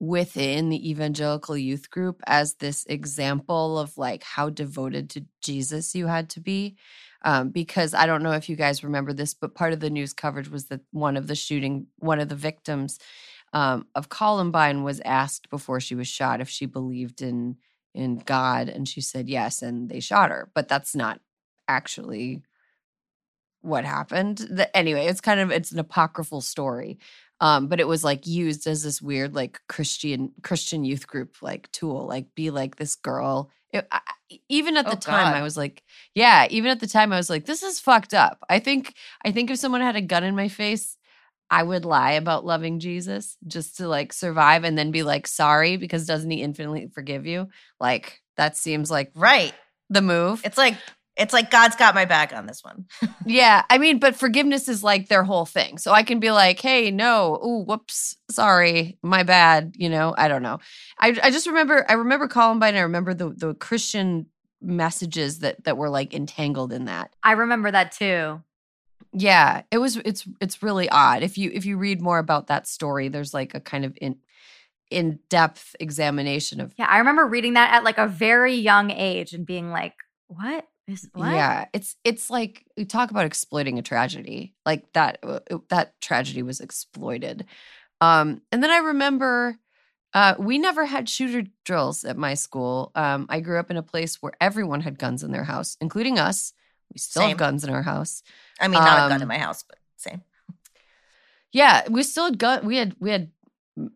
within 0.00 0.68
the 0.68 0.90
evangelical 0.90 1.56
youth 1.56 1.90
group 1.90 2.22
as 2.26 2.54
this 2.54 2.84
example 2.86 3.78
of 3.78 3.98
like 3.98 4.22
how 4.22 4.50
devoted 4.50 5.10
to 5.10 5.24
Jesus 5.42 5.94
you 5.94 6.06
had 6.06 6.30
to 6.30 6.40
be. 6.40 6.76
Um, 7.22 7.50
because 7.50 7.94
I 7.94 8.06
don't 8.06 8.22
know 8.22 8.32
if 8.32 8.48
you 8.48 8.56
guys 8.56 8.84
remember 8.84 9.12
this, 9.12 9.34
but 9.34 9.54
part 9.54 9.72
of 9.72 9.80
the 9.80 9.90
news 9.90 10.12
coverage 10.12 10.48
was 10.50 10.66
that 10.66 10.82
one 10.92 11.16
of 11.16 11.26
the 11.26 11.34
shooting, 11.34 11.88
one 11.98 12.20
of 12.20 12.28
the 12.28 12.36
victims 12.36 13.00
um, 13.52 13.86
of 13.94 14.08
Columbine 14.08 14.84
was 14.84 15.00
asked 15.04 15.50
before 15.50 15.80
she 15.80 15.96
was 15.96 16.08
shot 16.08 16.40
if 16.40 16.48
she 16.48 16.66
believed 16.66 17.22
in 17.22 17.56
in 17.98 18.18
God, 18.18 18.68
and 18.68 18.88
she 18.88 19.00
said 19.02 19.28
yes, 19.28 19.62
and 19.62 19.88
they 19.90 20.00
shot 20.00 20.30
her. 20.30 20.50
But 20.54 20.68
that's 20.68 20.94
not 20.94 21.20
actually 21.68 22.42
what 23.60 23.84
happened. 23.84 24.38
The, 24.38 24.74
anyway, 24.76 25.06
it's 25.06 25.20
kind 25.20 25.40
of 25.40 25.50
it's 25.50 25.72
an 25.72 25.78
apocryphal 25.78 26.40
story 26.40 26.98
um 27.40 27.68
but 27.68 27.78
it 27.78 27.86
was 27.86 28.02
like 28.02 28.26
used 28.26 28.66
as 28.66 28.82
this 28.82 29.00
weird 29.00 29.32
like 29.32 29.60
christian 29.68 30.32
christian 30.42 30.84
youth 30.84 31.06
group 31.06 31.36
like 31.40 31.70
tool 31.70 32.04
like 32.04 32.34
be 32.34 32.50
like 32.50 32.74
this 32.76 32.96
girl 32.96 33.48
It- 33.72 33.86
I- 33.92 34.00
even 34.48 34.76
at 34.76 34.86
the 34.86 34.92
Oh, 34.92 34.96
time 34.96 35.32
i 35.36 35.42
was 35.42 35.56
like 35.56 35.84
yeah 36.16 36.48
even 36.50 36.70
at 36.72 36.80
the 36.80 36.88
time 36.88 37.12
i 37.12 37.16
was 37.16 37.30
like 37.30 37.46
this 37.46 37.62
is 37.62 37.78
fucked 37.80 38.12
up 38.12 38.38
i 38.50 38.58
think 38.58 38.92
i 39.24 39.30
think 39.30 39.50
if 39.52 39.58
someone 39.58 39.82
had 39.82 39.94
a 39.96 40.00
gun 40.02 40.24
in 40.24 40.34
my 40.34 40.48
face 40.48 40.97
i 41.50 41.62
would 41.62 41.84
lie 41.84 42.12
about 42.12 42.44
loving 42.44 42.80
jesus 42.80 43.36
just 43.46 43.76
to 43.78 43.88
like 43.88 44.12
survive 44.12 44.64
and 44.64 44.76
then 44.78 44.90
be 44.90 45.02
like 45.02 45.26
sorry 45.26 45.76
because 45.76 46.06
doesn't 46.06 46.30
he 46.30 46.42
infinitely 46.42 46.88
forgive 46.92 47.26
you 47.26 47.48
like 47.80 48.20
that 48.36 48.56
seems 48.56 48.90
like 48.90 49.10
Right. 49.14 49.54
the 49.90 50.02
move 50.02 50.42
It's 50.44 50.58
like 50.58 50.76
it's 51.16 51.32
like 51.32 51.50
God's 51.50 51.74
got 51.74 51.96
my 51.96 52.04
back 52.04 52.32
on 52.32 52.46
this 52.46 52.62
one. 52.62 52.86
yeah, 53.26 53.64
I 53.68 53.78
mean, 53.78 53.98
but 53.98 54.14
forgiveness 54.14 54.68
is 54.68 54.84
like 54.84 55.08
their 55.08 55.24
whole 55.24 55.46
thing. 55.46 55.76
So 55.78 55.90
I 55.90 56.04
can 56.04 56.20
be 56.20 56.30
like, 56.30 56.60
"Hey, 56.60 56.92
no, 56.92 57.40
ooh, 57.44 57.64
whoops, 57.64 58.14
sorry, 58.30 58.98
my 59.02 59.24
bad." 59.24 59.74
You 59.76 59.88
know, 59.88 60.14
I 60.16 60.28
don't 60.28 60.44
know. 60.44 60.60
I 60.96 61.18
I 61.20 61.32
just 61.32 61.48
remember 61.48 61.84
I 61.88 61.94
remember 61.94 62.28
Columbine. 62.28 62.76
I 62.76 62.82
remember 62.82 63.14
the 63.14 63.30
the 63.30 63.54
Christian 63.54 64.26
messages 64.62 65.40
that 65.40 65.64
that 65.64 65.76
were 65.76 65.88
like 65.90 66.14
entangled 66.14 66.72
in 66.72 66.84
that. 66.84 67.12
I 67.20 67.32
remember 67.32 67.72
that 67.72 67.90
too. 67.90 68.40
Yeah, 69.12 69.62
it 69.70 69.78
was 69.78 69.96
it's 69.96 70.26
it's 70.40 70.62
really 70.62 70.88
odd. 70.88 71.22
If 71.22 71.38
you 71.38 71.50
if 71.52 71.64
you 71.64 71.78
read 71.78 72.00
more 72.00 72.18
about 72.18 72.48
that 72.48 72.66
story, 72.66 73.08
there's 73.08 73.32
like 73.34 73.54
a 73.54 73.60
kind 73.60 73.84
of 73.84 73.96
in 74.00 74.16
in 74.90 75.18
depth 75.28 75.76
examination 75.80 76.60
of 76.60 76.74
Yeah, 76.76 76.86
I 76.86 76.98
remember 76.98 77.26
reading 77.26 77.54
that 77.54 77.74
at 77.74 77.84
like 77.84 77.98
a 77.98 78.06
very 78.06 78.54
young 78.54 78.90
age 78.90 79.32
and 79.32 79.46
being 79.46 79.70
like, 79.70 79.94
"What 80.28 80.66
is 80.86 81.08
what?" 81.12 81.32
Yeah, 81.34 81.66
it's 81.72 81.96
it's 82.04 82.30
like 82.30 82.64
we 82.76 82.84
talk 82.84 83.10
about 83.10 83.26
exploiting 83.26 83.78
a 83.78 83.82
tragedy. 83.82 84.54
Like 84.66 84.92
that 84.92 85.18
uh, 85.22 85.40
that 85.70 86.00
tragedy 86.00 86.42
was 86.42 86.60
exploited. 86.60 87.46
Um 88.00 88.42
and 88.52 88.62
then 88.62 88.70
I 88.70 88.78
remember 88.78 89.56
uh 90.14 90.34
we 90.38 90.58
never 90.58 90.86
had 90.86 91.08
shooter 91.08 91.48
drills 91.64 92.04
at 92.04 92.16
my 92.16 92.34
school. 92.34 92.92
Um 92.94 93.26
I 93.28 93.40
grew 93.40 93.58
up 93.58 93.70
in 93.70 93.76
a 93.78 93.82
place 93.82 94.22
where 94.22 94.32
everyone 94.40 94.80
had 94.82 94.98
guns 94.98 95.22
in 95.22 95.32
their 95.32 95.44
house, 95.44 95.76
including 95.80 96.18
us. 96.18 96.52
We 96.92 96.98
still 96.98 97.22
Same. 97.22 97.30
have 97.30 97.38
guns 97.38 97.64
in 97.64 97.70
our 97.70 97.82
house. 97.82 98.22
I 98.60 98.68
mean, 98.68 98.80
not 98.80 99.06
a 99.06 99.08
gun 99.10 99.12
Um, 99.12 99.22
in 99.22 99.28
my 99.28 99.38
house, 99.38 99.62
but 99.62 99.78
same. 99.96 100.22
Yeah, 101.52 101.82
we 101.88 102.02
still 102.02 102.24
had 102.26 102.38
gun. 102.38 102.66
We 102.66 102.76
had 102.76 102.94
we 103.00 103.10
had 103.10 103.30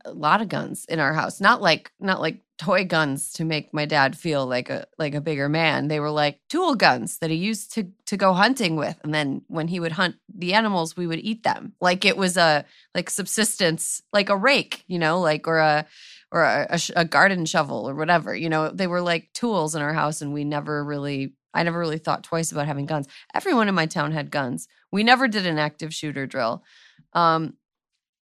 a 0.04 0.12
lot 0.12 0.40
of 0.40 0.48
guns 0.48 0.84
in 0.88 1.00
our 1.00 1.12
house. 1.12 1.40
Not 1.40 1.60
like 1.60 1.92
not 2.00 2.20
like 2.20 2.40
toy 2.58 2.84
guns 2.84 3.32
to 3.32 3.44
make 3.44 3.74
my 3.74 3.84
dad 3.84 4.16
feel 4.16 4.46
like 4.46 4.70
a 4.70 4.86
like 4.98 5.14
a 5.14 5.20
bigger 5.20 5.48
man. 5.48 5.88
They 5.88 6.00
were 6.00 6.10
like 6.10 6.38
tool 6.48 6.74
guns 6.76 7.18
that 7.18 7.30
he 7.30 7.36
used 7.36 7.72
to 7.74 7.90
to 8.06 8.16
go 8.16 8.32
hunting 8.32 8.76
with. 8.76 8.98
And 9.02 9.12
then 9.12 9.42
when 9.48 9.68
he 9.68 9.80
would 9.80 9.92
hunt 9.92 10.16
the 10.32 10.54
animals, 10.54 10.96
we 10.96 11.06
would 11.06 11.18
eat 11.20 11.42
them. 11.42 11.74
Like 11.80 12.04
it 12.04 12.16
was 12.16 12.36
a 12.36 12.64
like 12.94 13.10
subsistence, 13.10 14.02
like 14.12 14.28
a 14.30 14.36
rake, 14.36 14.84
you 14.86 14.98
know, 14.98 15.20
like 15.20 15.46
or 15.48 15.58
a 15.58 15.86
or 16.30 16.44
a, 16.44 16.66
a, 16.70 16.78
sh- 16.78 16.90
a 16.96 17.04
garden 17.04 17.44
shovel 17.44 17.86
or 17.88 17.94
whatever. 17.94 18.34
You 18.34 18.48
know, 18.48 18.70
they 18.70 18.86
were 18.86 19.02
like 19.02 19.30
tools 19.34 19.74
in 19.74 19.82
our 19.82 19.92
house, 19.92 20.22
and 20.22 20.32
we 20.32 20.44
never 20.44 20.82
really. 20.82 21.34
I 21.54 21.62
never 21.62 21.78
really 21.78 21.98
thought 21.98 22.24
twice 22.24 22.52
about 22.52 22.66
having 22.66 22.86
guns. 22.86 23.08
Everyone 23.34 23.68
in 23.68 23.74
my 23.74 23.86
town 23.86 24.12
had 24.12 24.30
guns. 24.30 24.68
We 24.90 25.02
never 25.04 25.28
did 25.28 25.46
an 25.46 25.58
active 25.58 25.94
shooter 25.94 26.26
drill. 26.26 26.64
Um, 27.12 27.54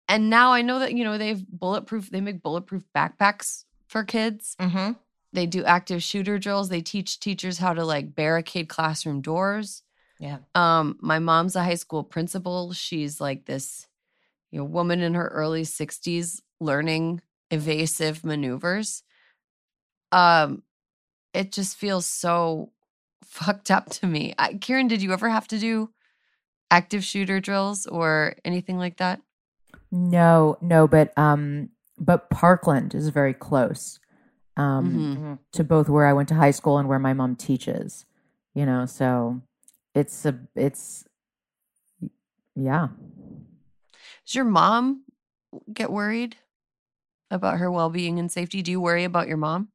and 0.08 0.30
now 0.30 0.52
I 0.52 0.62
know 0.62 0.78
that 0.78 0.92
you 0.92 1.04
know 1.04 1.18
they've 1.18 1.44
bulletproof. 1.48 2.10
They 2.10 2.20
make 2.20 2.42
bulletproof 2.42 2.84
backpacks 2.94 3.64
for 3.88 4.04
kids. 4.04 4.56
Mm-hmm. 4.60 4.92
They 5.32 5.46
do 5.46 5.64
active 5.64 6.02
shooter 6.02 6.38
drills. 6.38 6.68
They 6.68 6.80
teach 6.80 7.20
teachers 7.20 7.58
how 7.58 7.74
to 7.74 7.84
like 7.84 8.14
barricade 8.14 8.68
classroom 8.68 9.20
doors. 9.20 9.82
Yeah. 10.18 10.38
Um, 10.54 10.96
my 11.00 11.18
mom's 11.18 11.56
a 11.56 11.64
high 11.64 11.74
school 11.74 12.04
principal. 12.04 12.72
She's 12.72 13.20
like 13.20 13.44
this, 13.44 13.86
you 14.50 14.58
know, 14.58 14.64
woman 14.64 15.00
in 15.00 15.14
her 15.14 15.28
early 15.28 15.64
sixties 15.64 16.40
learning 16.60 17.20
evasive 17.50 18.24
maneuvers. 18.24 19.02
Um, 20.12 20.62
it 21.34 21.52
just 21.52 21.76
feels 21.76 22.06
so 22.06 22.72
fucked 23.36 23.70
up 23.70 23.90
to 23.90 24.06
me. 24.06 24.34
I, 24.38 24.54
Kiran, 24.54 24.88
did 24.88 25.02
you 25.02 25.12
ever 25.12 25.28
have 25.28 25.46
to 25.48 25.58
do 25.58 25.90
active 26.70 27.04
shooter 27.04 27.38
drills 27.38 27.86
or 27.86 28.34
anything 28.44 28.78
like 28.78 28.96
that? 28.96 29.20
No, 29.92 30.56
no, 30.60 30.88
but 30.88 31.16
um, 31.18 31.68
but 31.98 32.30
Parkland 32.30 32.94
is 32.94 33.08
very 33.10 33.34
close 33.34 34.00
um, 34.56 34.90
Mhm. 34.90 35.16
Mm-hmm. 35.16 35.34
to 35.52 35.64
both 35.64 35.88
where 35.88 36.06
I 36.06 36.12
went 36.12 36.28
to 36.30 36.34
high 36.34 36.50
school 36.50 36.78
and 36.78 36.88
where 36.88 36.98
my 36.98 37.12
mom 37.12 37.36
teaches. 37.36 38.06
You 38.54 38.64
know, 38.66 38.86
so 38.86 39.42
it's 39.94 40.24
a 40.24 40.38
it's 40.54 41.04
yeah. 42.54 42.88
Does 44.24 44.34
your 44.34 44.44
mom 44.46 45.04
get 45.72 45.92
worried 45.92 46.36
about 47.30 47.58
her 47.58 47.70
well 47.70 47.90
being 47.90 48.18
and 48.18 48.32
safety? 48.32 48.62
Do 48.62 48.70
you 48.70 48.80
worry 48.80 49.04
about 49.04 49.28
your 49.28 49.36
mom? 49.36 49.68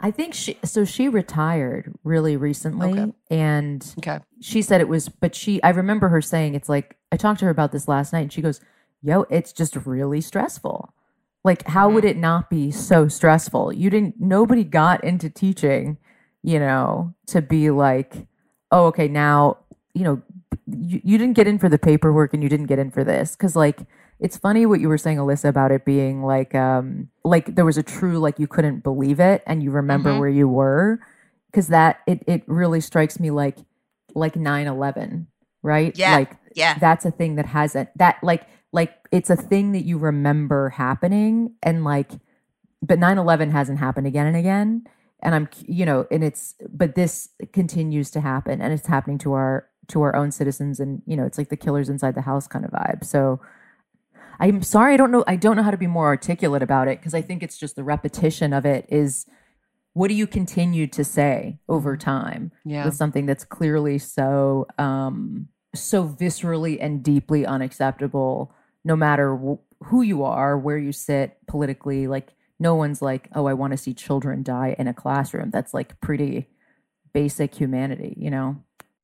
I 0.00 0.10
think 0.10 0.34
she 0.34 0.58
so 0.64 0.84
she 0.84 1.08
retired 1.08 1.92
really 2.04 2.36
recently 2.36 2.98
Okay. 2.98 3.12
and 3.30 3.94
Okay. 3.98 4.18
she 4.40 4.62
said 4.62 4.80
it 4.80 4.88
was 4.88 5.08
but 5.08 5.34
she 5.34 5.62
I 5.62 5.70
remember 5.70 6.08
her 6.08 6.22
saying 6.22 6.54
it's 6.54 6.68
like 6.68 6.96
I 7.12 7.16
talked 7.16 7.40
to 7.40 7.44
her 7.46 7.50
about 7.50 7.72
this 7.72 7.86
last 7.86 8.12
night 8.12 8.20
and 8.20 8.32
she 8.32 8.40
goes, 8.40 8.60
"Yo, 9.02 9.26
it's 9.30 9.52
just 9.52 9.76
really 9.76 10.20
stressful." 10.20 10.94
Like 11.44 11.66
how 11.68 11.90
would 11.90 12.04
hmm. 12.04 12.10
it 12.10 12.16
not 12.16 12.48
be 12.48 12.70
so 12.70 13.08
stressful? 13.08 13.72
You 13.74 13.90
didn't 13.90 14.20
nobody 14.20 14.64
got 14.64 15.04
into 15.04 15.28
teaching, 15.28 15.98
you 16.42 16.58
know, 16.58 17.14
to 17.26 17.42
be 17.42 17.70
like, 17.70 18.26
"Oh, 18.70 18.86
okay, 18.86 19.08
now, 19.08 19.58
you 19.94 20.04
know, 20.04 20.22
you, 20.66 21.00
you 21.04 21.18
didn't 21.18 21.34
get 21.34 21.46
in 21.46 21.58
for 21.58 21.68
the 21.68 21.78
paperwork 21.78 22.32
and 22.32 22.42
you 22.42 22.48
didn't 22.48 22.66
get 22.66 22.78
in 22.78 22.90
for 22.90 23.04
this." 23.04 23.36
Cuz 23.36 23.54
like 23.54 23.80
it's 24.20 24.36
funny 24.36 24.66
what 24.66 24.80
you 24.80 24.88
were 24.88 24.98
saying 24.98 25.18
Alyssa 25.18 25.48
about 25.48 25.72
it 25.72 25.84
being 25.84 26.22
like 26.22 26.54
um 26.54 27.08
like 27.24 27.54
there 27.54 27.64
was 27.64 27.78
a 27.78 27.82
true 27.82 28.18
like 28.18 28.38
you 28.38 28.46
couldn't 28.46 28.80
believe 28.82 29.18
it 29.20 29.42
and 29.46 29.62
you 29.62 29.70
remember 29.70 30.10
Mhm. 30.12 30.18
where 30.20 30.28
you 30.28 30.48
were 30.48 31.00
cuz 31.52 31.68
that 31.68 31.98
it 32.06 32.22
it 32.26 32.42
really 32.46 32.80
strikes 32.80 33.18
me 33.18 33.30
like 33.30 33.58
like 34.14 34.34
9/11, 34.34 35.26
right? 35.62 35.96
Yeah. 35.96 36.14
Like 36.16 36.36
Yeah. 36.54 36.76
that's 36.78 37.04
a 37.04 37.10
thing 37.10 37.36
that 37.36 37.46
hasn't 37.46 37.88
that 37.96 38.16
like 38.22 38.46
like 38.72 38.92
it's 39.12 39.30
a 39.30 39.36
thing 39.36 39.72
that 39.72 39.84
you 39.84 39.98
remember 39.98 40.70
happening 40.70 41.52
and 41.62 41.84
like 41.84 42.12
but 42.82 42.98
9/11 42.98 43.50
hasn't 43.50 43.78
happened 43.78 44.06
again 44.06 44.26
and 44.26 44.36
again 44.36 44.84
and 45.22 45.34
I'm 45.34 45.48
you 45.66 45.84
know 45.86 46.06
and 46.10 46.22
it's 46.24 46.54
but 46.72 46.94
this 46.94 47.30
continues 47.52 48.10
to 48.12 48.20
happen 48.20 48.60
and 48.60 48.72
it's 48.72 48.86
happening 48.86 49.18
to 49.18 49.32
our 49.32 49.66
to 49.88 50.02
our 50.02 50.14
own 50.14 50.30
citizens 50.30 50.78
and 50.80 51.02
you 51.06 51.16
know 51.16 51.24
it's 51.24 51.38
like 51.38 51.48
the 51.48 51.56
killers 51.56 51.88
inside 51.88 52.14
the 52.14 52.22
house 52.22 52.46
kind 52.46 52.64
of 52.64 52.70
vibe. 52.70 53.04
So 53.04 53.40
I'm 54.40 54.62
sorry 54.62 54.94
I 54.94 54.96
don't 54.96 55.10
know 55.12 55.22
I 55.26 55.36
don't 55.36 55.56
know 55.56 55.62
how 55.62 55.70
to 55.70 55.76
be 55.76 55.86
more 55.86 56.06
articulate 56.06 56.62
about 56.62 56.88
it 56.88 56.98
because 56.98 57.14
I 57.14 57.20
think 57.22 57.42
it's 57.42 57.58
just 57.58 57.76
the 57.76 57.84
repetition 57.84 58.52
of 58.52 58.64
it 58.66 58.86
is 58.88 59.26
what 59.92 60.08
do 60.08 60.14
you 60.14 60.26
continue 60.26 60.86
to 60.88 61.04
say 61.04 61.58
over 61.68 61.96
time 61.96 62.52
Yeah. 62.64 62.84
with 62.84 62.94
something 62.94 63.26
that's 63.26 63.44
clearly 63.44 63.98
so 63.98 64.66
um 64.78 65.48
so 65.74 66.04
viscerally 66.08 66.78
and 66.80 67.02
deeply 67.02 67.44
unacceptable 67.46 68.52
no 68.84 68.96
matter 68.96 69.36
wh- 69.36 69.84
who 69.84 70.02
you 70.02 70.24
are 70.24 70.58
where 70.58 70.78
you 70.78 70.92
sit 70.92 71.36
politically 71.46 72.06
like 72.08 72.34
no 72.58 72.74
one's 72.74 73.00
like 73.02 73.28
oh 73.34 73.46
i 73.46 73.52
want 73.54 73.72
to 73.72 73.76
see 73.76 73.94
children 73.94 74.42
die 74.42 74.74
in 74.78 74.88
a 74.88 74.94
classroom 74.94 75.50
that's 75.50 75.72
like 75.74 76.00
pretty 76.00 76.48
basic 77.12 77.54
humanity 77.54 78.14
you 78.16 78.30
know 78.30 78.56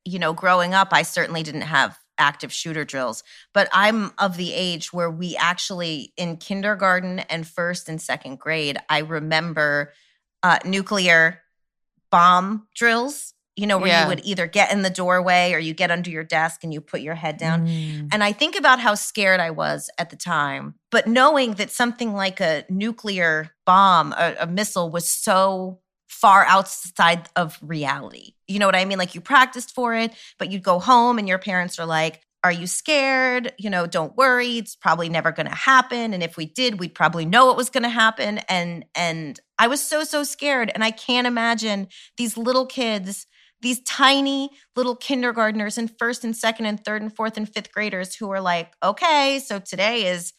you 0.08 0.20
know, 0.20 0.32
growing 0.32 0.72
up, 0.72 0.90
I 0.92 1.02
certainly 1.02 1.42
didn't 1.42 1.62
have 1.62 1.98
active 2.18 2.52
shooter 2.52 2.84
drills, 2.84 3.22
but 3.52 3.68
I'm 3.72 4.12
of 4.18 4.36
the 4.36 4.52
age 4.52 4.92
where 4.92 5.10
we 5.10 5.36
actually, 5.36 6.12
in 6.16 6.36
kindergarten 6.36 7.20
and 7.20 7.46
first 7.46 7.88
and 7.88 8.00
second 8.00 8.38
grade, 8.38 8.78
I 8.88 9.00
remember 9.00 9.92
uh, 10.42 10.58
nuclear 10.64 11.42
bomb 12.10 12.68
drills, 12.74 13.34
you 13.56 13.66
know, 13.66 13.78
where 13.78 13.88
Yeah. 13.88 14.02
you 14.02 14.08
would 14.08 14.24
either 14.24 14.46
get 14.46 14.70
in 14.72 14.82
the 14.82 14.90
doorway 14.90 15.52
or 15.52 15.58
you 15.58 15.74
get 15.74 15.90
under 15.90 16.10
your 16.10 16.24
desk 16.24 16.62
and 16.62 16.72
you 16.72 16.80
put 16.80 17.00
your 17.00 17.14
head 17.14 17.38
down. 17.38 17.66
Mm. 17.66 18.08
And 18.12 18.22
I 18.22 18.32
think 18.32 18.56
about 18.56 18.80
how 18.80 18.94
scared 18.94 19.40
I 19.40 19.50
was 19.50 19.90
at 19.98 20.10
the 20.10 20.16
time, 20.16 20.74
but 20.90 21.06
knowing 21.06 21.54
that 21.54 21.70
something 21.70 22.12
like 22.12 22.40
a 22.40 22.64
nuclear 22.68 23.50
bomb, 23.64 24.12
a, 24.12 24.36
a 24.40 24.46
missile 24.46 24.90
was 24.90 25.08
so 25.08 25.80
far 26.08 26.44
outside 26.46 27.28
of 27.36 27.58
reality. 27.60 28.34
You 28.46 28.58
know 28.58 28.66
what 28.66 28.76
I 28.76 28.84
mean? 28.84 28.98
Like 28.98 29.14
you 29.14 29.20
practiced 29.20 29.74
for 29.74 29.94
it, 29.94 30.12
but 30.38 30.50
you'd 30.50 30.62
go 30.62 30.78
home 30.78 31.18
and 31.18 31.28
your 31.28 31.38
parents 31.38 31.78
are 31.78 31.86
like, 31.86 32.22
are 32.44 32.52
you 32.52 32.68
scared? 32.68 33.52
You 33.58 33.70
know, 33.70 33.88
don't 33.88 34.16
worry. 34.16 34.58
It's 34.58 34.76
probably 34.76 35.08
never 35.08 35.32
going 35.32 35.48
to 35.48 35.54
happen. 35.54 36.14
And 36.14 36.22
if 36.22 36.36
we 36.36 36.46
did, 36.46 36.78
we'd 36.78 36.94
probably 36.94 37.24
know 37.24 37.50
it 37.50 37.56
was 37.56 37.70
going 37.70 37.82
to 37.82 37.88
happen. 37.88 38.38
And 38.48 38.84
and 38.94 39.40
I 39.58 39.66
was 39.66 39.82
so 39.82 40.04
so 40.04 40.22
scared. 40.22 40.70
And 40.72 40.84
I 40.84 40.92
can't 40.92 41.26
imagine 41.26 41.88
these 42.16 42.36
little 42.36 42.66
kids, 42.66 43.26
these 43.62 43.82
tiny 43.82 44.50
little 44.76 44.94
kindergartners 44.94 45.76
and 45.76 45.90
first 45.98 46.22
and 46.22 46.36
second 46.36 46.66
and 46.66 46.84
third 46.84 47.02
and 47.02 47.14
fourth 47.14 47.36
and 47.36 47.52
fifth 47.52 47.72
graders 47.72 48.14
who 48.14 48.30
are 48.30 48.40
like, 48.40 48.72
okay, 48.80 49.40
so 49.44 49.58
today 49.58 50.06
is 50.06 50.32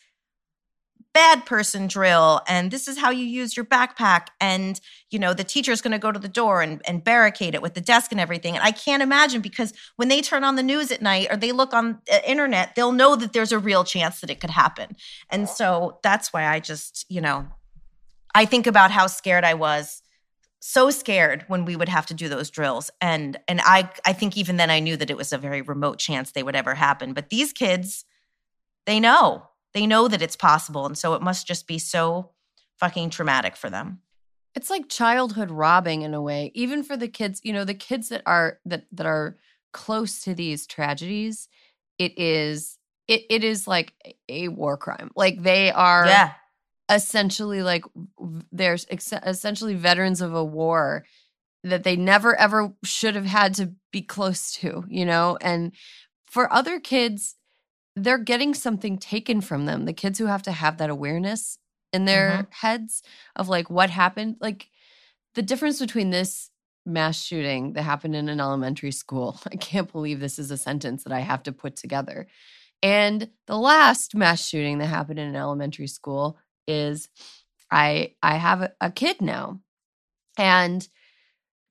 bad 1.18 1.48
person 1.48 1.88
drill 1.88 2.42
and 2.48 2.70
this 2.70 2.88
is 2.88 2.96
how 2.96 3.10
you 3.10 3.26
use 3.26 3.58
your 3.58 3.66
backpack 3.66 4.28
and 4.40 4.80
you 5.10 5.18
know 5.18 5.34
the 5.34 5.44
teacher's 5.44 5.82
going 5.82 5.92
to 5.92 5.98
go 5.98 6.12
to 6.12 6.20
the 6.20 6.28
door 6.28 6.62
and, 6.62 6.80
and 6.86 7.04
barricade 7.04 7.56
it 7.56 7.62
with 7.64 7.74
the 7.74 7.82
desk 7.82 8.12
and 8.12 8.22
everything 8.22 8.54
and 8.54 8.64
i 8.64 8.70
can't 8.70 9.02
imagine 9.02 9.42
because 9.42 9.74
when 9.96 10.10
they 10.10 10.22
turn 10.22 10.44
on 10.44 10.56
the 10.58 10.62
news 10.62 10.92
at 10.92 11.02
night 11.02 11.28
or 11.32 11.36
they 11.36 11.52
look 11.52 11.74
on 11.74 12.00
the 12.06 12.30
internet 12.30 12.76
they'll 12.76 12.92
know 12.92 13.16
that 13.16 13.34
there's 13.34 13.52
a 13.52 13.58
real 13.58 13.84
chance 13.84 14.22
that 14.22 14.30
it 14.30 14.40
could 14.40 14.52
happen 14.52 14.96
and 15.32 15.50
so 15.50 15.98
that's 16.04 16.32
why 16.32 16.46
i 16.46 16.60
just 16.60 17.04
you 17.10 17.20
know 17.20 17.48
i 18.36 18.46
think 18.46 18.68
about 18.68 18.92
how 18.92 19.08
scared 19.08 19.44
i 19.44 19.56
was 19.56 20.04
so 20.60 20.92
scared 20.92 21.44
when 21.48 21.66
we 21.66 21.76
would 21.76 21.90
have 21.90 22.06
to 22.06 22.14
do 22.14 22.30
those 22.30 22.52
drills 22.52 22.92
and 23.02 23.40
and 23.48 23.60
i 23.64 23.90
i 24.06 24.14
think 24.14 24.38
even 24.38 24.58
then 24.58 24.70
i 24.70 24.80
knew 24.80 24.96
that 24.96 25.10
it 25.10 25.18
was 25.18 25.34
a 25.34 25.38
very 25.40 25.64
remote 25.64 25.98
chance 25.98 26.30
they 26.30 26.44
would 26.44 26.56
ever 26.56 26.76
happen 26.76 27.14
but 27.14 27.32
these 27.32 27.54
kids 27.54 28.06
they 28.86 29.00
know 29.00 29.48
they 29.78 29.86
know 29.86 30.08
that 30.08 30.24
it's 30.24 30.36
possible 30.36 30.88
and 30.88 30.98
so 30.98 31.14
it 31.14 31.22
must 31.22 31.46
just 31.46 31.68
be 31.68 31.78
so 31.78 32.32
fucking 32.80 33.12
traumatic 33.12 33.56
for 33.56 33.70
them. 33.70 34.00
It's 34.56 34.72
like 34.72 34.90
childhood 34.90 35.52
robbing 35.52 36.02
in 36.02 36.16
a 36.16 36.22
way 36.22 36.52
even 36.56 36.82
for 36.82 36.98
the 36.98 37.08
kids 37.08 37.42
you 37.44 37.54
know 37.54 37.64
the 37.64 37.76
kids 37.76 38.10
that 38.10 38.24
are 38.26 38.60
that 38.66 38.86
that 38.92 39.06
are 39.06 39.38
close 39.74 40.22
to 40.24 40.34
these 40.34 40.66
tragedies 40.66 41.48
it 42.00 42.18
is 42.18 42.80
it, 43.08 43.22
it 43.30 43.44
is 43.44 43.68
like 43.68 43.94
a 44.28 44.48
war 44.48 44.78
crime. 44.78 45.12
Like 45.16 45.44
they 45.44 45.72
are 45.72 46.08
yeah. 46.08 46.32
essentially 46.92 47.62
like 47.62 47.86
they're 48.52 48.80
ex- 48.90 49.14
essentially 49.14 49.76
veterans 49.76 50.22
of 50.22 50.34
a 50.34 50.44
war 50.44 51.06
that 51.64 51.84
they 51.84 51.96
never 51.96 52.36
ever 52.36 52.74
should 52.84 53.14
have 53.14 53.26
had 53.26 53.54
to 53.56 53.74
be 53.92 54.02
close 54.02 54.54
to 54.54 54.86
you 54.90 55.06
know? 55.06 55.38
And 55.40 55.72
for 56.26 56.52
other 56.52 56.80
kids 56.80 57.36
they're 57.98 58.20
getting 58.20 58.54
something 58.54 58.98
taken 58.98 59.42
from 59.42 59.66
them 59.66 59.86
the 59.86 59.94
kids 59.94 60.20
who 60.20 60.28
have 60.28 60.44
to 60.44 60.52
have 60.52 60.78
that 60.78 60.90
awareness 60.90 61.58
in 61.92 62.06
their 62.06 62.30
mm-hmm. 62.30 62.52
heads 62.52 63.02
of 63.36 63.50
like 63.50 63.70
what 63.70 63.90
happened 63.90 64.36
like 64.40 64.70
the 65.34 65.42
difference 65.42 65.80
between 65.80 66.12
this 66.12 66.52
mass 66.86 67.22
shooting 67.22 67.74
that 67.74 67.82
happened 67.82 68.16
in 68.16 68.30
an 68.30 68.40
elementary 68.40 68.92
school 68.92 69.40
i 69.52 69.56
can't 69.56 69.92
believe 69.92 70.20
this 70.20 70.38
is 70.38 70.52
a 70.52 70.58
sentence 70.58 71.04
that 71.04 71.14
i 71.14 71.20
have 71.20 71.42
to 71.44 71.52
put 71.52 71.76
together 71.76 72.28
and 72.84 73.30
the 73.48 73.58
last 73.58 74.16
mass 74.16 74.48
shooting 74.48 74.78
that 74.78 74.86
happened 74.86 75.18
in 75.18 75.28
an 75.28 75.36
elementary 75.36 75.88
school 75.88 76.38
is 76.68 77.10
i 77.72 78.14
i 78.22 78.36
have 78.36 78.62
a, 78.62 78.72
a 78.80 78.92
kid 78.92 79.22
now 79.22 79.60
and 80.38 80.88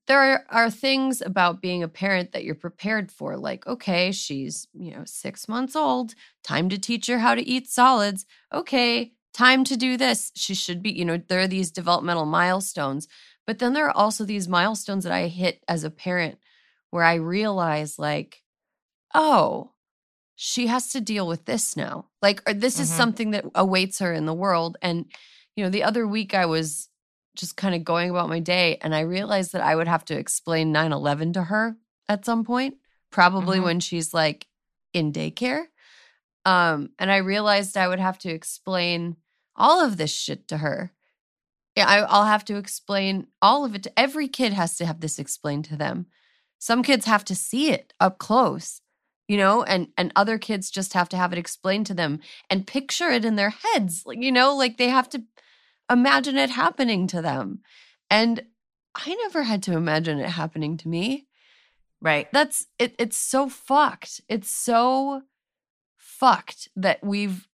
there 0.06 0.20
are, 0.20 0.44
are 0.50 0.70
things 0.70 1.20
about 1.20 1.60
being 1.60 1.82
a 1.82 1.88
parent 1.88 2.32
that 2.32 2.44
you're 2.44 2.54
prepared 2.54 3.10
for 3.10 3.36
like 3.36 3.66
okay 3.66 4.12
she's 4.12 4.68
you 4.74 4.92
know 4.92 5.02
six 5.04 5.48
months 5.48 5.74
old 5.76 6.14
time 6.44 6.68
to 6.68 6.78
teach 6.78 7.06
her 7.08 7.18
how 7.18 7.34
to 7.34 7.46
eat 7.48 7.68
solids. 7.68 8.24
Okay 8.52 9.12
time 9.34 9.64
to 9.64 9.76
do 9.76 9.96
this. 9.98 10.32
She 10.34 10.54
should 10.54 10.82
be 10.82 10.90
you 10.92 11.04
know 11.04 11.18
there 11.28 11.40
are 11.40 11.48
these 11.48 11.70
developmental 11.70 12.26
milestones 12.26 13.08
but 13.46 13.58
then 13.58 13.72
there 13.74 13.86
are 13.86 13.96
also 13.96 14.24
these 14.24 14.48
milestones 14.48 15.04
that 15.04 15.12
i 15.12 15.28
hit 15.28 15.62
as 15.68 15.84
a 15.84 15.90
parent 15.90 16.38
where 16.90 17.04
i 17.04 17.14
realize 17.14 17.98
like 17.98 18.42
oh 19.14 19.72
she 20.34 20.66
has 20.66 20.90
to 20.92 21.00
deal 21.00 21.26
with 21.26 21.46
this 21.46 21.76
now. 21.76 22.06
Like 22.20 22.42
or 22.48 22.52
this 22.54 22.78
is 22.78 22.90
Mhm. 22.90 22.94
something 22.96 23.30
that 23.32 23.46
awaits 23.54 23.98
her 24.00 24.12
in 24.12 24.26
the 24.26 24.34
world 24.34 24.76
and 24.82 25.06
you 25.56 25.64
know 25.64 25.70
the 25.70 25.82
other 25.82 26.06
week 26.06 26.34
i 26.34 26.44
was 26.46 26.88
just 27.36 27.56
kind 27.56 27.74
of 27.74 27.84
going 27.84 28.10
about 28.10 28.28
my 28.28 28.40
day 28.40 28.78
and 28.82 28.94
i 28.94 29.00
realized 29.00 29.52
that 29.52 29.62
i 29.62 29.74
would 29.76 29.88
have 29.88 30.04
to 30.04 30.18
explain 30.18 30.72
9-11 30.72 31.32
to 31.34 31.44
her 31.44 31.76
at 32.08 32.24
some 32.24 32.44
point 32.44 32.76
probably 33.10 33.58
Mhm. 33.58 33.64
when 33.64 33.80
she's 33.80 34.12
like 34.12 34.46
in 34.92 35.12
daycare. 35.12 35.66
Um 36.44 36.90
and 36.98 37.10
i 37.10 37.16
realized 37.18 37.76
i 37.76 37.88
would 37.88 38.00
have 38.00 38.18
to 38.20 38.30
explain 38.30 39.16
all 39.54 39.84
of 39.84 39.96
this 39.96 40.12
shit 40.12 40.48
to 40.48 40.58
her. 40.58 40.92
Yeah 41.74 41.86
I, 41.88 41.98
i'll 42.00 42.24
have 42.24 42.44
to 42.46 42.56
explain 42.56 43.26
all 43.40 43.64
of 43.64 43.74
it 43.74 43.82
to 43.84 43.98
every 43.98 44.28
kid 44.28 44.52
has 44.52 44.76
to 44.78 44.86
have 44.86 45.00
this 45.00 45.18
explained 45.18 45.64
to 45.66 45.76
them. 45.76 46.06
Some 46.58 46.82
kids 46.82 47.04
have 47.06 47.24
to 47.26 47.34
see 47.34 47.70
it 47.70 47.92
up 48.00 48.18
close 48.18 48.80
you 49.28 49.36
know 49.36 49.62
and 49.64 49.88
and 49.98 50.12
other 50.14 50.38
kids 50.38 50.70
just 50.70 50.92
have 50.94 51.08
to 51.10 51.16
have 51.16 51.32
it 51.32 51.38
explained 51.38 51.86
to 51.86 51.94
them 51.94 52.20
and 52.48 52.66
picture 52.66 53.08
it 53.10 53.24
in 53.24 53.34
their 53.36 53.50
heads 53.50 54.02
like 54.06 54.18
you 54.20 54.30
know 54.32 54.54
like 54.56 54.76
they 54.76 54.88
have 54.88 55.08
to 55.10 55.22
imagine 55.90 56.36
it 56.36 56.50
happening 56.50 57.06
to 57.08 57.22
them. 57.22 57.60
And 58.10 58.44
i 58.94 59.14
never 59.14 59.42
had 59.42 59.62
to 59.64 59.76
imagine 59.76 60.18
it 60.18 60.30
happening 60.30 60.76
to 60.78 60.88
me. 60.88 61.26
Right. 62.00 62.28
That's 62.32 62.66
it 62.78 62.94
it's 62.98 63.16
so 63.16 63.48
fucked. 63.48 64.20
It's 64.28 64.50
so 64.50 65.22
fucked 65.96 66.68
that 66.76 67.02
we've 67.02 67.48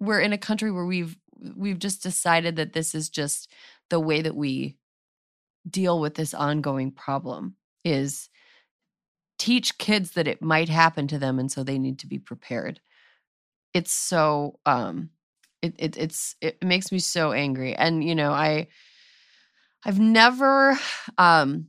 we're 0.00 0.20
in 0.20 0.32
a 0.32 0.38
country 0.38 0.70
where 0.70 0.86
we've 0.86 1.16
we've 1.56 1.78
just 1.78 2.02
decided 2.02 2.56
that 2.56 2.72
this 2.72 2.94
is 2.94 3.08
just 3.08 3.50
the 3.88 4.00
way 4.00 4.22
that 4.22 4.36
we 4.36 4.76
deal 5.68 6.00
with 6.00 6.14
this 6.14 6.34
ongoing 6.34 6.90
problem 6.90 7.56
is 7.84 8.28
teach 9.38 9.78
kids 9.78 10.12
that 10.12 10.28
it 10.28 10.42
might 10.42 10.68
happen 10.68 11.06
to 11.08 11.18
them 11.18 11.38
and 11.38 11.50
so 11.50 11.62
they 11.62 11.78
need 11.78 11.98
to 11.98 12.06
be 12.06 12.18
prepared. 12.18 12.80
It's 13.74 13.92
so 13.92 14.58
um 14.66 15.10
it, 15.62 15.74
it 15.78 15.96
it's 15.96 16.36
it 16.40 16.62
makes 16.62 16.92
me 16.92 16.98
so 16.98 17.32
angry 17.32 17.74
and 17.74 18.04
you 18.04 18.14
know 18.14 18.32
i 18.32 18.68
i've 19.84 20.00
never 20.00 20.78
um 21.18 21.68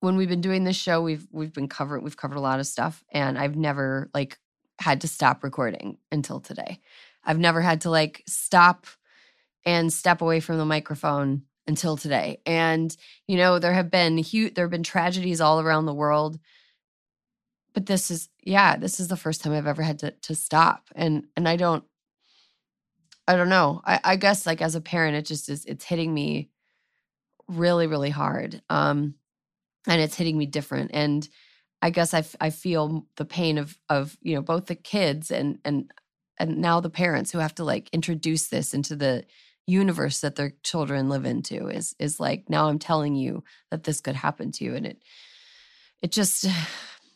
when 0.00 0.16
we've 0.16 0.28
been 0.28 0.40
doing 0.40 0.64
this 0.64 0.76
show 0.76 1.02
we've 1.02 1.26
we've 1.32 1.52
been 1.52 1.68
covering 1.68 2.02
we've 2.02 2.16
covered 2.16 2.38
a 2.38 2.40
lot 2.40 2.60
of 2.60 2.66
stuff 2.66 3.04
and 3.12 3.38
i've 3.38 3.56
never 3.56 4.10
like 4.14 4.38
had 4.80 5.02
to 5.02 5.08
stop 5.08 5.44
recording 5.44 5.98
until 6.10 6.40
today. 6.40 6.80
I've 7.22 7.38
never 7.38 7.60
had 7.60 7.82
to 7.82 7.90
like 7.90 8.24
stop 8.26 8.86
and 9.66 9.92
step 9.92 10.22
away 10.22 10.40
from 10.40 10.56
the 10.56 10.64
microphone 10.64 11.42
until 11.66 11.96
today 11.96 12.40
and 12.46 12.96
you 13.28 13.36
know 13.36 13.58
there 13.58 13.74
have 13.74 13.90
been 13.90 14.16
huge 14.16 14.54
there 14.54 14.64
have 14.64 14.70
been 14.70 14.82
tragedies 14.82 15.40
all 15.40 15.60
around 15.60 15.84
the 15.84 15.94
world 15.94 16.40
but 17.74 17.86
this 17.86 18.10
is 18.10 18.30
yeah 18.42 18.76
this 18.76 18.98
is 18.98 19.06
the 19.08 19.16
first 19.16 19.42
time 19.42 19.52
i've 19.52 19.66
ever 19.66 19.82
had 19.82 19.98
to 19.98 20.10
to 20.22 20.34
stop 20.34 20.88
and 20.96 21.26
and 21.36 21.46
i 21.46 21.54
don't 21.56 21.84
i 23.30 23.36
don't 23.36 23.48
know 23.48 23.80
i 23.84 24.00
i 24.04 24.16
guess 24.16 24.46
like 24.46 24.62
as 24.62 24.74
a 24.74 24.80
parent 24.80 25.16
it 25.16 25.24
just 25.24 25.48
is 25.48 25.64
it's 25.64 25.84
hitting 25.84 26.12
me 26.12 26.50
really 27.48 27.86
really 27.86 28.10
hard 28.10 28.62
um 28.70 29.14
and 29.86 30.00
it's 30.00 30.16
hitting 30.16 30.36
me 30.36 30.46
different 30.46 30.90
and 30.92 31.28
I 31.82 31.90
guess 31.90 32.12
I, 32.12 32.24
I 32.40 32.50
feel 32.50 33.06
the 33.16 33.24
pain 33.24 33.58
of 33.58 33.78
of 33.88 34.16
you 34.22 34.34
know 34.34 34.42
both 34.42 34.66
the 34.66 34.74
kids 34.74 35.30
and 35.30 35.58
and 35.64 35.92
and 36.38 36.58
now 36.58 36.80
the 36.80 36.90
parents 36.90 37.32
who 37.32 37.38
have 37.38 37.54
to 37.56 37.64
like 37.64 37.88
introduce 37.92 38.48
this 38.48 38.74
into 38.74 38.96
the 38.96 39.24
universe 39.66 40.20
that 40.20 40.36
their 40.36 40.52
children 40.62 41.08
live 41.08 41.24
into 41.24 41.68
is 41.68 41.94
is 41.98 42.20
like 42.20 42.50
now 42.50 42.68
I'm 42.68 42.78
telling 42.78 43.14
you 43.14 43.44
that 43.70 43.84
this 43.84 44.00
could 44.00 44.16
happen 44.16 44.52
to 44.52 44.64
you 44.64 44.74
and 44.74 44.86
it 44.86 45.02
it 46.02 46.12
just 46.12 46.46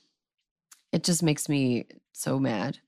it 0.93 1.05
just 1.05 1.23
makes 1.23 1.49
me 1.49 1.87
so 2.13 2.39
mad. 2.39 2.79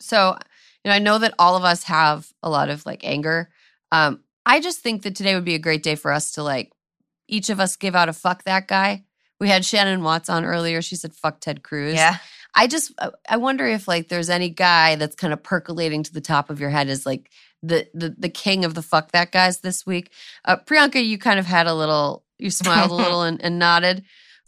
So, 0.00 0.36
you 0.84 0.90
know, 0.90 0.94
I 0.94 0.98
know 0.98 1.18
that 1.18 1.34
all 1.38 1.56
of 1.56 1.64
us 1.64 1.84
have 1.84 2.30
a 2.42 2.50
lot 2.50 2.68
of 2.68 2.84
like 2.86 3.04
anger. 3.04 3.50
Um 3.92 4.20
I 4.46 4.60
just 4.60 4.80
think 4.80 5.02
that 5.02 5.16
today 5.16 5.34
would 5.34 5.44
be 5.44 5.54
a 5.54 5.58
great 5.58 5.82
day 5.82 5.94
for 5.94 6.12
us 6.12 6.32
to 6.32 6.42
like 6.42 6.70
each 7.28 7.48
of 7.50 7.60
us 7.60 7.76
give 7.76 7.94
out 7.94 8.08
a 8.08 8.12
fuck 8.12 8.44
that 8.44 8.68
guy. 8.68 9.04
We 9.40 9.48
had 9.48 9.64
Shannon 9.64 10.02
Watts 10.02 10.28
on 10.28 10.44
earlier. 10.44 10.82
She 10.82 10.96
said 10.96 11.14
fuck 11.14 11.40
Ted 11.40 11.62
Cruz. 11.62 11.94
Yeah. 11.94 12.18
I 12.54 12.66
just 12.66 12.92
uh, 12.98 13.10
I 13.28 13.36
wonder 13.36 13.66
if 13.66 13.88
like 13.88 14.08
there's 14.08 14.30
any 14.30 14.48
guy 14.48 14.96
that's 14.96 15.16
kind 15.16 15.32
of 15.32 15.42
percolating 15.42 16.02
to 16.04 16.12
the 16.12 16.20
top 16.20 16.50
of 16.50 16.60
your 16.60 16.70
head 16.70 16.88
as 16.88 17.04
like 17.04 17.30
the 17.62 17.88
the 17.94 18.14
the 18.16 18.28
king 18.28 18.64
of 18.64 18.74
the 18.74 18.82
fuck 18.82 19.12
that 19.12 19.32
guys 19.32 19.60
this 19.60 19.84
week. 19.84 20.10
Uh, 20.44 20.56
Priyanka, 20.56 21.04
you 21.04 21.18
kind 21.18 21.38
of 21.38 21.46
had 21.46 21.66
a 21.66 21.74
little, 21.74 22.24
you 22.38 22.50
smiled 22.50 22.90
a 22.90 22.94
little 23.02 23.22
and, 23.22 23.42
and 23.42 23.58
nodded. 23.58 24.04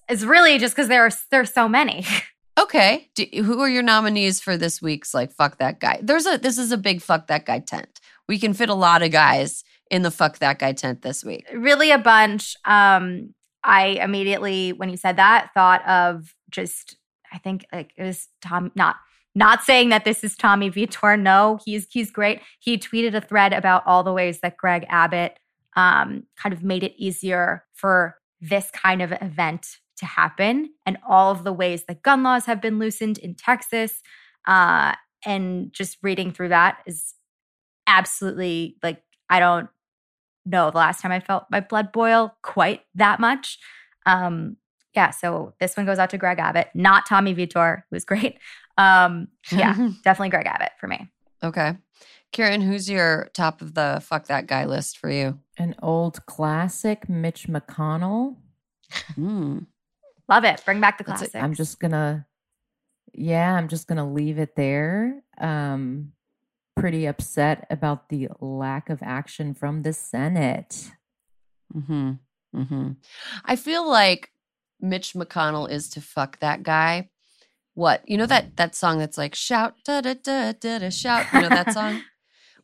It's 0.09 0.23
really 0.23 0.59
just 0.59 0.75
because 0.75 0.89
there 0.89 1.05
are 1.05 1.11
there's 1.31 1.53
so 1.53 1.69
many. 1.69 2.07
Okay, 2.59 3.11
Do, 3.15 3.27
who 3.43 3.61
are 3.61 3.69
your 3.69 3.83
nominees 3.83 4.41
for 4.41 4.57
this 4.57 4.81
week's 4.81 5.13
like 5.13 5.33
fuck 5.33 5.59
that 5.59 5.79
guy? 5.79 6.01
There's 6.03 6.27
a 6.27 6.39
this 6.39 6.57
is 6.59 6.73
a 6.73 6.79
big 6.79 7.03
fuck 7.03 7.27
that 7.27 7.45
guy 7.45 7.59
tent. 7.59 8.01
We 8.29 8.39
can 8.39 8.55
fit 8.55 8.71
a 8.71 8.75
lot 8.75 9.03
of 9.03 9.13
guys 9.13 9.63
in 9.91 10.03
the 10.03 10.11
fuck 10.11 10.39
that 10.39 10.59
guy 10.59 10.73
tent 10.73 11.03
this 11.03 11.25
week. 11.25 11.47
really 11.55 11.91
a 11.91 11.99
bunch. 11.99 12.57
Um, 12.65 13.35
I 13.63 13.99
immediately, 14.03 14.73
when 14.73 14.89
you 14.89 14.97
said 14.97 15.17
that, 15.17 15.51
thought 15.55 15.87
of 15.87 16.35
just 16.51 16.97
I 17.33 17.39
think 17.39 17.67
like 17.73 17.93
it 17.97 18.03
was 18.03 18.29
Tom. 18.41 18.73
Not 18.75 18.97
not 19.35 19.63
saying 19.63 19.91
that 19.91 20.07
this 20.07 20.25
is 20.25 20.35
Tommy 20.35 20.71
Vitor. 20.71 21.21
No, 21.21 21.59
he's 21.65 21.87
he's 21.91 22.11
great. 22.11 22.41
He 22.61 22.79
tweeted 22.79 23.15
a 23.15 23.21
thread 23.21 23.53
about 23.53 23.87
all 23.87 24.03
the 24.03 24.13
ways 24.15 24.41
that 24.41 24.57
Greg 24.57 24.87
Abbott 24.89 25.39
um, 25.77 26.25
kind 26.37 26.55
of 26.55 26.65
made 26.65 26.83
it 26.83 26.95
easier 26.97 27.65
for 27.75 28.17
this 28.41 28.71
kind 28.71 29.03
of 29.03 29.13
event 29.21 29.77
to 29.99 30.07
happen, 30.07 30.71
and 30.85 30.99
all 31.07 31.31
of 31.31 31.45
the 31.45 31.53
ways 31.53 31.85
that 31.85 32.03
gun 32.03 32.23
laws 32.23 32.47
have 32.47 32.61
been 32.61 32.79
loosened 32.79 33.19
in 33.19 33.35
Texas. 33.35 34.03
Uh, 34.47 34.95
and 35.25 35.73
just 35.73 35.99
reading 36.03 36.31
through 36.33 36.51
that 36.51 36.79
is 36.87 37.15
absolutely 37.87 38.77
like 38.83 39.03
I 39.29 39.41
don't 39.41 39.69
know 40.45 40.71
the 40.71 40.77
last 40.77 41.01
time 41.01 41.13
I 41.13 41.21
felt 41.21 41.47
my 41.51 41.61
blood 41.61 41.93
boil 41.93 42.37
quite 42.43 42.83
that 42.95 43.21
much. 43.21 43.59
Um, 44.07 44.57
yeah, 44.95 45.11
so 45.11 45.55
this 45.61 45.77
one 45.77 45.85
goes 45.85 45.99
out 45.99 46.11
to 46.11 46.19
Greg 46.19 46.39
Abbott, 46.39 46.69
not 46.75 47.07
Tommy 47.07 47.35
Vitor, 47.35 47.83
who's 47.91 48.05
great. 48.05 48.39
Um, 48.79 49.29
yeah, 49.51 49.75
definitely 50.05 50.31
Greg 50.31 50.47
Abbott 50.47 50.73
for 50.79 50.87
me. 50.87 51.09
Okay. 51.43 51.77
Kiran, 52.33 52.63
who's 52.63 52.89
your 52.91 53.29
top 53.35 53.63
of 53.63 53.75
the 53.75 54.01
fuck 54.03 54.27
that 54.27 54.47
guy 54.47 54.65
list 54.65 54.99
for 54.99 55.11
you? 55.11 55.39
An 55.59 55.75
old 55.83 56.25
classic, 56.27 57.09
Mitch 57.09 57.47
McConnell. 57.47 58.37
Mm. 59.19 59.67
Love 60.29 60.45
it. 60.45 60.63
Bring 60.65 60.81
back 60.81 60.99
the 60.99 61.05
That's 61.05 61.21
classics. 61.21 61.43
I'm 61.43 61.55
just 61.55 61.79
gonna, 61.81 62.27
yeah, 63.13 63.55
I'm 63.55 63.69
just 63.69 63.87
gonna 63.87 64.11
leave 64.11 64.39
it 64.39 64.57
there. 64.57 65.23
Um, 65.39 66.13
pretty 66.77 67.07
upset 67.07 67.67
about 67.71 68.09
the 68.09 68.29
lack 68.41 68.91
of 68.91 69.03
action 69.03 69.55
from 69.55 69.83
the 69.83 69.93
Senate. 69.93 70.91
Hmm. 71.73 72.13
Hmm. 72.55 72.93
I 73.45 73.57
feel 73.57 73.89
like 73.89 74.31
Mitch 74.81 75.15
McConnell 75.15 75.71
is 75.71 75.89
to 75.91 76.01
fuck 76.01 76.39
that 76.41 76.63
guy. 76.63 77.11
What 77.75 78.09
you 78.09 78.17
know 78.17 78.27
that 78.27 78.57
that 78.57 78.75
song 78.75 78.99
that's 78.99 79.19
like 79.19 79.35
shout 79.35 79.75
da 79.85 80.01
da 80.01 80.15
da 80.15 80.53
da 80.53 80.79
da 80.79 80.89
shout. 80.89 81.27
You 81.33 81.43
know 81.43 81.49
that 81.51 81.73
song. 81.73 82.03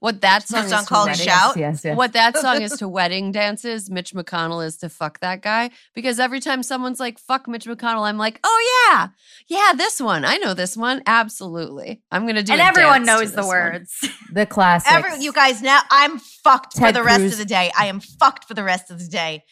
What 0.02 0.20
that 0.22 0.48
song, 0.48 0.64
is 0.64 0.70
to 0.72 0.84
called 0.84 1.10
wedding- 1.10 1.24
Shout? 1.26 1.56
Yes, 1.56 1.84
yes. 1.84 1.96
What 1.96 2.12
that 2.14 2.36
song 2.36 2.60
is 2.60 2.72
to 2.78 2.88
wedding 2.88 3.30
dances, 3.30 3.88
Mitch 3.88 4.12
McConnell 4.12 4.66
is 4.66 4.76
to 4.78 4.88
fuck 4.88 5.20
that 5.20 5.42
guy. 5.42 5.70
Because 5.94 6.18
every 6.18 6.40
time 6.40 6.64
someone's 6.64 6.98
like, 6.98 7.20
fuck 7.20 7.46
Mitch 7.46 7.66
McConnell, 7.66 8.02
I'm 8.02 8.18
like, 8.18 8.40
oh 8.42 8.88
yeah, 8.90 9.08
yeah, 9.46 9.74
this 9.74 10.00
one. 10.00 10.24
I 10.24 10.38
know 10.38 10.54
this 10.54 10.76
one. 10.76 11.02
Absolutely. 11.06 12.02
I'm 12.10 12.22
going 12.22 12.34
to 12.34 12.42
do 12.42 12.52
and 12.52 12.60
everyone 12.60 13.04
knows 13.04 13.30
the 13.30 13.36
this 13.36 13.46
one. 13.46 13.48
words. 13.56 14.08
The 14.32 14.44
classics. 14.46 14.92
Every, 14.92 15.22
you 15.22 15.32
guys 15.32 15.62
now, 15.62 15.80
I'm 15.90 16.18
fucked 16.18 16.72
for 16.74 16.80
Ted 16.80 16.94
the 16.96 17.02
rest 17.04 17.18
Cruz. 17.20 17.32
of 17.34 17.38
the 17.38 17.44
day. 17.44 17.70
I 17.78 17.86
am 17.86 18.00
fucked 18.00 18.46
for 18.48 18.54
the 18.54 18.64
rest 18.64 18.90
of 18.90 18.98
the 18.98 19.06
day. 19.06 19.44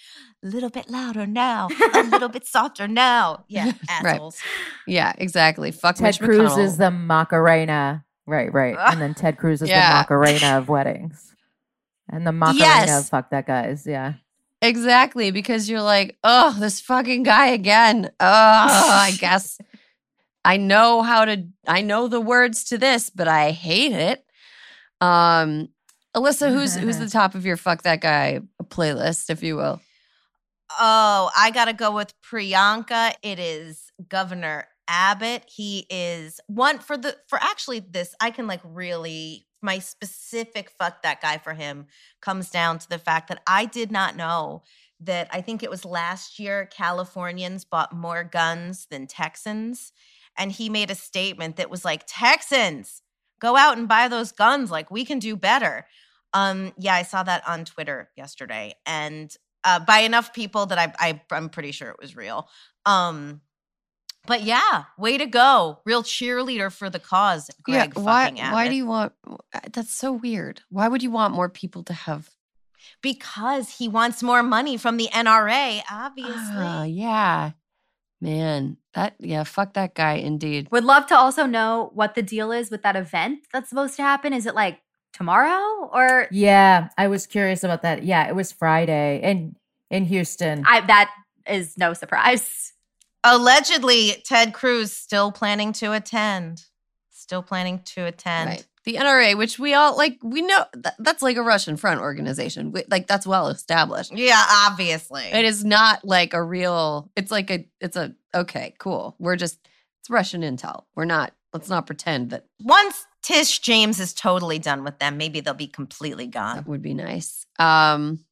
A 0.43 0.47
little 0.49 0.71
bit 0.71 0.89
louder 0.91 1.27
now, 1.27 1.69
a 1.95 2.03
little 2.03 2.31
bit 2.31 2.47
softer 2.47 2.89
now. 2.89 3.45
Yeah, 3.49 3.67
Right. 4.03 4.15
assholes. 4.15 4.39
Yeah, 4.87 5.13
exactly. 5.19 5.71
Fuck 5.71 5.97
Ted 5.97 6.05
Mitch 6.07 6.19
Cruz 6.19 6.51
McConnell. 6.53 6.65
is 6.65 6.77
the 6.79 6.91
Macarena. 6.91 8.05
Right, 8.31 8.53
right. 8.53 8.77
Ugh. 8.79 8.89
And 8.93 9.03
then 9.03 9.15
Ted 9.15 9.37
Cruz 9.39 9.61
is 9.61 9.69
Yeah. 9.69 9.91
the 9.91 9.95
Macarena 9.99 10.59
of 10.59 10.69
weddings. 10.69 11.35
And 12.09 12.27
the 12.27 12.33
Macarena 12.33 12.59
Yes. 12.65 13.01
of 13.01 13.09
fuck 13.09 13.31
that 13.31 13.47
guys. 13.47 13.87
Yeah. 13.87 14.15
Exactly, 14.63 15.31
because 15.31 15.71
you're 15.71 15.81
like, 15.83 16.19
oh, 16.23 16.55
this 16.61 16.81
fucking 16.81 17.23
guy 17.23 17.47
again. 17.49 18.11
Oh, 18.21 18.91
I 19.09 19.13
guess 19.19 19.59
I 20.45 20.57
know 20.59 21.03
how 21.03 21.25
to 21.25 21.45
I 21.67 21.81
know 21.83 22.09
the 22.09 22.21
words 22.21 22.65
to 22.65 22.79
this, 22.79 23.11
but 23.11 23.27
I 23.29 23.51
hate 23.51 23.93
it. 23.93 24.25
Um 25.01 25.69
Alyssa, 26.15 26.53
who's 26.53 26.75
who's 26.77 26.99
the 26.99 27.09
top 27.19 27.35
of 27.35 27.47
your 27.47 27.57
fuck 27.57 27.83
that 27.83 28.01
guy 28.01 28.41
playlist, 28.65 29.31
if 29.31 29.43
you 29.43 29.57
will? 29.57 29.81
Oh, 30.79 31.31
I 31.37 31.51
got 31.51 31.65
to 31.65 31.73
go 31.73 31.91
with 31.95 32.15
Priyanka. 32.23 33.13
It 33.23 33.39
is 33.41 33.91
Governor 34.09 34.67
Abbott. 34.91 35.45
He 35.47 35.87
is 35.89 36.41
one 36.49 36.81
for 36.81 36.99
the 36.99 37.17
for 37.29 37.39
actually 37.41 37.79
this 37.79 38.15
I 38.21 38.31
can 38.31 38.47
like 38.49 38.61
really 38.65 39.47
my 39.63 39.79
specific 39.79 40.71
fuck 40.71 41.03
that 41.03 41.21
guy 41.21 41.39
for 41.39 41.55
him 41.55 41.87
comes 42.21 42.51
down 42.51 42.79
to 42.81 42.89
the 42.89 42.99
fact 42.99 43.29
that 43.29 43.41
I 43.47 43.67
did 43.67 43.93
not 43.93 44.17
know 44.17 44.63
that 44.99 45.29
I 45.31 45.43
think 45.43 45.63
it 45.63 45.71
was 45.71 45.85
last 45.85 46.39
year 46.39 46.67
Californians 46.67 47.65
bought 47.65 47.95
more 47.95 48.25
guns 48.25 48.87
than 48.91 49.07
Texans 49.07 49.93
and 50.37 50.51
he 50.51 50.69
made 50.69 50.91
a 50.91 50.95
statement 50.97 51.57
that 51.57 51.71
was 51.71 51.85
like 51.85 52.03
Texans 52.07 53.03
go 53.41 53.57
out 53.57 53.79
and 53.79 53.89
buy 53.89 54.09
those 54.09 54.33
guns 54.33 54.71
like 54.71 54.91
we 54.91 55.05
can 55.05 55.21
do 55.21 55.37
better. 55.37 55.87
Um 56.35 56.73
yeah, 56.77 56.95
I 56.95 57.03
saw 57.03 57.23
that 57.23 57.47
on 57.47 57.65
Twitter 57.65 58.11
yesterday 58.17 58.75
and 58.87 59.35
uh, 59.63 59.79
by 59.79 59.99
enough 60.01 60.33
people 60.33 60.67
that 60.67 60.79
I, 60.79 60.93
I 60.99 61.21
I'm 61.31 61.49
pretty 61.49 61.73
sure 61.73 61.91
it 61.91 61.99
was 62.01 62.17
real. 62.17 62.49
Um, 62.87 63.43
but 64.27 64.43
yeah, 64.43 64.85
way 64.99 65.19
to 65.19 65.27
go, 65.27 65.81
real 65.85 66.03
cheerleader 66.03 66.73
for 66.73 66.91
the 66.91 66.99
cause, 66.99 67.51
Greg. 67.63 67.95
why 67.97 68.27
fucking 68.27 68.45
why 68.53 68.69
do 68.69 68.75
you 68.75 68.87
want 68.87 69.13
that's 69.73 69.95
so 69.95 70.13
weird. 70.13 70.61
Why 70.69 70.89
would 70.89 71.03
you 71.03 71.11
want 71.11 71.35
more 71.35 71.49
people 71.49 71.83
to 71.85 71.93
have 71.93 72.31
Because 73.03 73.77
he 73.79 73.89
wants 73.89 74.23
more 74.23 74.43
money 74.43 74.77
from 74.77 74.97
the 74.97 75.09
NRA, 75.13 75.83
obviously. 75.91 76.35
Ah, 76.37 76.85
yeah. 76.85 77.53
Man, 78.21 78.77
that 78.95 79.15
yeah, 79.19 79.45
fuck 79.45 79.73
that 79.75 79.95
guy 79.95 80.15
indeed. 80.15 80.69
Would 80.71 80.85
love 80.85 81.07
to 81.07 81.17
also 81.17 81.47
know 81.47 81.91
what 81.95 82.15
the 82.15 82.23
deal 82.23 82.53
is 82.53 82.71
with 82.71 82.83
that 82.83 82.97
event 82.97 83.41
that's 83.53 83.71
supposed 83.71 83.97
to 83.97 84.03
happen. 84.03 84.35
Is 84.35 84.45
it 84.45 84.55
like 84.55 84.81
tomorrow 85.15 85.89
or 85.93 86.29
Yeah. 86.31 86.89
I 86.99 87.09
was 87.09 87.27
curious 87.27 87.65
about 87.65 87.83
that. 87.83 88.05
Yeah. 88.05 88.29
It 88.29 88.35
was 88.35 88.53
Friday 88.53 89.21
in 89.23 89.57
in 89.91 90.05
Houston. 90.05 90.65
I 90.67 90.83
that 90.83 91.11
is 91.49 91.79
no 91.79 91.95
surprise. 91.95 92.60
Allegedly, 93.23 94.23
Ted 94.25 94.55
Cruz 94.55 94.93
still 94.93 95.31
planning 95.33 95.73
to 95.75 95.93
attend. 95.93 96.65
Still 97.11 97.43
planning 97.43 97.81
to 97.87 98.07
attend. 98.07 98.51
Right. 98.51 98.67
The 98.85 98.95
NRA, 98.95 99.37
which 99.37 99.59
we 99.59 99.75
all 99.75 99.95
like, 99.95 100.19
we 100.23 100.41
know 100.41 100.65
that, 100.73 100.95
that's 100.99 101.23
like 101.23 101.37
a 101.37 101.43
Russian 101.43 101.77
front 101.77 102.01
organization. 102.01 102.73
We, 102.73 102.85
like 102.91 103.07
that's 103.07 103.27
well 103.27 103.49
established. 103.49 104.13
Yeah, 104.15 104.43
obviously. 104.49 105.25
It 105.25 105.45
is 105.45 105.65
not 105.65 106.03
like 106.03 106.33
a 106.33 106.43
real. 106.43 107.11
It's 107.15 107.31
like 107.31 107.51
a. 107.51 107.69
It's 107.81 107.97
a 107.97 108.15
okay, 108.35 108.75
cool. 108.79 109.17
We're 109.19 109.37
just. 109.37 109.59
It's 110.01 110.09
Russian 110.09 110.41
intel. 110.41 110.85
We're 110.95 111.05
not. 111.05 111.35
Let's 111.53 111.69
not 111.69 111.87
pretend 111.87 112.31
that 112.31 112.47
Once 112.63 113.07
Tish 113.23 113.59
James 113.59 114.01
is 114.01 114.15
totally 114.15 114.59
done 114.59 114.83
with 114.83 114.99
them, 114.99 115.19
maybe 115.19 115.41
they'll 115.41 115.53
be 115.53 115.67
completely 115.67 116.27
gone. 116.27 116.57
that 116.57 116.67
would 116.67 116.81
be 116.81 116.95
nice. 116.95 117.45
Um, 117.59 118.25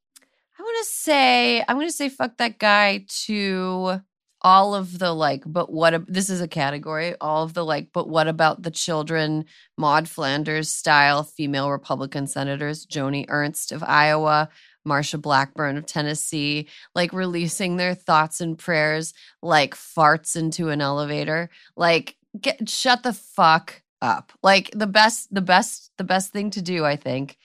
I 0.58 0.62
want 0.62 0.86
to 0.86 0.90
say. 0.90 1.60
I'm 1.60 1.76
going 1.76 1.88
to 1.88 1.92
say 1.92 2.08
fuck 2.08 2.38
that 2.38 2.58
guy 2.58 3.04
to 3.26 4.00
all 4.42 4.74
of 4.74 4.98
the 4.98 5.12
like. 5.12 5.42
But 5.46 5.72
what? 5.72 5.94
ab- 5.94 6.06
This 6.08 6.30
is 6.30 6.40
a 6.40 6.48
category. 6.48 7.14
All 7.20 7.44
of 7.44 7.54
the 7.54 7.64
like. 7.64 7.88
But 7.92 8.08
what 8.08 8.28
about 8.28 8.62
the 8.62 8.70
children? 8.70 9.44
Maud 9.76 10.08
Flanders 10.08 10.68
style 10.70 11.22
female 11.24 11.70
Republican 11.70 12.26
senators, 12.26 12.86
Joni 12.86 13.24
Ernst 13.28 13.72
of 13.72 13.82
Iowa, 13.82 14.48
Marsha 14.86 15.20
Blackburn 15.20 15.76
of 15.76 15.86
Tennessee, 15.86 16.68
like 16.94 17.12
releasing 17.12 17.76
their 17.76 17.94
thoughts 17.94 18.40
and 18.40 18.58
prayers 18.58 19.12
like 19.42 19.74
farts 19.74 20.36
into 20.36 20.70
an 20.70 20.80
elevator. 20.80 21.50
Like, 21.76 22.16
get 22.40 22.68
shut 22.68 23.02
the 23.02 23.12
fuck 23.12 23.82
up. 24.00 24.32
Like 24.42 24.70
the 24.74 24.86
best, 24.86 25.32
the 25.34 25.40
best, 25.42 25.92
the 25.98 26.04
best 26.04 26.32
thing 26.32 26.50
to 26.50 26.62
do, 26.62 26.84
I 26.84 26.96
think, 26.96 27.36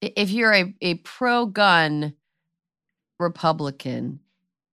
if 0.00 0.30
you're 0.30 0.54
a, 0.54 0.74
a 0.80 0.94
pro 0.96 1.46
gun 1.46 2.14
Republican 3.18 4.20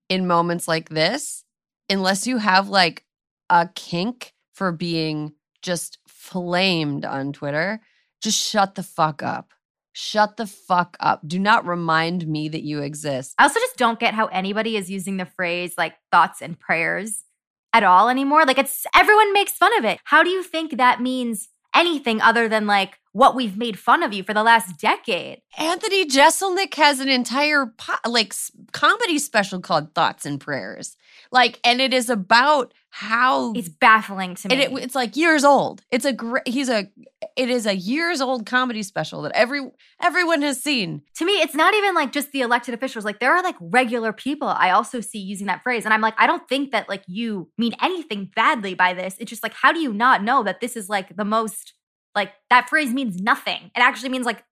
in 0.10 0.28
moments 0.28 0.68
like 0.68 0.90
this, 0.90 1.45
unless 1.90 2.28
you 2.28 2.38
have 2.38 2.70
like 2.70 3.04
a 3.50 3.70
kink 3.76 4.34
for 4.54 4.72
being 4.72 5.34
just 5.62 6.00
flamed 6.08 7.06
on 7.06 7.34
Twitter, 7.34 7.82
just 8.22 8.40
shut 8.40 8.76
the 8.76 8.84
fuck 8.84 9.22
up. 9.24 9.52
Shut 9.94 10.36
the 10.36 10.48
fuck 10.48 10.98
up. 11.00 11.22
Do 11.26 11.40
not 11.40 11.66
remind 11.66 12.28
me 12.28 12.50
that 12.50 12.64
you 12.64 12.82
exist. 12.82 13.34
I 13.38 13.44
also 13.44 13.60
just 13.60 13.78
don't 13.78 14.00
get 14.00 14.14
how 14.14 14.26
anybody 14.28 14.76
is 14.76 14.90
using 14.90 15.18
the 15.18 15.26
phrase 15.26 15.76
like 15.78 15.94
thoughts 16.12 16.42
and 16.42 16.60
prayers 16.60 17.24
at 17.72 17.84
all 17.84 18.10
anymore. 18.10 18.46
Like 18.46 18.58
it's 18.58 18.86
everyone 18.94 19.32
makes 19.32 19.54
fun 19.54 19.78
of 19.78 19.86
it. 19.86 20.00
How 20.04 20.22
do 20.22 20.30
you 20.30 20.44
think 20.44 20.78
that 20.78 21.02
means 21.02 21.48
anything 21.74 22.22
other 22.22 22.50
than 22.50 22.68
like 22.68 23.00
what 23.16 23.34
we've 23.34 23.56
made 23.56 23.80
fun 23.80 24.04
of 24.04 24.12
you 24.12 24.24
for 24.24 24.34
the 24.34 24.44
last 24.44 24.78
decade? 24.78 25.42
Anthony 25.58 26.06
Jeselnik 26.06 26.74
has 26.74 27.00
an 27.00 27.08
entire 27.08 27.68
po- 27.78 28.10
like 28.10 28.34
comedy 28.74 29.20
special 29.20 29.62
called 29.62 29.96
Thoughts 29.96 30.26
and 30.26 30.38
Prayers. 30.38 30.98
Like 31.32 31.58
and 31.64 31.80
it 31.80 31.94
is 31.94 32.10
about 32.10 32.74
how 32.90 33.54
It's 33.54 33.70
baffling 33.70 34.36
to 34.36 34.50
me. 34.50 34.54
and 34.54 34.78
it, 34.78 34.84
it's 34.84 34.96
like 34.96 35.16
years 35.16 35.46
old. 35.46 35.82
It's 35.92 36.04
a 36.04 36.12
great 36.12 36.46
he's 36.46 36.68
a 36.68 36.90
it 37.38 37.50
is 37.50 37.66
a 37.66 37.74
years 37.74 38.20
old 38.20 38.46
comedy 38.46 38.84
special 38.84 39.22
that 39.22 39.32
every 39.34 39.62
everyone 40.02 40.42
has 40.42 40.62
seen. 40.62 41.02
to 41.16 41.24
me, 41.26 41.34
it's 41.42 41.56
not 41.56 41.74
even 41.74 41.96
like 41.96 42.12
just 42.12 42.34
the 42.34 42.42
elected 42.42 42.74
officials. 42.74 43.06
Like 43.06 43.22
there 43.22 43.34
are 43.34 43.42
like 43.42 43.56
regular 43.62 44.12
people 44.12 44.50
I 44.50 44.72
also 44.72 45.00
see 45.00 45.20
using 45.20 45.48
that 45.48 45.64
phrase. 45.64 45.86
And 45.86 45.94
I'm 45.94 46.02
like, 46.02 46.16
I 46.18 46.28
don't 46.28 46.48
think 46.50 46.72
that 46.72 46.90
like 46.90 47.04
you 47.08 47.50
mean 47.58 47.76
anything 47.82 48.30
badly 48.36 48.74
by 48.76 48.94
this. 48.94 49.16
It's 49.20 49.30
just 49.30 49.42
like, 49.42 49.54
how 49.54 49.72
do 49.72 49.80
you 49.80 49.94
not 49.94 50.22
know 50.22 50.44
that 50.44 50.60
this 50.60 50.76
is 50.76 50.90
like 50.90 51.16
the 51.16 51.24
most 51.26 51.74
like 52.16 52.32
that 52.50 52.70
phrase 52.70 52.94
means 52.94 53.22
nothing? 53.22 53.72
It 53.76 53.80
actually 53.80 54.10
means 54.10 54.26
like 54.26 54.44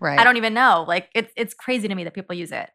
Right. 0.00 0.18
I 0.18 0.24
don't 0.24 0.36
even 0.36 0.54
know. 0.54 0.84
Like 0.86 1.08
it's 1.14 1.32
it's 1.36 1.54
crazy 1.54 1.88
to 1.88 1.94
me 1.94 2.04
that 2.04 2.14
people 2.14 2.34
use 2.34 2.52
it. 2.52 2.70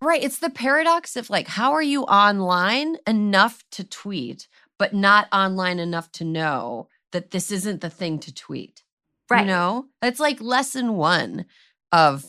Right. 0.00 0.22
It's 0.22 0.38
the 0.38 0.50
paradox 0.50 1.16
of 1.16 1.28
like, 1.28 1.46
how 1.46 1.72
are 1.72 1.82
you 1.82 2.04
online 2.04 2.96
enough 3.06 3.62
to 3.72 3.84
tweet, 3.84 4.48
but 4.78 4.94
not 4.94 5.28
online 5.32 5.78
enough 5.78 6.10
to 6.12 6.24
know 6.24 6.88
that 7.12 7.32
this 7.32 7.50
isn't 7.50 7.82
the 7.82 7.90
thing 7.90 8.18
to 8.20 8.34
tweet? 8.34 8.82
Right. 9.28 9.42
You 9.42 9.46
know, 9.46 9.86
it's 10.00 10.20
like 10.20 10.40
lesson 10.40 10.94
one 10.94 11.44
of 11.92 12.24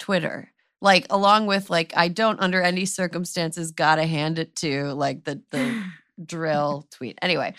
Twitter. 0.00 0.52
Like, 0.80 1.06
along 1.10 1.46
with 1.46 1.70
like, 1.70 1.92
I 1.96 2.08
don't 2.08 2.40
under 2.40 2.62
any 2.62 2.84
circumstances 2.84 3.70
gotta 3.70 4.06
hand 4.06 4.38
it 4.38 4.56
to 4.56 4.92
like 4.94 5.24
the 5.24 5.42
the 5.50 5.84
drill 6.24 6.86
tweet. 6.90 7.18
Anyway, 7.22 7.54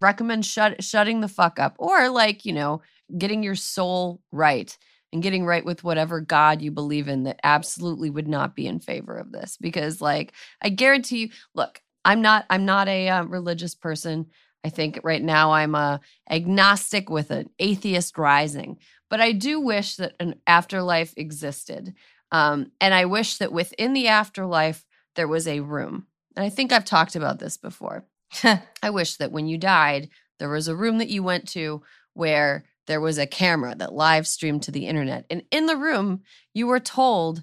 recommend 0.00 0.44
shut 0.44 0.82
shutting 0.82 1.20
the 1.20 1.28
fuck 1.28 1.58
up 1.58 1.74
or 1.78 2.08
like, 2.08 2.44
you 2.44 2.52
know, 2.52 2.82
getting 3.16 3.42
your 3.42 3.54
soul 3.54 4.20
right 4.32 4.76
and 5.14 5.22
getting 5.22 5.46
right 5.46 5.64
with 5.64 5.84
whatever 5.84 6.20
God 6.20 6.60
you 6.60 6.72
believe 6.72 7.08
in 7.08 7.22
that 7.22 7.40
absolutely 7.44 8.10
would 8.10 8.28
not 8.28 8.56
be 8.56 8.66
in 8.66 8.80
favor 8.80 9.16
of 9.16 9.32
this 9.32 9.56
because 9.60 10.00
like 10.00 10.32
I 10.60 10.68
guarantee 10.68 11.18
you 11.18 11.28
look 11.54 11.80
I'm 12.04 12.20
not 12.20 12.44
I'm 12.50 12.64
not 12.64 12.88
a 12.88 13.08
uh, 13.08 13.24
religious 13.24 13.74
person 13.74 14.26
I 14.64 14.70
think 14.70 14.98
right 15.04 15.22
now 15.22 15.52
I'm 15.52 15.74
a 15.74 16.00
agnostic 16.28 17.08
with 17.08 17.30
an 17.30 17.48
atheist 17.58 18.18
rising 18.18 18.78
but 19.08 19.20
I 19.20 19.32
do 19.32 19.60
wish 19.60 19.96
that 19.96 20.14
an 20.18 20.34
afterlife 20.46 21.14
existed 21.16 21.94
um, 22.32 22.72
and 22.80 22.92
I 22.92 23.04
wish 23.04 23.38
that 23.38 23.52
within 23.52 23.92
the 23.92 24.08
afterlife 24.08 24.84
there 25.14 25.28
was 25.28 25.46
a 25.46 25.60
room 25.60 26.08
and 26.36 26.44
I 26.44 26.48
think 26.48 26.72
I've 26.72 26.84
talked 26.84 27.16
about 27.16 27.38
this 27.38 27.56
before 27.56 28.04
I 28.82 28.90
wish 28.90 29.16
that 29.16 29.32
when 29.32 29.46
you 29.46 29.58
died 29.58 30.08
there 30.38 30.48
was 30.48 30.68
a 30.68 30.76
room 30.76 30.98
that 30.98 31.08
you 31.08 31.22
went 31.22 31.48
to 31.48 31.82
where 32.12 32.64
there 32.86 33.00
was 33.00 33.18
a 33.18 33.26
camera 33.26 33.74
that 33.76 33.92
live 33.92 34.26
streamed 34.26 34.62
to 34.64 34.70
the 34.70 34.86
internet. 34.86 35.24
And 35.30 35.42
in 35.50 35.66
the 35.66 35.76
room, 35.76 36.22
you 36.52 36.66
were 36.66 36.80
told, 36.80 37.42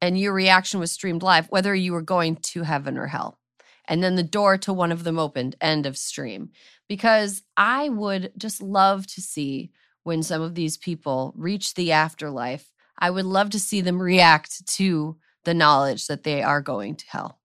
and 0.00 0.18
your 0.18 0.32
reaction 0.32 0.80
was 0.80 0.92
streamed 0.92 1.22
live, 1.22 1.50
whether 1.50 1.74
you 1.74 1.92
were 1.92 2.02
going 2.02 2.36
to 2.36 2.62
heaven 2.62 2.96
or 2.96 3.06
hell. 3.06 3.38
And 3.86 4.02
then 4.02 4.16
the 4.16 4.22
door 4.22 4.58
to 4.58 4.72
one 4.72 4.92
of 4.92 5.04
them 5.04 5.18
opened, 5.18 5.56
end 5.60 5.86
of 5.86 5.96
stream. 5.96 6.50
Because 6.88 7.42
I 7.56 7.88
would 7.88 8.32
just 8.36 8.62
love 8.62 9.06
to 9.08 9.20
see 9.20 9.70
when 10.04 10.22
some 10.22 10.42
of 10.42 10.54
these 10.54 10.76
people 10.76 11.34
reach 11.36 11.74
the 11.74 11.92
afterlife, 11.92 12.70
I 12.98 13.10
would 13.10 13.24
love 13.24 13.50
to 13.50 13.60
see 13.60 13.80
them 13.80 14.00
react 14.00 14.66
to 14.74 15.16
the 15.44 15.54
knowledge 15.54 16.06
that 16.06 16.24
they 16.24 16.42
are 16.42 16.60
going 16.60 16.96
to 16.96 17.04
hell. 17.08 17.40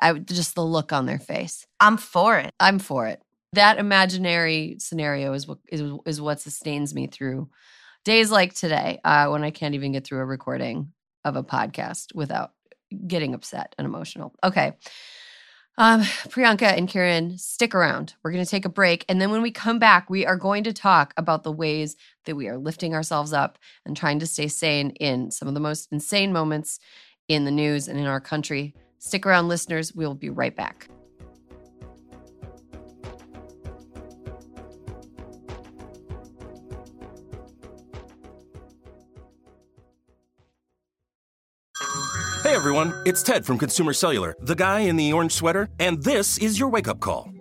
I 0.00 0.12
just 0.14 0.54
the 0.54 0.64
look 0.64 0.92
on 0.92 1.06
their 1.06 1.18
face. 1.18 1.66
I'm 1.80 1.96
for 1.96 2.38
it. 2.38 2.52
I'm 2.60 2.78
for 2.78 3.06
it. 3.06 3.20
That 3.52 3.78
imaginary 3.78 4.76
scenario 4.78 5.32
is 5.32 5.46
what 5.46 5.58
is, 5.68 5.82
is 6.06 6.20
what 6.20 6.40
sustains 6.40 6.94
me 6.94 7.06
through 7.06 7.48
days 8.04 8.30
like 8.30 8.54
today, 8.54 9.00
uh, 9.04 9.28
when 9.28 9.44
I 9.44 9.50
can't 9.50 9.74
even 9.74 9.92
get 9.92 10.04
through 10.04 10.20
a 10.20 10.24
recording 10.24 10.92
of 11.24 11.36
a 11.36 11.42
podcast 11.42 12.14
without 12.14 12.52
getting 13.06 13.34
upset 13.34 13.74
and 13.78 13.86
emotional. 13.86 14.34
Okay. 14.44 14.74
Um, 15.76 16.02
Priyanka 16.02 16.76
and 16.76 16.88
Kiran, 16.88 17.40
stick 17.40 17.74
around. 17.74 18.14
We're 18.22 18.30
going 18.30 18.44
to 18.44 18.50
take 18.50 18.64
a 18.64 18.68
break. 18.68 19.04
And 19.08 19.20
then 19.20 19.32
when 19.32 19.42
we 19.42 19.50
come 19.50 19.80
back, 19.80 20.08
we 20.08 20.24
are 20.24 20.36
going 20.36 20.64
to 20.64 20.72
talk 20.72 21.12
about 21.16 21.42
the 21.42 21.50
ways 21.50 21.96
that 22.26 22.36
we 22.36 22.46
are 22.46 22.58
lifting 22.58 22.94
ourselves 22.94 23.32
up 23.32 23.58
and 23.84 23.96
trying 23.96 24.20
to 24.20 24.26
stay 24.26 24.46
sane 24.46 24.90
in 24.90 25.32
some 25.32 25.48
of 25.48 25.54
the 25.54 25.60
most 25.60 25.88
insane 25.90 26.32
moments 26.32 26.78
in 27.26 27.44
the 27.44 27.50
news 27.50 27.88
and 27.88 27.98
in 27.98 28.06
our 28.06 28.20
country. 28.20 28.74
Stick 28.98 29.26
around, 29.26 29.48
listeners. 29.48 29.92
We'll 29.94 30.14
be 30.14 30.30
right 30.30 30.54
back. 30.54 30.88
Hey 42.44 42.54
everyone, 42.54 42.94
it's 43.04 43.22
Ted 43.22 43.44
from 43.44 43.58
Consumer 43.58 43.92
Cellular, 43.94 44.36
the 44.38 44.54
guy 44.54 44.80
in 44.80 44.96
the 44.96 45.12
orange 45.12 45.32
sweater, 45.32 45.68
and 45.80 46.02
this 46.02 46.38
is 46.38 46.60
your 46.60 46.68
wake 46.68 46.86
up 46.86 47.00
call. 47.00 47.33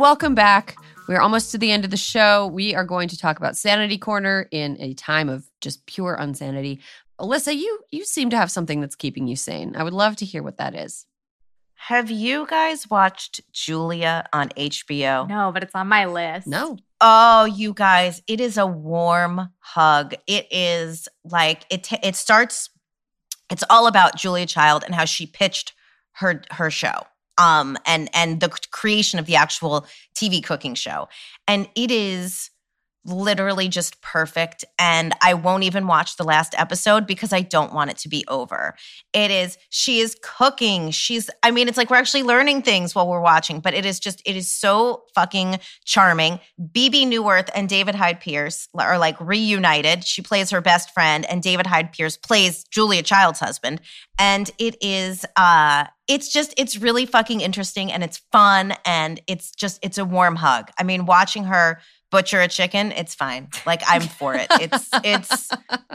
And 0.00 0.06
welcome 0.06 0.34
back. 0.34 0.76
We're 1.08 1.20
almost 1.20 1.50
to 1.52 1.58
the 1.58 1.70
end 1.70 1.84
of 1.84 1.90
the 1.90 1.96
show. 1.98 2.46
We 2.46 2.74
are 2.74 2.86
going 2.86 3.08
to 3.08 3.18
talk 3.18 3.36
about 3.36 3.54
Sanity 3.54 3.98
Corner 3.98 4.48
in 4.50 4.78
a 4.80 4.94
time 4.94 5.28
of 5.28 5.44
just 5.60 5.84
pure 5.84 6.14
unsanity. 6.14 6.80
Alyssa, 7.20 7.54
you 7.54 7.80
you 7.90 8.06
seem 8.06 8.30
to 8.30 8.36
have 8.38 8.50
something 8.50 8.80
that's 8.80 8.96
keeping 8.96 9.26
you 9.26 9.36
sane. 9.36 9.76
I 9.76 9.82
would 9.82 9.92
love 9.92 10.16
to 10.16 10.24
hear 10.24 10.42
what 10.42 10.56
that 10.56 10.74
is. 10.74 11.04
Have 11.74 12.10
you 12.10 12.46
guys 12.48 12.88
watched 12.88 13.42
Julia 13.52 14.24
on 14.32 14.48
HBO? 14.56 15.28
No, 15.28 15.50
but 15.52 15.62
it's 15.62 15.74
on 15.74 15.88
my 15.88 16.06
list. 16.06 16.46
No. 16.46 16.78
Oh, 17.02 17.44
you 17.44 17.74
guys, 17.74 18.22
it 18.26 18.40
is 18.40 18.56
a 18.56 18.66
warm 18.66 19.50
hug. 19.58 20.14
It 20.26 20.46
is 20.50 21.10
like 21.24 21.66
it 21.68 21.86
it 22.02 22.16
starts 22.16 22.70
it's 23.50 23.64
all 23.68 23.86
about 23.86 24.16
Julia 24.16 24.46
Child 24.46 24.82
and 24.82 24.94
how 24.94 25.04
she 25.04 25.26
pitched 25.26 25.74
her 26.12 26.40
her 26.52 26.70
show. 26.70 27.02
Um 27.40 27.76
and 27.86 28.10
and 28.12 28.40
the 28.40 28.50
creation 28.70 29.18
of 29.18 29.26
the 29.26 29.36
actual 29.36 29.86
TV 30.14 30.44
cooking 30.44 30.74
show. 30.74 31.08
And 31.48 31.68
it 31.74 31.90
is 31.90 32.50
literally 33.04 33.68
just 33.68 34.00
perfect 34.02 34.64
and 34.78 35.14
I 35.22 35.32
won't 35.32 35.62
even 35.62 35.86
watch 35.86 36.16
the 36.16 36.24
last 36.24 36.54
episode 36.58 37.06
because 37.06 37.32
I 37.32 37.40
don't 37.40 37.72
want 37.72 37.90
it 37.90 37.96
to 37.98 38.08
be 38.08 38.24
over. 38.28 38.74
It 39.14 39.30
is 39.30 39.56
she 39.70 40.00
is 40.00 40.16
cooking. 40.22 40.90
She's 40.90 41.30
I 41.42 41.50
mean 41.50 41.66
it's 41.66 41.78
like 41.78 41.88
we're 41.88 41.96
actually 41.96 42.24
learning 42.24 42.62
things 42.62 42.94
while 42.94 43.08
we're 43.08 43.20
watching, 43.20 43.60
but 43.60 43.72
it 43.72 43.86
is 43.86 44.00
just 44.00 44.20
it 44.26 44.36
is 44.36 44.52
so 44.52 45.04
fucking 45.14 45.60
charming. 45.84 46.40
Bebe 46.72 47.06
Neuwirth 47.06 47.48
and 47.54 47.70
David 47.70 47.94
Hyde 47.94 48.20
Pierce 48.20 48.68
are 48.78 48.98
like 48.98 49.18
reunited. 49.18 50.04
She 50.04 50.20
plays 50.20 50.50
her 50.50 50.60
best 50.60 50.92
friend 50.92 51.24
and 51.30 51.42
David 51.42 51.66
Hyde 51.66 51.92
Pierce 51.92 52.18
plays 52.18 52.64
Julia 52.64 53.02
Child's 53.02 53.40
husband 53.40 53.80
and 54.18 54.50
it 54.58 54.76
is 54.82 55.24
uh 55.36 55.86
it's 56.06 56.30
just 56.30 56.52
it's 56.58 56.76
really 56.76 57.06
fucking 57.06 57.40
interesting 57.40 57.90
and 57.90 58.02
it's 58.02 58.18
fun 58.30 58.74
and 58.84 59.20
it's 59.26 59.52
just 59.52 59.78
it's 59.82 59.96
a 59.96 60.04
warm 60.04 60.36
hug. 60.36 60.70
I 60.78 60.82
mean 60.82 61.06
watching 61.06 61.44
her 61.44 61.80
butcher 62.10 62.40
a 62.40 62.48
chicken, 62.48 62.92
it's 62.92 63.14
fine. 63.14 63.48
Like 63.66 63.82
I'm 63.86 64.02
for 64.02 64.34
it. 64.34 64.48
It's 64.60 64.88
it's 65.04 65.50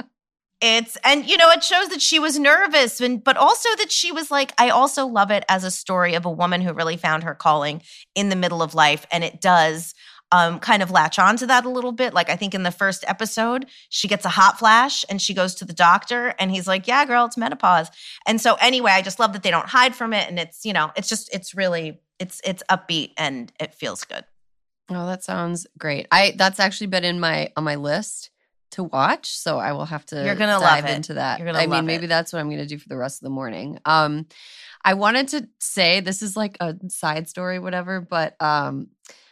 it's 0.62 0.98
and 1.04 1.28
you 1.30 1.38
know 1.38 1.52
it 1.52 1.64
shows 1.64 1.90
that 1.90 2.02
she 2.02 2.20
was 2.20 2.40
nervous 2.40 3.02
and 3.02 3.24
but 3.24 3.38
also 3.38 3.70
that 3.78 3.92
she 3.92 4.12
was 4.12 4.32
like 4.32 4.54
I 4.58 4.70
also 4.70 5.06
love 5.06 5.32
it 5.32 5.44
as 5.50 5.64
a 5.64 5.72
story 5.72 6.16
of 6.16 6.26
a 6.26 6.32
woman 6.32 6.62
who 6.62 6.74
really 6.74 6.98
found 6.98 7.24
her 7.24 7.36
calling 7.36 7.82
in 8.16 8.30
the 8.30 8.36
middle 8.36 8.62
of 8.62 8.74
life 8.74 9.06
and 9.12 9.24
it 9.24 9.42
does 9.42 9.94
um, 10.32 10.60
kind 10.60 10.82
of 10.82 10.92
latch 10.92 11.20
on 11.20 11.38
to 11.38 11.48
that 11.48 11.66
a 11.66 11.70
little 11.70 11.92
bit. 11.92 12.14
Like 12.14 12.30
I 12.30 12.36
think 12.36 12.54
in 12.54 12.64
the 12.64 12.72
first 12.72 13.06
episode, 13.08 13.68
she 13.90 14.08
gets 14.08 14.26
a 14.26 14.30
hot 14.30 14.58
flash 14.58 15.06
and 15.10 15.22
she 15.22 15.34
goes 15.34 15.56
to 15.56 15.66
the 15.66 15.74
doctor 15.74 16.34
and 16.40 16.52
he's 16.52 16.68
like, 16.68 16.88
"Yeah, 16.88 17.06
girl, 17.06 17.26
it's 17.26 17.38
menopause." 17.38 17.90
And 18.26 18.42
so 18.42 18.56
anyway, 18.56 18.92
I 18.92 19.02
just 19.02 19.20
love 19.20 19.34
that 19.34 19.44
they 19.44 19.52
don't 19.52 19.68
hide 19.68 19.96
from 19.96 20.14
it 20.14 20.28
and 20.28 20.40
it's, 20.40 20.66
you 20.66 20.74
know, 20.74 20.92
it's 20.96 21.08
just 21.08 21.34
it's 21.34 21.54
really 21.54 22.00
it's 22.20 22.42
it's 22.44 22.64
upbeat 22.70 23.12
and 23.18 23.52
it 23.60 23.74
feels 23.74 24.04
good. 24.04 24.26
Oh, 24.90 25.06
that 25.08 25.24
sounds 25.24 25.66
great. 25.78 26.08
I 26.12 26.34
that's 26.38 26.60
actually 26.60 26.88
been 26.88 27.04
in 27.04 27.20
my 27.20 27.52
on 27.58 27.64
my 27.64 27.76
list 27.76 28.30
to 28.72 28.84
watch, 28.84 29.30
so 29.38 29.58
I 29.58 29.72
will 29.72 29.86
have 29.86 30.06
to 30.08 30.24
You're 30.26 30.36
gonna 30.36 30.60
dive 30.60 30.86
into 30.86 31.16
that. 31.16 31.40
You're 31.40 31.46
gonna 31.48 31.60
I 31.60 31.66
love 31.66 31.78
mean, 31.80 31.86
maybe 31.86 32.06
it. 32.06 32.10
that's 32.10 32.32
what 32.34 32.40
I'm 32.40 32.50
gonna 32.50 32.66
do 32.66 32.78
for 32.78 32.90
the 32.90 32.98
rest 32.98 33.22
of 33.22 33.24
the 33.26 33.30
morning. 33.32 33.80
Um 33.86 34.28
I 34.84 34.94
wanted 34.94 35.30
to 35.30 35.48
say 35.60 36.00
this 36.02 36.22
is 36.22 36.36
like 36.38 36.58
a 36.60 36.76
side 36.90 37.28
story, 37.30 37.58
whatever, 37.60 38.02
but 38.02 38.40
um 38.42 38.90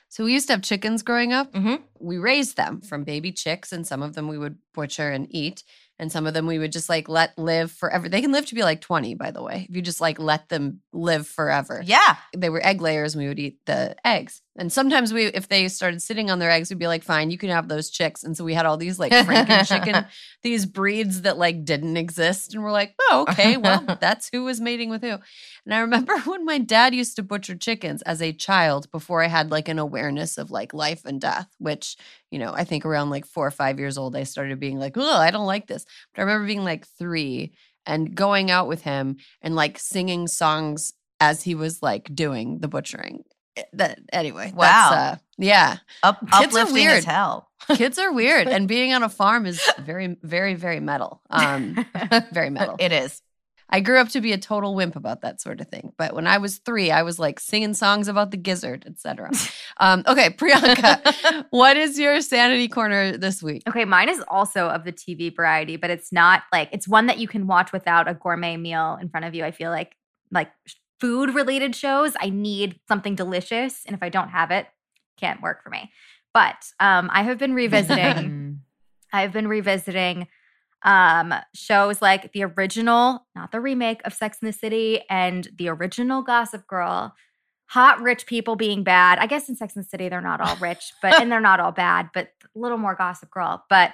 so 0.09 0.23
we 0.23 0.33
used 0.33 0.45
to 0.47 0.53
have 0.53 0.61
chickens 0.61 1.01
growing 1.01 1.33
up. 1.33 1.51
Mhm. 1.53 1.81
We 1.99 2.19
raised 2.19 2.55
them 2.55 2.81
from 2.81 3.03
baby 3.03 3.31
chicks, 3.31 3.71
and 3.71 3.85
some 3.85 4.03
of 4.03 4.13
them 4.13 4.27
we 4.27 4.37
would 4.37 4.59
butcher 4.75 5.09
and 5.09 5.25
eat, 5.31 5.63
and 5.97 6.11
some 6.11 6.27
of 6.27 6.35
them 6.35 6.45
we 6.45 6.59
would 6.59 6.71
just 6.71 6.87
like 6.87 7.09
let 7.09 7.35
live 7.37 7.71
forever. 7.71 8.07
They 8.07 8.21
can 8.21 8.31
live 8.31 8.45
to 8.45 8.53
be 8.55 8.61
like 8.61 8.79
20, 8.79 9.15
by 9.15 9.31
the 9.31 9.41
way, 9.41 9.65
if 9.67 9.75
you 9.75 9.81
just 9.81 9.99
like 10.01 10.19
let 10.19 10.49
them 10.49 10.81
live 10.93 11.25
forever 11.27 11.81
Yeah. 11.83 12.17
they 12.37 12.49
were 12.51 12.63
egg 12.63 12.79
layers 12.79 13.15
and 13.15 13.23
we 13.23 13.27
would 13.27 13.39
eat 13.39 13.57
the 13.65 13.95
eggs. 14.05 14.42
And 14.55 14.71
sometimes 14.71 15.11
we 15.11 15.25
if 15.25 15.47
they 15.47 15.67
started 15.67 16.01
sitting 16.01 16.29
on 16.29 16.37
their 16.37 16.51
eggs, 16.51 16.69
we'd 16.69 16.77
be 16.77 16.87
like, 16.87 17.03
fine, 17.03 17.31
you 17.31 17.39
can 17.39 17.49
have 17.49 17.67
those 17.67 17.89
chicks. 17.89 18.23
And 18.23 18.37
so 18.37 18.43
we 18.43 18.53
had 18.53 18.67
all 18.67 18.77
these 18.77 18.99
like 18.99 19.11
Franken 19.11 19.67
chicken, 19.67 20.05
these 20.43 20.67
breeds 20.67 21.23
that 21.23 21.39
like 21.39 21.65
didn't 21.65 21.97
exist. 21.97 22.53
And 22.53 22.63
we're 22.63 22.71
like, 22.71 22.93
oh, 22.99 23.25
okay, 23.29 23.57
well, 23.63 23.97
that's 23.99 24.29
who 24.31 24.43
was 24.43 24.61
mating 24.61 24.89
with 24.89 25.01
who. 25.01 25.17
And 25.65 25.73
I 25.73 25.79
remember 25.79 26.17
when 26.25 26.45
my 26.45 26.59
dad 26.59 26.93
used 26.93 27.15
to 27.15 27.23
butcher 27.23 27.55
chickens 27.55 28.03
as 28.03 28.21
a 28.21 28.31
child 28.31 28.91
before 28.91 29.23
I 29.23 29.27
had 29.27 29.49
like 29.49 29.69
an 29.69 29.79
awareness 29.79 30.37
of 30.37 30.51
like 30.51 30.73
life 30.73 31.03
and 31.03 31.19
death, 31.19 31.47
which, 31.57 31.95
you 32.29 32.37
know, 32.37 32.53
I 32.53 32.63
think 32.63 32.85
around 32.85 33.09
like 33.09 33.25
four 33.25 33.47
or 33.47 33.51
five 33.51 33.79
years 33.79 33.97
old, 33.97 34.15
I 34.15 34.23
started 34.23 34.59
being 34.59 34.77
like, 34.77 34.97
oh, 34.97 35.17
I 35.17 35.31
don't 35.31 35.47
like 35.47 35.65
this. 35.65 35.85
But 36.13 36.21
I 36.21 36.25
remember 36.25 36.45
being 36.45 36.63
like 36.63 36.85
three 36.99 37.53
and 37.87 38.13
going 38.13 38.51
out 38.51 38.67
with 38.67 38.83
him 38.83 39.17
and 39.41 39.55
like 39.55 39.79
singing 39.79 40.27
songs 40.27 40.93
as 41.19 41.43
he 41.43 41.55
was 41.55 41.81
like 41.81 42.13
doing 42.13 42.59
the 42.59 42.67
butchering. 42.67 43.23
That 43.73 43.99
anyway. 44.11 44.51
Wow. 44.55 44.89
That's, 44.89 44.95
uh, 44.95 45.17
yeah. 45.37 45.77
Up, 46.01 46.19
Kids 46.19 46.33
are 46.33 46.43
uplifting 46.43 46.67
as 46.67 46.73
weird. 46.73 47.03
hell. 47.03 47.49
Kids 47.75 47.97
are 47.97 48.11
weird, 48.11 48.47
and 48.47 48.67
being 48.67 48.93
on 48.93 49.03
a 49.03 49.09
farm 49.09 49.45
is 49.45 49.61
very, 49.79 50.17
very, 50.21 50.53
very 50.53 50.79
metal. 50.79 51.21
Um, 51.29 51.85
very 52.31 52.49
metal. 52.49 52.75
It 52.79 52.91
is. 52.91 53.21
I 53.69 53.79
grew 53.79 53.97
up 53.97 54.09
to 54.09 54.21
be 54.21 54.33
a 54.33 54.37
total 54.37 54.75
wimp 54.75 54.95
about 54.95 55.21
that 55.21 55.41
sort 55.41 55.59
of 55.59 55.67
thing. 55.67 55.93
But 55.97 56.13
when 56.13 56.27
I 56.27 56.37
was 56.37 56.59
three, 56.59 56.91
I 56.91 57.01
was 57.01 57.17
like 57.17 57.39
singing 57.39 57.73
songs 57.73 58.07
about 58.07 58.29
the 58.29 58.37
gizzard, 58.37 58.83
etc. 58.85 59.31
Um, 59.77 60.03
okay, 60.05 60.29
Priyanka, 60.29 61.45
what 61.49 61.75
is 61.75 61.97
your 61.97 62.21
sanity 62.21 62.67
corner 62.67 63.17
this 63.17 63.41
week? 63.41 63.63
Okay, 63.67 63.85
mine 63.85 64.09
is 64.09 64.23
also 64.27 64.67
of 64.67 64.83
the 64.83 64.91
TV 64.91 65.35
variety, 65.35 65.77
but 65.77 65.89
it's 65.89 66.11
not 66.11 66.43
like 66.51 66.69
it's 66.71 66.87
one 66.87 67.07
that 67.07 67.17
you 67.17 67.27
can 67.27 67.47
watch 67.47 67.71
without 67.71 68.07
a 68.07 68.13
gourmet 68.13 68.57
meal 68.57 68.99
in 69.01 69.09
front 69.09 69.25
of 69.25 69.33
you. 69.33 69.43
I 69.43 69.51
feel 69.51 69.71
like 69.71 69.95
like 70.29 70.51
food 71.03 71.35
related 71.35 71.75
shows, 71.75 72.13
I 72.17 72.29
need 72.29 72.79
something 72.87 73.13
delicious, 73.13 73.83
and 73.85 73.93
if 73.93 74.01
I 74.01 74.07
don't 74.07 74.29
have 74.29 74.51
it, 74.51 74.67
can't 75.19 75.41
work 75.41 75.61
for 75.61 75.69
me. 75.69 75.91
But 76.33 76.63
um, 76.79 77.09
I 77.11 77.23
have 77.23 77.37
been 77.37 77.53
revisiting. 77.53 78.61
I've 79.13 79.33
been 79.33 79.49
revisiting 79.49 80.27
um 80.85 81.33
shows 81.53 82.01
like 82.01 82.31
the 82.31 82.43
original, 82.43 83.25
not 83.35 83.51
the 83.51 83.59
remake 83.59 84.01
of 84.05 84.13
Sex 84.13 84.37
in 84.41 84.45
the 84.45 84.53
City 84.53 85.01
and 85.09 85.49
the 85.57 85.67
original 85.67 86.21
Gossip 86.21 86.67
Girl. 86.67 87.13
Hot 87.67 88.01
rich 88.01 88.25
people 88.25 88.55
being 88.55 88.83
bad. 88.83 89.19
I 89.19 89.27
guess 89.27 89.49
in 89.49 89.55
Sex 89.57 89.75
in 89.75 89.81
the 89.81 89.87
City 89.87 90.07
they're 90.07 90.21
not 90.21 90.39
all 90.39 90.55
rich, 90.61 90.93
but 91.01 91.21
and 91.21 91.29
they're 91.29 91.41
not 91.41 91.59
all 91.59 91.73
bad, 91.73 92.11
but 92.13 92.29
a 92.55 92.59
little 92.59 92.77
more 92.77 92.95
Gossip 92.95 93.29
Girl. 93.29 93.65
But 93.69 93.91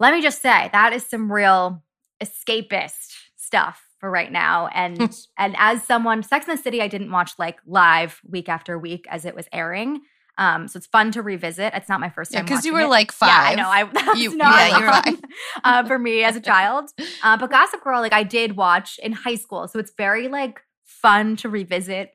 let 0.00 0.14
me 0.14 0.22
just 0.22 0.40
say 0.40 0.70
that 0.72 0.94
is 0.94 1.04
some 1.04 1.30
real 1.30 1.82
escapist 2.22 3.12
stuff 3.36 3.82
for 4.02 4.10
right 4.10 4.32
now. 4.32 4.66
And 4.74 5.00
and 5.38 5.54
as 5.58 5.82
someone, 5.84 6.22
Sex 6.24 6.46
in 6.48 6.56
the 6.56 6.60
City, 6.62 6.82
I 6.82 6.88
didn't 6.88 7.10
watch 7.12 7.32
like 7.38 7.58
live 7.64 8.20
week 8.28 8.48
after 8.48 8.76
week 8.78 9.06
as 9.08 9.24
it 9.24 9.34
was 9.34 9.46
airing. 9.52 10.00
Um, 10.38 10.66
so 10.66 10.78
it's 10.78 10.86
fun 10.86 11.12
to 11.12 11.22
revisit. 11.22 11.72
It's 11.74 11.88
not 11.88 12.00
my 12.00 12.08
first 12.08 12.32
Yeah, 12.32 12.38
time 12.40 12.46
because 12.46 12.64
you 12.64 12.72
were 12.72 12.80
it. 12.80 12.88
like 12.88 13.12
Yeah, 13.22 13.28
I 13.28 13.54
know. 13.54 13.68
I 13.68 14.14
You- 14.16 14.34
not 14.36 14.54
yeah, 14.70 14.78
you 14.78 14.84
were 14.84 14.90
fun, 14.90 15.22
uh, 15.64 15.84
for 15.86 15.98
me 15.98 16.24
as 16.24 16.36
a 16.36 16.40
child. 16.40 16.90
Uh, 17.22 17.36
but 17.36 17.50
Gossip 17.50 17.84
Girl, 17.84 18.00
like 18.00 18.12
I 18.12 18.24
did 18.24 18.56
watch 18.56 18.98
in 19.00 19.12
high 19.12 19.36
school, 19.36 19.68
so 19.68 19.78
it's 19.78 19.92
very 19.96 20.26
like 20.26 20.60
fun 20.84 21.36
to 21.36 21.48
revisit. 21.48 22.10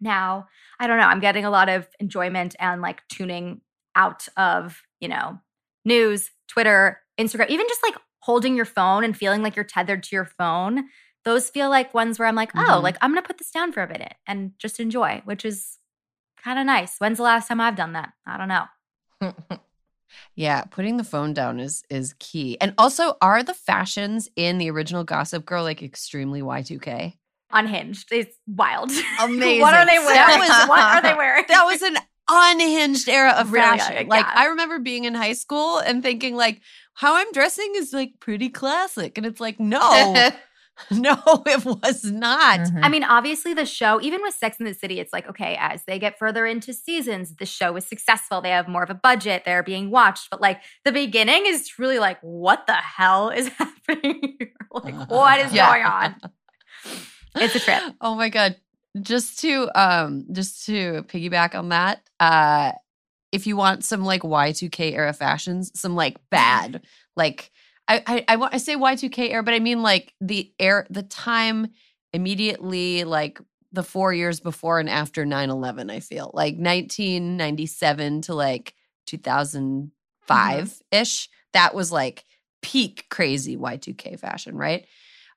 Now, 0.00 0.46
I 0.78 0.86
don't 0.86 0.96
know. 0.96 1.04
I'm 1.04 1.20
getting 1.20 1.44
a 1.44 1.50
lot 1.50 1.68
of 1.68 1.86
enjoyment 2.00 2.56
and 2.58 2.80
like 2.80 3.06
tuning 3.08 3.60
out 3.94 4.26
of 4.38 4.80
you 5.00 5.08
know 5.08 5.38
news, 5.84 6.30
Twitter, 6.48 7.00
Instagram, 7.18 7.50
even 7.50 7.66
just 7.68 7.82
like 7.82 7.96
holding 8.20 8.54
your 8.56 8.64
phone 8.64 9.04
and 9.04 9.14
feeling 9.16 9.42
like 9.42 9.56
you're 9.56 9.64
tethered 9.64 10.02
to 10.04 10.16
your 10.16 10.24
phone. 10.24 10.84
Those 11.24 11.50
feel 11.50 11.68
like 11.70 11.92
ones 11.94 12.18
where 12.18 12.26
I'm 12.28 12.34
like, 12.34 12.50
oh, 12.54 12.58
Mhm. 12.78 12.82
like 12.82 12.96
I'm 13.00 13.10
gonna 13.10 13.22
put 13.22 13.38
this 13.38 13.50
down 13.50 13.72
for 13.72 13.82
a 13.82 13.88
minute 13.88 14.14
and 14.26 14.52
just 14.58 14.80
enjoy, 14.80 15.22
which 15.24 15.44
is 15.44 15.78
kind 16.42 16.58
of 16.58 16.64
nice. 16.66 16.96
When's 16.98 17.18
the 17.18 17.24
last 17.24 17.48
time 17.48 17.60
I've 17.60 17.76
done 17.76 17.92
that? 17.92 18.12
I 18.26 18.36
don't 18.38 18.48
know. 18.48 19.58
Yeah, 20.34 20.62
putting 20.64 20.96
the 20.96 21.04
phone 21.04 21.34
down 21.34 21.60
is 21.60 21.84
is 21.88 22.14
key. 22.18 22.56
And 22.60 22.74
also, 22.78 23.16
are 23.20 23.42
the 23.42 23.54
fashions 23.54 24.28
in 24.36 24.58
the 24.58 24.70
original 24.70 25.04
Gossip 25.04 25.44
Girl 25.44 25.62
like 25.62 25.82
extremely 25.82 26.40
Y2K? 26.42 27.14
Unhinged. 27.52 28.08
It's 28.10 28.36
wild. 28.46 28.90
Amazing. 29.20 29.60
what 29.60 29.74
are 29.74 29.86
they 29.86 29.98
wearing? 29.98 30.14
That 30.14 30.38
was- 30.38 30.68
what 30.68 30.80
are 30.80 31.02
they 31.02 31.14
wearing? 31.14 31.44
That 31.48 31.64
was 31.64 31.82
an 31.82 31.96
unhinged 32.28 33.08
era 33.08 33.32
of 33.32 33.50
fashion. 33.50 34.08
Like 34.08 34.24
Yeah. 34.26 34.32
I 34.34 34.46
remember 34.46 34.78
being 34.80 35.04
in 35.04 35.14
high 35.14 35.32
school 35.34 35.78
and 35.78 36.02
thinking 36.02 36.34
like 36.36 36.60
how 36.94 37.16
I'm 37.16 37.30
dressing 37.32 37.72
is 37.76 37.92
like 37.92 38.14
pretty 38.20 38.48
classic. 38.48 39.16
And 39.16 39.26
it's 39.26 39.40
like, 39.40 39.60
no, 39.60 39.80
no, 40.90 41.16
it 41.46 41.64
was 41.64 42.04
not. 42.04 42.60
Mhm. 42.60 42.80
I 42.82 42.88
mean, 42.88 43.04
obviously, 43.04 43.54
the 43.54 43.66
show, 43.66 44.00
even 44.00 44.22
with 44.22 44.34
Sex 44.34 44.58
in 44.58 44.66
the 44.66 44.74
City, 44.74 45.00
it's 45.00 45.12
like, 45.12 45.28
okay, 45.28 45.56
as 45.60 45.84
they 45.84 45.98
get 45.98 46.18
further 46.18 46.46
into 46.46 46.72
seasons, 46.72 47.36
the 47.36 47.46
show 47.46 47.76
is 47.76 47.86
successful. 47.86 48.40
They 48.40 48.50
have 48.50 48.68
more 48.68 48.82
of 48.82 48.90
a 48.90 48.94
budget. 48.94 49.42
They're 49.44 49.62
being 49.62 49.90
watched. 49.90 50.28
But 50.30 50.40
like 50.40 50.60
the 50.84 50.92
beginning 50.92 51.44
is 51.46 51.78
really 51.78 51.98
like, 51.98 52.18
what 52.22 52.66
the 52.66 52.74
hell 52.74 53.30
is 53.30 53.48
happening? 53.58 54.36
here? 54.38 54.52
like, 54.72 55.08
what 55.10 55.40
is 55.40 55.52
Yeah. 55.52 55.68
going 55.70 55.84
on? 55.84 56.16
It's 57.36 57.54
a 57.54 57.60
trip. 57.60 57.80
Oh 58.00 58.14
my 58.16 58.28
god. 58.28 58.56
Just 59.00 59.38
to 59.40 59.70
um 59.80 60.26
just 60.32 60.66
to 60.66 61.04
piggyback 61.04 61.54
on 61.54 61.68
that, 61.68 62.00
uh 62.18 62.72
if 63.30 63.46
you 63.46 63.56
want 63.56 63.84
some 63.84 64.04
like 64.04 64.22
Y2K 64.22 64.94
era 64.94 65.12
fashions, 65.12 65.70
some 65.78 65.94
like 65.94 66.16
bad, 66.30 66.82
like 67.16 67.52
I 67.90 68.24
I, 68.28 68.36
I 68.36 68.48
I 68.52 68.56
say 68.58 68.76
Y2K 68.76 69.30
era, 69.30 69.42
but 69.42 69.54
I 69.54 69.58
mean 69.58 69.82
like 69.82 70.14
the 70.20 70.52
air 70.58 70.86
the 70.90 71.02
time 71.02 71.68
immediately 72.12 73.04
like 73.04 73.40
the 73.72 73.82
four 73.82 74.12
years 74.12 74.40
before 74.40 74.80
and 74.80 74.88
after 74.88 75.24
9-11, 75.24 75.90
I 75.92 76.00
feel. 76.00 76.30
Like 76.34 76.54
1997 76.54 78.22
to 78.22 78.34
like 78.34 78.74
2005 79.06 80.82
ish. 80.90 81.28
That 81.52 81.74
was 81.74 81.92
like 81.92 82.24
peak 82.62 83.06
crazy 83.10 83.56
Y2K 83.56 84.18
fashion, 84.18 84.56
right? 84.56 84.86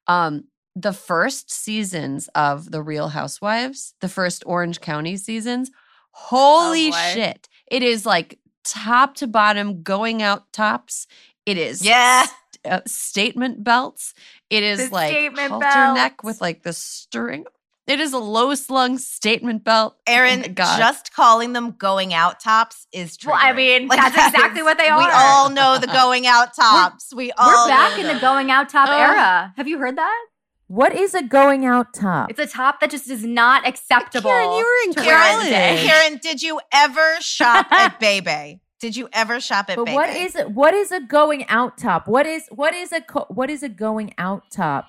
Um, 0.07 0.45
the 0.75 0.93
first 0.93 1.51
seasons 1.51 2.27
of 2.33 2.71
The 2.71 2.81
Real 2.81 3.09
Housewives, 3.09 3.93
the 4.01 4.09
first 4.09 4.43
Orange 4.45 4.81
County 4.81 5.17
seasons, 5.17 5.69
holy 6.11 6.89
boy. 6.89 7.11
shit. 7.13 7.49
It 7.69 7.83
is 7.83 8.05
like 8.05 8.39
top 8.63 9.15
to 9.15 9.27
bottom 9.27 9.83
going 9.83 10.23
out 10.23 10.51
tops. 10.51 11.05
It 11.45 11.57
is 11.57 11.85
Yeah. 11.85 12.25
St- 12.64 12.74
uh, 12.74 12.82
statement 12.88 13.64
belts. 13.64 14.14
It 14.49 14.64
is 14.64 14.89
The 14.89 14.93
like 14.93 15.11
statement 15.11 15.51
halter 15.51 15.93
neck 15.93 16.24
with 16.24 16.41
like 16.41 16.64
the 16.64 16.74
string. 16.74 17.45
It 17.86 17.99
is 17.99 18.14
a 18.14 18.18
low 18.18 18.55
slung 18.55 18.97
statement 18.97 19.66
belt. 19.66 19.97
Erin, 20.07 20.55
Oh 20.57 20.78
just 20.78 21.14
calling 21.14 21.51
them 21.51 21.72
going 21.72 22.14
out 22.14 22.39
tops 22.39 22.88
is 22.93 23.18
true. 23.18 23.32
Well, 23.34 23.39
I 23.41 23.51
mean, 23.51 23.88
like, 23.88 23.99
that's 23.99 24.34
exactly 24.34 24.64
what 24.64 24.78
they 24.78 24.88
are. 24.88 24.99
We 24.99 25.11
all 25.11 25.49
know 25.49 25.78
the 25.78 25.88
going 25.93 26.26
out 26.26 26.55
tops. 26.55 27.14
We 27.14 27.34
all 27.34 27.66
We're 27.66 27.68
back 27.68 27.97
know 27.97 28.07
in 28.09 28.16
the 28.16 28.22
going 28.22 28.51
out 28.51 28.70
top 28.70 28.88
Ugh. 28.88 28.95
era. 28.95 29.53
Have 29.57 29.68
you 29.68 29.80
heard 29.80 29.97
that? 29.97 30.26
What 30.68 30.95
is 30.95 31.14
a 31.14 31.22
going 31.22 31.66
out 31.66 31.93
top? 31.93 32.32
It's 32.32 32.39
a 32.39 32.47
top 32.47 32.80
that 32.80 32.89
just 32.89 33.09
is 33.09 33.26
not 33.26 33.68
acceptable. 33.68 34.32
Kiran, 34.32 34.57
you 34.57 34.66
were 34.66 34.89
in 34.89 34.93
to 34.95 35.01
wear 35.01 35.78
Kiran, 35.78 36.22
did 36.22 36.41
you 36.41 36.61
ever 36.72 37.20
shop 37.20 37.68
at 37.72 37.99
Bebe? 37.99 38.61
Did 38.84 38.97
you 38.97 39.07
ever 39.13 39.39
shop 39.39 39.69
at 39.69 39.77
but 39.77 39.86
Bebe? 39.86 39.95
what 39.95 40.09
is 40.09 40.36
it? 40.36 40.51
What 40.51 40.73
is 40.73 40.91
a 40.91 40.99
going 40.99 41.47
out 41.47 41.77
top? 41.77 42.05
What 42.07 42.25
is 42.25 42.47
what 42.51 42.73
is 42.73 42.91
a 42.91 42.99
co- 42.99 43.27
what 43.29 43.49
is 43.49 43.63
a 43.63 43.69
going 43.69 44.13
out 44.17 44.43
top? 44.51 44.88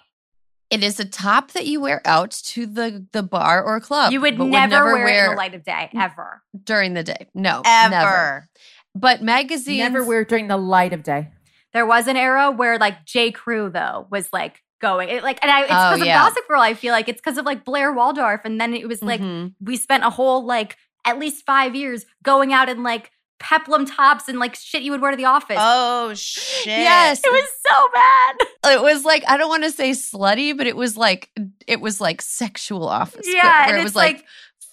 It 0.68 0.82
is 0.82 0.99
a 0.99 1.05
top 1.05 1.53
that 1.53 1.66
you 1.66 1.80
wear 1.80 2.03
out 2.05 2.32
to 2.32 2.66
the 2.66 3.07
the 3.12 3.22
bar 3.22 3.62
or 3.62 3.78
club. 3.78 4.12
You 4.12 4.20
would 4.20 4.36
but 4.36 4.47
never, 4.47 4.84
wear, 4.92 5.07
it 5.07 5.24
in 5.26 5.30
the 5.30 5.36
light 5.36 5.55
of 5.55 5.62
day, 5.62 5.90
ever. 5.95 6.42
during 6.64 6.95
the 6.95 7.05
day. 7.05 7.28
No, 7.34 7.62
Ever. 7.64 7.90
never. 7.90 8.49
But 8.97 9.22
magazines 9.22 9.78
Never 9.78 10.05
wear 10.05 10.24
during 10.24 10.49
the 10.49 10.57
light 10.57 10.92
of 10.92 11.05
day. 11.05 11.28
There 11.72 11.86
was 11.86 12.09
an 12.09 12.16
era 12.16 12.51
where 12.51 12.78
like 12.78 13.05
J. 13.05 13.30
Crew 13.30 13.70
though 13.70 14.09
was 14.11 14.28
like 14.32 14.61
going 14.80 15.09
it, 15.09 15.22
like, 15.22 15.38
and 15.42 15.51
I, 15.53 15.61
it's 15.62 15.70
Oh, 15.70 15.92
because 15.95 16.07
yeah. 16.07 16.26
of 16.26 16.28
Gossip 16.34 16.49
Girl. 16.49 16.61
I 16.61 16.74
feel 16.74 16.92
like 16.92 17.09
it's 17.09 17.20
because 17.20 17.38
of 17.38 17.45
like 17.47 17.64
Blair 17.64 17.92
Waldorf, 17.92 18.40
and 18.45 18.61
then 18.61 18.74
it 18.74 18.88
was 18.88 19.03
like 19.03 19.20
Mhm. 19.20 19.55
we 19.61 19.76
spent 19.76 20.03
a 20.03 20.11
whole 20.11 20.45
like 20.45 20.76
at 21.05 21.18
least 21.20 21.45
five 21.47 21.76
years 21.76 22.05
going 22.24 22.53
out 22.53 22.68
in 22.68 22.82
like 22.82 23.12
peplum 23.39 23.85
tops 23.85 24.28
and 24.28 24.39
like 24.39 24.55
shit 24.55 24.82
you 24.82 24.91
would 24.93 25.01
wear 25.01 25.11
to 25.11 25.16
the 25.16 25.24
office. 25.26 25.59
Oh 25.61 26.12
shit! 26.16 26.66
Yes. 26.66 27.20
it 27.24 27.30
was 27.30 27.49
so 27.68 27.89
bad. 27.93 28.37
It 28.74 28.82
was 28.82 29.05
like 29.05 29.24
I 29.28 29.37
don't 29.37 29.49
want 29.49 29.64
to 29.64 29.70
say 29.70 29.91
slutty, 29.91 30.57
but 30.57 30.66
it 30.66 30.76
was 30.76 30.97
like 30.97 31.30
it 31.66 31.80
was 31.80 32.01
like 32.01 32.22
sexual 32.22 32.89
office. 32.89 33.26
Yeah, 33.28 33.43
where 33.66 33.68
and 33.70 33.80
it 33.80 33.85
was 33.85 33.95
like, 33.97 34.16
like- 34.16 34.24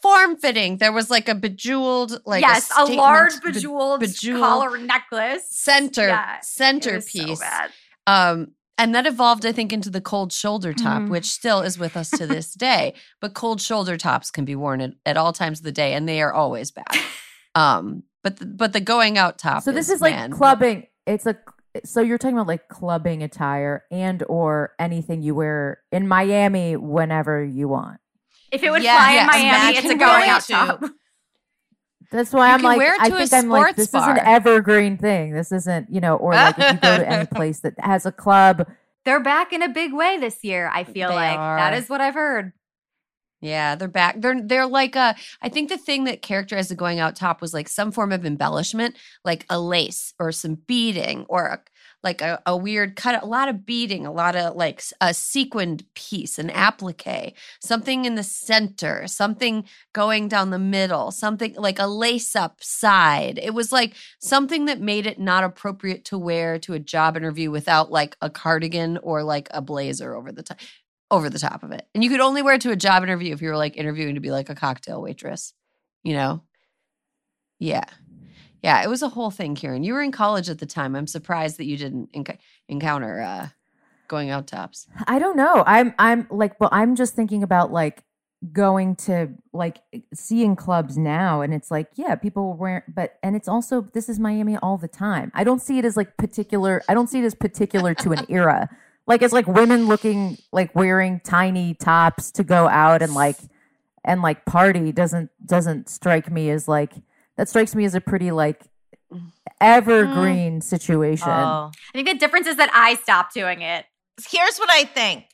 form 0.01 0.35
fitting. 0.37 0.77
There 0.77 0.91
was 0.91 1.09
like 1.11 1.29
a 1.29 1.35
bejeweled, 1.35 2.21
like 2.25 2.41
yes, 2.41 2.69
a, 2.71 2.73
statement 2.73 2.97
large 2.97 3.41
be- 3.43 3.51
bejeweled, 3.51 3.99
bejeweled 3.99 4.41
collar 4.41 4.77
necklace. 4.77 5.43
center 5.49 6.07
Yeah, 6.07 6.39
centerpiece. 6.41 7.39
so 7.39 7.45
bad. 7.45 7.71
Um, 8.07 8.51
and 8.77 8.95
that 8.95 9.05
evolved, 9.05 9.45
I 9.45 9.51
think, 9.51 9.71
into 9.71 9.91
the 9.91 10.01
cold 10.01 10.33
shoulder 10.33 10.73
top, 10.73 11.03
Mhm. 11.03 11.09
which 11.09 11.25
still 11.25 11.61
is 11.61 11.77
with 11.77 11.95
us 11.95 12.09
to 12.11 12.25
this 12.25 12.53
day. 12.55 12.95
But 13.19 13.35
cold 13.35 13.61
shoulder 13.61 13.95
tops 13.95 14.31
can 14.31 14.43
be 14.43 14.55
worn 14.55 14.81
at, 14.81 14.93
at 15.05 15.17
all 15.17 15.33
times 15.33 15.59
of 15.59 15.65
the 15.65 15.71
day, 15.71 15.93
and 15.93 16.09
they 16.09 16.19
are 16.21 16.33
always 16.33 16.71
bad. 16.71 16.85
Um, 17.53 18.03
but 18.23 18.37
the, 18.37 18.45
but 18.45 18.73
the 18.73 18.79
going 18.81 19.17
out 19.17 19.37
top. 19.37 19.63
So 19.63 19.71
this 19.71 19.89
is 19.89 20.01
like 20.01 20.13
man, 20.15 20.31
clubbing. 20.31 20.87
It's 21.05 21.25
a 21.25 21.37
so 21.85 22.01
you're 22.01 22.17
talking 22.17 22.35
about 22.37 22.47
like 22.47 22.67
clubbing 22.67 23.23
attire 23.23 23.83
and 23.91 24.23
or 24.27 24.73
anything 24.77 25.21
you 25.21 25.33
wear 25.35 25.79
in 25.91 26.07
Miami 26.07 26.75
whenever 26.75 27.43
you 27.43 27.67
want. 27.69 27.99
If 28.51 28.63
it 28.63 28.69
would 28.71 28.83
Yeah, 28.83 28.97
fly 28.97 29.13
yes, 29.13 29.21
in 29.21 29.27
Miami, 29.41 29.77
it's 29.77 29.89
a 29.89 29.95
going 29.95 30.29
out 30.29 30.39
it 30.41 30.45
to- 30.47 30.51
top. 30.51 30.83
That's 32.11 32.33
why 32.33 32.49
You 32.49 32.55
I'm 32.55 32.61
like, 32.61 32.77
wear 32.77 32.93
I 32.99 33.07
to 33.09 33.15
a 33.15 33.19
think 33.19 33.31
I'm 33.33 33.47
like, 33.47 33.61
sports 33.61 33.77
this 33.77 33.87
is 34.01 34.07
an 34.07 34.19
evergreen 34.19 34.97
thing. 34.97 35.31
This 35.31 35.53
isn't, 35.53 35.89
you 35.89 36.01
know, 36.01 36.17
or 36.17 36.33
like 36.33 36.59
if 36.59 36.73
you 36.73 36.79
go 36.81 36.97
to 36.97 37.09
any 37.09 37.25
place 37.33 37.61
that 37.61 37.75
has 37.79 38.05
a 38.05 38.11
club. 38.11 38.67
They're 39.05 39.23
back 39.23 39.53
in 39.53 39.61
a 39.61 39.69
big 39.69 39.93
way 39.93 40.17
this 40.19 40.43
year. 40.43 40.69
I 40.73 40.83
feel 40.83 41.07
They 41.07 41.15
like 41.15 41.37
that 41.37 41.71
are. 41.73 41.77
is 41.77 41.87
what 41.87 42.01
I've 42.01 42.13
heard. 42.13 42.51
Yeah, 43.41 43.73
they're 43.73 43.87
back. 43.87 44.21
They're 44.21 44.39
they're 44.39 44.67
like 44.67 44.95
a. 44.95 45.15
I 45.41 45.49
think 45.49 45.69
the 45.69 45.77
thing 45.77 46.03
that 46.03 46.21
characterized 46.21 46.69
the 46.69 46.75
going 46.75 46.99
out 46.99 47.15
top 47.15 47.41
was 47.41 47.55
like 47.55 47.67
some 47.67 47.91
form 47.91 48.11
of 48.11 48.23
embellishment, 48.23 48.95
like 49.25 49.47
a 49.49 49.59
lace 49.59 50.13
or 50.19 50.31
some 50.31 50.55
beading 50.67 51.25
or 51.27 51.45
a, 51.47 51.59
like 52.03 52.21
a, 52.21 52.39
a 52.45 52.55
weird 52.55 52.95
cut. 52.95 53.23
A 53.23 53.25
lot 53.25 53.49
of 53.49 53.65
beading, 53.65 54.05
a 54.05 54.11
lot 54.11 54.35
of 54.35 54.55
like 54.55 54.83
a 55.01 55.11
sequined 55.11 55.83
piece, 55.95 56.37
an 56.37 56.51
applique, 56.51 57.35
something 57.59 58.05
in 58.05 58.13
the 58.13 58.21
center, 58.23 59.07
something 59.07 59.65
going 59.91 60.27
down 60.27 60.51
the 60.51 60.59
middle, 60.59 61.09
something 61.09 61.55
like 61.55 61.79
a 61.79 61.87
lace 61.87 62.35
up 62.35 62.63
side. 62.63 63.39
It 63.41 63.55
was 63.55 63.71
like 63.71 63.95
something 64.19 64.65
that 64.65 64.79
made 64.79 65.07
it 65.07 65.19
not 65.19 65.43
appropriate 65.43 66.05
to 66.05 66.17
wear 66.19 66.59
to 66.59 66.73
a 66.73 66.79
job 66.79 67.17
interview 67.17 67.49
without 67.49 67.91
like 67.91 68.15
a 68.21 68.29
cardigan 68.29 68.99
or 68.99 69.23
like 69.23 69.47
a 69.49 69.63
blazer 69.63 70.13
over 70.13 70.31
the 70.31 70.43
top 70.43 70.59
over 71.11 71.29
the 71.29 71.37
top 71.37 71.61
of 71.61 71.71
it. 71.71 71.87
And 71.93 72.03
you 72.03 72.09
could 72.09 72.21
only 72.21 72.41
wear 72.41 72.55
it 72.55 72.61
to 72.61 72.71
a 72.71 72.75
job 72.75 73.03
interview 73.03 73.33
if 73.33 73.41
you 73.41 73.49
were 73.49 73.57
like 73.57 73.77
interviewing 73.77 74.15
to 74.15 74.21
be 74.21 74.31
like 74.31 74.49
a 74.49 74.55
cocktail 74.55 75.01
waitress, 75.01 75.53
you 76.03 76.13
know? 76.13 76.41
Yeah. 77.59 77.83
Yeah, 78.63 78.83
it 78.83 78.89
was 78.89 79.01
a 79.01 79.09
whole 79.09 79.31
thing, 79.31 79.55
Kiran. 79.55 79.83
You 79.83 79.93
were 79.93 80.01
in 80.01 80.11
college 80.11 80.49
at 80.49 80.59
the 80.59 80.65
time. 80.65 80.95
I'm 80.95 81.07
surprised 81.07 81.57
that 81.57 81.65
you 81.65 81.77
didn't 81.77 82.11
enc- 82.13 82.37
encounter 82.69 83.21
uh, 83.21 83.49
going 84.07 84.29
out 84.29 84.47
tops. 84.47 84.87
I 85.07 85.19
don't 85.19 85.35
know. 85.35 85.63
I'm 85.65 85.93
I'm 85.97 86.27
like, 86.29 86.59
well, 86.59 86.69
I'm 86.71 86.95
just 86.95 87.15
thinking 87.15 87.41
about 87.43 87.71
like 87.71 88.03
going 88.51 88.95
to 88.95 89.29
like 89.53 89.81
seeing 90.13 90.55
clubs 90.55 90.97
now 90.97 91.41
and 91.41 91.53
it's 91.53 91.69
like 91.69 91.87
yeah 91.93 92.15
people 92.15 92.53
wear 92.53 92.83
but 92.87 93.19
and 93.21 93.35
it's 93.35 93.47
also 93.47 93.81
this 93.93 94.09
is 94.09 94.19
miami 94.19 94.57
all 94.57 94.79
the 94.79 94.87
time 94.87 95.31
i 95.35 95.43
don't 95.43 95.61
see 95.61 95.77
it 95.77 95.85
as 95.85 95.95
like 95.95 96.17
particular 96.17 96.81
i 96.89 96.95
don't 96.95 97.07
see 97.07 97.19
it 97.19 97.23
as 97.23 97.35
particular 97.35 97.93
to 97.93 98.11
an 98.11 98.25
era 98.29 98.67
like 99.07 99.21
it's 99.21 99.33
like 99.33 99.47
women 99.47 99.87
looking 99.87 100.37
like 100.51 100.73
wearing 100.75 101.19
tiny 101.23 101.73
tops 101.73 102.31
to 102.31 102.43
go 102.43 102.67
out 102.67 103.01
and 103.01 103.13
like 103.13 103.37
and 104.03 104.21
like 104.21 104.45
party 104.45 104.91
doesn't 104.91 105.29
doesn't 105.45 105.89
strike 105.89 106.31
me 106.31 106.49
as 106.49 106.67
like 106.67 106.93
that 107.37 107.49
strikes 107.49 107.75
me 107.75 107.85
as 107.85 107.95
a 107.95 108.01
pretty 108.01 108.31
like 108.31 108.61
evergreen 109.59 110.59
mm. 110.59 110.63
situation 110.63 111.29
Oh. 111.29 111.71
I 111.73 111.91
think 111.93 112.07
the 112.07 112.15
difference 112.15 112.47
is 112.47 112.57
that 112.57 112.69
I 112.73 112.95
stopped 112.95 113.33
doing 113.33 113.61
it. 113.61 113.85
Here's 114.29 114.57
what 114.57 114.69
I 114.69 114.85
think. 114.85 115.25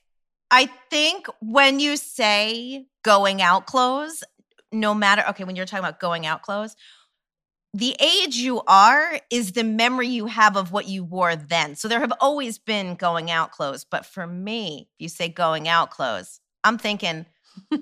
I 0.49 0.69
think 0.89 1.27
when 1.41 1.79
you 1.79 1.97
say 1.97 2.85
going 3.03 3.41
out 3.41 3.65
clothes, 3.65 4.23
no 4.71 4.93
matter 4.93 5.23
okay, 5.29 5.43
when 5.43 5.55
you're 5.55 5.65
talking 5.65 5.83
about 5.83 5.99
going 5.99 6.25
out 6.25 6.41
clothes, 6.41 6.75
the 7.73 7.95
age 7.99 8.35
you 8.37 8.61
are 8.67 9.19
is 9.29 9.51
the 9.51 9.63
memory 9.63 10.07
you 10.07 10.25
have 10.27 10.55
of 10.55 10.71
what 10.71 10.87
you 10.87 11.03
wore 11.03 11.35
then. 11.35 11.75
So 11.75 11.87
there 11.87 11.99
have 11.99 12.13
always 12.19 12.57
been 12.57 12.95
going 12.95 13.29
out 13.29 13.51
clothes, 13.51 13.85
but 13.89 14.05
for 14.05 14.25
me, 14.25 14.89
you 14.97 15.09
say 15.09 15.29
going 15.29 15.67
out 15.67 15.91
clothes, 15.91 16.39
I'm 16.63 16.77
thinking 16.77 17.25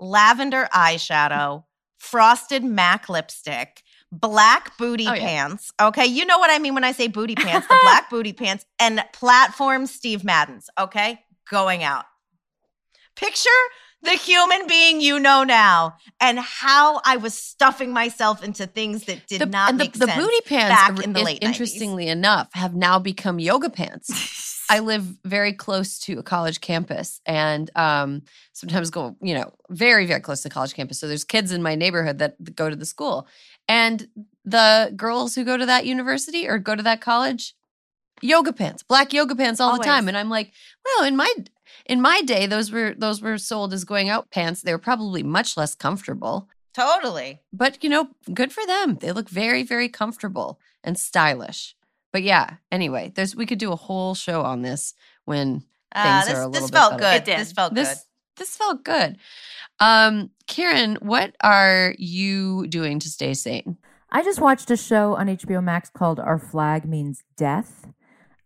lavender 0.00 0.68
eyeshadow, 0.72 1.64
frosted 1.98 2.62
MAC 2.64 3.08
lipstick, 3.08 3.82
black 4.12 4.76
booty 4.78 5.06
Oh, 5.08 5.14
yeah. 5.14 5.20
pants. 5.20 5.72
Okay, 5.80 6.06
you 6.06 6.24
know 6.26 6.38
what 6.38 6.50
I 6.50 6.58
mean 6.58 6.74
when 6.74 6.84
I 6.84 6.92
say 6.92 7.08
booty 7.08 7.34
pants, 7.34 7.66
the 7.66 7.78
black 7.82 8.08
booty 8.10 8.32
pants 8.32 8.64
and 8.78 9.02
platform 9.12 9.86
Steve 9.86 10.22
Maddens, 10.24 10.68
okay? 10.78 11.20
Going 11.50 11.82
out. 11.82 12.04
Picture 13.16 13.50
the 14.02 14.12
human 14.12 14.66
being 14.66 15.00
you 15.00 15.18
know 15.18 15.44
now 15.44 15.96
and 16.20 16.38
how 16.38 17.00
I 17.04 17.16
was 17.16 17.34
stuffing 17.34 17.92
myself 17.92 18.42
into 18.42 18.66
things 18.66 19.04
that 19.04 19.26
did 19.26 19.40
the, 19.40 19.46
not 19.46 19.70
and 19.70 19.80
the, 19.80 19.84
make 19.84 19.92
the 19.92 20.06
sense. 20.06 20.22
booty 20.22 20.40
pants, 20.46 20.74
back 20.74 21.04
in 21.04 21.12
the 21.12 21.22
late 21.22 21.40
90s. 21.40 21.46
interestingly 21.46 22.08
enough, 22.08 22.48
have 22.54 22.74
now 22.74 22.98
become 22.98 23.38
yoga 23.38 23.68
pants. 23.68 24.66
I 24.70 24.78
live 24.80 25.02
very 25.24 25.52
close 25.52 25.98
to 26.00 26.18
a 26.18 26.22
college 26.22 26.60
campus 26.60 27.20
and 27.26 27.70
um, 27.76 28.22
sometimes 28.52 28.90
go, 28.90 29.16
you 29.20 29.34
know, 29.34 29.52
very, 29.68 30.06
very 30.06 30.20
close 30.20 30.42
to 30.42 30.48
the 30.48 30.54
college 30.54 30.74
campus. 30.74 30.98
So 30.98 31.06
there's 31.06 31.24
kids 31.24 31.52
in 31.52 31.62
my 31.62 31.74
neighborhood 31.74 32.18
that 32.18 32.56
go 32.56 32.70
to 32.70 32.76
the 32.76 32.86
school. 32.86 33.26
And 33.68 34.08
the 34.44 34.92
girls 34.96 35.34
who 35.34 35.44
go 35.44 35.56
to 35.56 35.66
that 35.66 35.86
university 35.86 36.48
or 36.48 36.58
go 36.58 36.74
to 36.74 36.82
that 36.82 37.00
college, 37.00 37.54
yoga 38.22 38.52
pants, 38.52 38.82
black 38.82 39.12
yoga 39.12 39.34
pants 39.34 39.60
all 39.60 39.76
the 39.76 39.84
time. 39.84 40.08
And 40.08 40.16
I'm 40.16 40.30
like, 40.30 40.52
well, 40.84 41.06
in 41.06 41.16
my 41.16 41.32
in 41.86 42.00
my 42.00 42.22
day, 42.22 42.46
those 42.46 42.70
were 42.72 42.94
those 42.96 43.20
were 43.20 43.38
sold 43.38 43.72
as 43.72 43.84
going 43.84 44.08
out 44.08 44.30
pants. 44.30 44.62
They 44.62 44.72
were 44.72 44.78
probably 44.78 45.22
much 45.22 45.56
less 45.56 45.74
comfortable 45.74 46.48
Totally. 46.74 47.40
but 47.52 47.82
you 47.82 47.90
know, 47.90 48.08
good 48.32 48.52
for 48.52 48.64
them. 48.66 48.96
They 49.00 49.12
look 49.12 49.28
very, 49.28 49.62
very 49.62 49.88
comfortable 49.88 50.60
and 50.84 50.98
stylish. 50.98 51.74
But 52.12 52.22
yeah, 52.22 52.54
anyway, 52.72 53.12
there's 53.14 53.34
we 53.36 53.46
could 53.46 53.58
do 53.58 53.72
a 53.72 53.76
whole 53.76 54.14
show 54.14 54.42
on 54.42 54.62
this 54.62 54.94
when 55.24 55.64
Uh, 55.94 56.02
Things 56.22 56.26
this 56.26 56.34
are 56.34 56.42
a 56.42 56.46
little 56.46 56.52
this 56.62 56.70
bit 56.70 56.76
felt 56.76 56.90
better. 56.98 57.02
good. 57.02 57.16
It 57.16 57.24
did. 57.24 57.38
This 57.40 57.52
felt 57.52 57.74
this 57.74 57.88
good. 57.88 57.98
this 58.36 58.56
felt 58.56 58.84
good. 58.84 59.18
Um, 59.80 60.30
Kiran, 60.46 61.00
what 61.02 61.34
are 61.42 61.94
you 61.98 62.66
doing 62.68 62.98
to 63.00 63.08
stay 63.08 63.34
sane? 63.34 63.78
I 64.12 64.22
just 64.22 64.40
watched 64.40 64.70
a 64.70 64.76
show 64.76 65.14
on 65.16 65.28
HBO 65.28 65.62
Max 65.62 65.88
called 65.88 66.18
Our 66.20 66.38
Flag 66.38 66.84
Means 66.84 67.22
Death. 67.36 67.86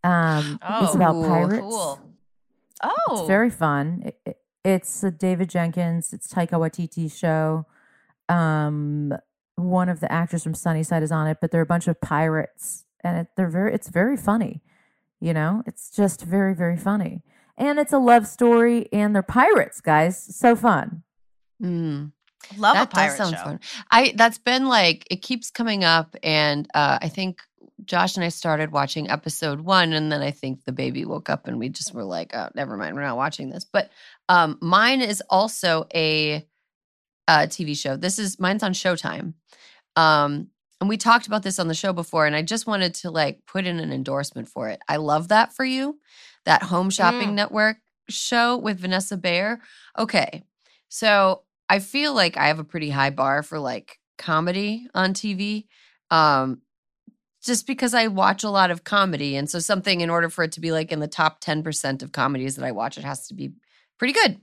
Um, 0.03 0.59
it's 0.83 0.95
about 0.95 1.15
Oh, 1.17 1.27
pirates. 1.27 1.61
Cool. 1.61 2.01
Oh, 2.85 3.19
It's 3.19 3.27
very 3.27 3.51
fun. 3.51 4.03
It, 4.07 4.21
it- 4.27 4.39
it's 4.65 5.03
a 5.03 5.11
David 5.11 5.51
Jenkins. 5.51 6.15
It's 6.15 6.33
Taika 6.33 6.53
Waititi's 6.53 7.15
show. 7.19 7.67
Um, 8.31 9.13
one 9.57 9.91
of 9.91 10.01
the 10.01 10.11
actors 10.11 10.43
from 10.43 10.55
Sunnyside 10.55 11.03
is 11.03 11.13
on 11.13 11.27
it, 11.27 11.37
but 11.41 11.51
they're 11.51 11.61
a 11.61 11.67
bunch 11.67 11.87
of 11.87 12.01
pirates, 12.01 12.85
and 13.05 13.19
it, 13.19 13.27
they're 13.37 13.51
very. 13.51 13.75
It's 13.75 13.89
very 13.89 14.17
funny. 14.17 14.63
You 15.21 15.35
know, 15.35 15.63
it's 15.67 15.91
just 15.91 16.23
very 16.23 16.55
very 16.55 16.79
funny, 16.79 17.23
and 17.59 17.79
it's 17.79 17.93
a 17.93 17.99
love 17.99 18.27
story, 18.27 18.89
and 18.91 19.15
they're 19.15 19.23
pirates, 19.23 19.83
guys. 19.83 20.17
So 20.35 20.57
fun. 20.57 21.03
Mm. 21.63 22.13
love 22.57 22.75
that 22.75 22.89
a 22.89 22.91
pirate 22.91 23.09
does 23.09 23.17
sound 23.19 23.37
show. 23.37 23.45
fun. 23.45 23.61
I 23.91 24.15
that's 24.17 24.39
been 24.39 24.67
like 24.67 25.07
it 25.11 25.21
keeps 25.23 25.51
coming 25.51 25.85
up, 25.85 26.17
and 26.23 26.67
uh, 26.75 26.99
I 27.03 27.09
think 27.11 27.43
Josh 27.85 28.17
and 28.17 28.25
I 28.25 28.29
started 28.29 28.73
watching 28.73 29.11
episode 29.11 29.61
one, 29.61 29.93
and 29.93 30.11
then 30.11 30.23
I 30.23 30.31
think 30.31 30.65
the 30.65 30.73
baby 30.73 31.05
woke 31.05 31.29
up, 31.31 31.47
and 31.47 31.59
we 31.59 31.69
just 31.69 31.95
were 31.95 32.05
like, 32.05 32.35
"Oh, 32.35 32.49
never 32.55 32.77
mind, 32.77 32.95
we're 32.95 33.03
not 33.03 33.17
watching 33.17 33.51
this." 33.51 33.65
But 33.65 33.91
um, 34.29 34.59
mine 34.61 35.01
is 35.01 35.23
also 35.31 35.87
a, 35.95 36.47
uh 37.29 37.47
TV 37.47 37.77
show. 37.77 37.97
This 37.97 38.19
is 38.19 38.39
mine's 38.39 38.63
on 38.63 38.73
Showtime, 38.73 39.35
um, 39.97 40.49
and 40.81 40.89
we 40.89 40.97
talked 40.97 41.27
about 41.27 41.43
this 41.43 41.59
on 41.59 41.69
the 41.69 41.75
show 41.75 41.93
before, 41.93 42.27
and 42.27 42.37
I 42.37 42.43
just 42.43 42.67
wanted 42.67 42.95
to 42.97 43.11
like 43.11 43.41
put 43.47 43.67
in 43.67 43.79
an 43.81 43.93
endorsement 43.93 44.49
for 44.49 44.69
it. 44.69 44.81
I 44.89 44.97
love 44.97 45.29
that 45.29 45.55
for 45.55 45.65
you, 45.65 45.99
that 46.45 46.63
Home 46.65 46.91
Shopping 46.91 47.31
Mm. 47.31 47.35
Network 47.35 47.77
show 48.11 48.57
with 48.59 48.81
Vanessa 48.81 49.17
Bayer. 49.17 49.61
Okay, 49.99 50.43
so 50.89 51.43
I 51.69 51.79
feel 51.79 52.15
like 52.15 52.37
I 52.37 52.49
have 52.49 52.59
a 52.59 52.65
pretty 52.65 52.91
high 52.91 53.11
bar 53.11 53.43
for 53.43 53.59
like 53.59 53.99
comedy 54.19 54.87
on 54.95 55.15
TV. 55.15 55.67
Um 56.11 56.61
just 57.45 57.67
because 57.67 57.95
I 57.95 58.07
watch 58.07 58.43
a 58.43 58.51
lot 58.51 58.71
of 58.71 58.85
comedy 58.85 59.37
and 59.37 59.49
so 59.49 59.59
something 59.59 60.01
in 60.01 60.11
order 60.11 60.31
for 60.31 60.45
it 60.45 60.53
to 60.53 60.61
be 60.61 60.73
like 60.73 60.91
in 60.91 61.01
the 61.01 61.09
top 61.09 61.41
10% 61.41 62.03
of 62.03 62.13
comedies 62.13 62.57
that 62.57 62.65
I 62.65 62.73
watch 62.73 62.99
it 62.99 63.05
has 63.05 63.29
to 63.29 63.35
be 63.35 63.53
pretty 63.99 64.15
good. 64.15 64.41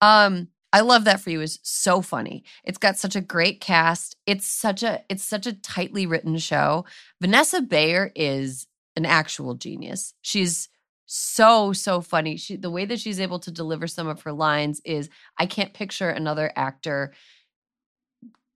Um 0.00 0.48
I 0.72 0.80
love 0.80 1.04
that 1.04 1.20
for 1.20 1.30
you 1.30 1.40
is 1.40 1.60
so 1.62 2.02
funny. 2.02 2.42
It's 2.64 2.78
got 2.78 2.98
such 2.98 3.14
a 3.14 3.20
great 3.20 3.60
cast. 3.60 4.16
It's 4.26 4.46
such 4.46 4.82
a 4.82 5.02
it's 5.08 5.22
such 5.22 5.46
a 5.46 5.52
tightly 5.52 6.04
written 6.04 6.36
show. 6.38 6.84
Vanessa 7.20 7.62
Bayer 7.62 8.10
is 8.16 8.66
an 8.96 9.06
actual 9.06 9.54
genius. 9.54 10.14
She's 10.20 10.68
so 11.06 11.72
so 11.72 12.00
funny. 12.00 12.36
She 12.36 12.56
the 12.56 12.70
way 12.70 12.86
that 12.86 12.98
she's 12.98 13.20
able 13.20 13.38
to 13.40 13.50
deliver 13.50 13.86
some 13.86 14.08
of 14.08 14.22
her 14.22 14.32
lines 14.32 14.80
is 14.84 15.10
I 15.38 15.46
can't 15.46 15.74
picture 15.74 16.10
another 16.10 16.52
actor 16.56 17.12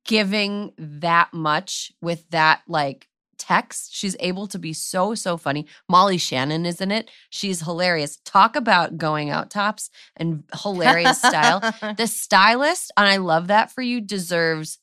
giving 0.04 0.72
that 0.78 1.32
much 1.32 1.92
with 2.00 2.28
that 2.30 2.62
like 2.66 3.07
text. 3.38 3.94
She's 3.94 4.16
able 4.20 4.46
to 4.48 4.58
be 4.58 4.72
so, 4.72 5.14
so 5.14 5.36
funny. 5.36 5.66
Molly 5.88 6.18
Shannon 6.18 6.66
is 6.66 6.80
in 6.80 6.90
it. 6.90 7.10
She's 7.30 7.62
hilarious. 7.62 8.18
Talk 8.24 8.56
about 8.56 8.98
going 8.98 9.30
out 9.30 9.50
tops 9.50 9.90
and 10.16 10.44
hilarious 10.62 11.18
style. 11.18 11.62
The 11.96 12.06
stylist, 12.06 12.92
and 12.96 13.06
I 13.08 13.16
love 13.16 13.48
that 13.48 13.70
for 13.72 13.82
you, 13.82 14.00
deserves 14.00 14.78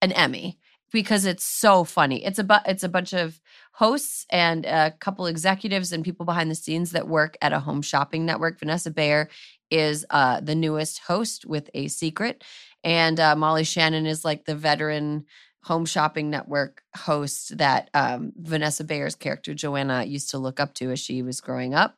an 0.00 0.12
Emmy 0.12 0.58
because 0.92 1.24
it's 1.24 1.44
so 1.44 1.82
funny. 1.82 2.24
It's 2.24 2.38
a 2.38 2.44
bu- 2.44 2.64
it's 2.66 2.84
a 2.84 2.88
bunch 2.88 3.12
of 3.12 3.40
hosts 3.72 4.26
and 4.30 4.64
a 4.64 4.92
couple 5.00 5.26
executives 5.26 5.92
and 5.92 6.04
people 6.04 6.24
behind 6.24 6.50
the 6.50 6.54
scenes 6.54 6.92
that 6.92 7.08
work 7.08 7.36
at 7.42 7.52
a 7.52 7.58
home 7.58 7.82
shopping 7.82 8.24
network. 8.24 8.60
Vanessa 8.60 8.90
Bayer 8.90 9.28
is 9.70 10.06
uh, 10.10 10.40
the 10.40 10.54
newest 10.54 11.00
host 11.00 11.46
with 11.46 11.68
A 11.74 11.88
Secret, 11.88 12.44
and 12.84 13.18
uh, 13.18 13.34
Molly 13.34 13.64
Shannon 13.64 14.06
is 14.06 14.24
like 14.24 14.44
the 14.44 14.54
veteran 14.54 15.24
home 15.64 15.86
shopping 15.86 16.30
network 16.30 16.82
host 16.96 17.56
that 17.58 17.90
um, 17.94 18.32
Vanessa 18.36 18.84
Bayer's 18.84 19.14
character 19.14 19.54
Joanna 19.54 20.04
used 20.04 20.30
to 20.30 20.38
look 20.38 20.60
up 20.60 20.74
to 20.74 20.90
as 20.90 21.00
she 21.00 21.22
was 21.22 21.40
growing 21.40 21.74
up. 21.74 21.96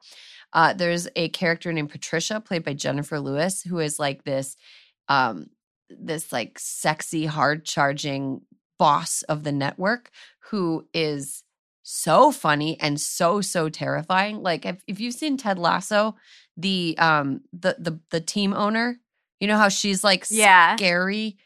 Uh, 0.52 0.72
there's 0.72 1.08
a 1.16 1.28
character 1.30 1.72
named 1.72 1.90
Patricia, 1.90 2.40
played 2.40 2.64
by 2.64 2.72
Jennifer 2.72 3.18
Lewis, 3.20 3.62
who 3.62 3.78
is 3.80 3.98
like 3.98 4.24
this, 4.24 4.56
um, 5.08 5.50
this 5.90 6.32
like 6.32 6.58
sexy, 6.58 7.26
hard 7.26 7.64
charging 7.64 8.40
boss 8.78 9.22
of 9.22 9.42
the 9.42 9.52
network 9.52 10.10
who 10.50 10.86
is 10.94 11.42
so 11.82 12.30
funny 12.32 12.78
and 12.80 13.00
so 13.00 13.40
so 13.40 13.68
terrifying. 13.68 14.42
Like 14.42 14.66
if, 14.66 14.82
if 14.86 15.00
you've 15.00 15.14
seen 15.14 15.36
Ted 15.36 15.58
Lasso, 15.58 16.16
the 16.56 16.96
um 16.98 17.42
the 17.52 17.76
the 17.78 18.00
the 18.10 18.20
team 18.20 18.52
owner, 18.52 18.98
you 19.40 19.46
know 19.48 19.56
how 19.56 19.68
she's 19.68 20.02
like 20.04 20.26
Yeah. 20.30 20.76
scary 20.76 21.36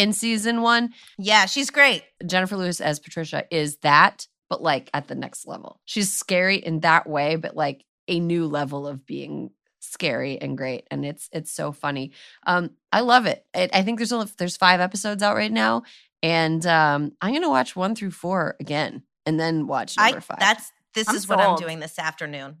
in 0.00 0.12
season 0.12 0.62
one. 0.62 0.90
Yeah, 1.18 1.46
she's 1.46 1.70
great. 1.70 2.02
Jennifer 2.26 2.56
Lewis 2.56 2.80
as 2.80 2.98
Patricia 2.98 3.44
is 3.50 3.76
that, 3.78 4.26
but 4.48 4.62
like 4.62 4.90
at 4.94 5.08
the 5.08 5.14
next 5.14 5.46
level. 5.46 5.80
She's 5.84 6.12
scary 6.12 6.56
in 6.56 6.80
that 6.80 7.08
way, 7.08 7.36
but 7.36 7.54
like 7.54 7.84
a 8.08 8.18
new 8.18 8.46
level 8.46 8.86
of 8.86 9.06
being 9.06 9.50
scary 9.80 10.40
and 10.40 10.56
great. 10.56 10.86
And 10.90 11.04
it's 11.04 11.28
it's 11.32 11.52
so 11.52 11.72
funny. 11.72 12.12
Um, 12.46 12.70
I 12.92 13.00
love 13.00 13.26
it. 13.26 13.44
it 13.54 13.70
I 13.74 13.82
think 13.82 13.98
there's 13.98 14.12
only 14.12 14.30
there's 14.38 14.56
five 14.56 14.80
episodes 14.80 15.22
out 15.22 15.36
right 15.36 15.52
now, 15.52 15.82
and 16.22 16.64
um, 16.66 17.12
I'm 17.20 17.32
gonna 17.34 17.50
watch 17.50 17.76
one 17.76 17.94
through 17.94 18.10
four 18.12 18.56
again, 18.60 19.02
and 19.26 19.38
then 19.38 19.66
watch 19.66 19.94
I 19.98 20.10
number 20.10 20.20
five. 20.22 20.38
that's 20.40 20.72
this 20.94 21.08
I'm 21.08 21.14
is 21.16 21.28
what 21.28 21.38
I'm 21.40 21.56
doing 21.56 21.78
this 21.78 21.98
afternoon. 21.98 22.56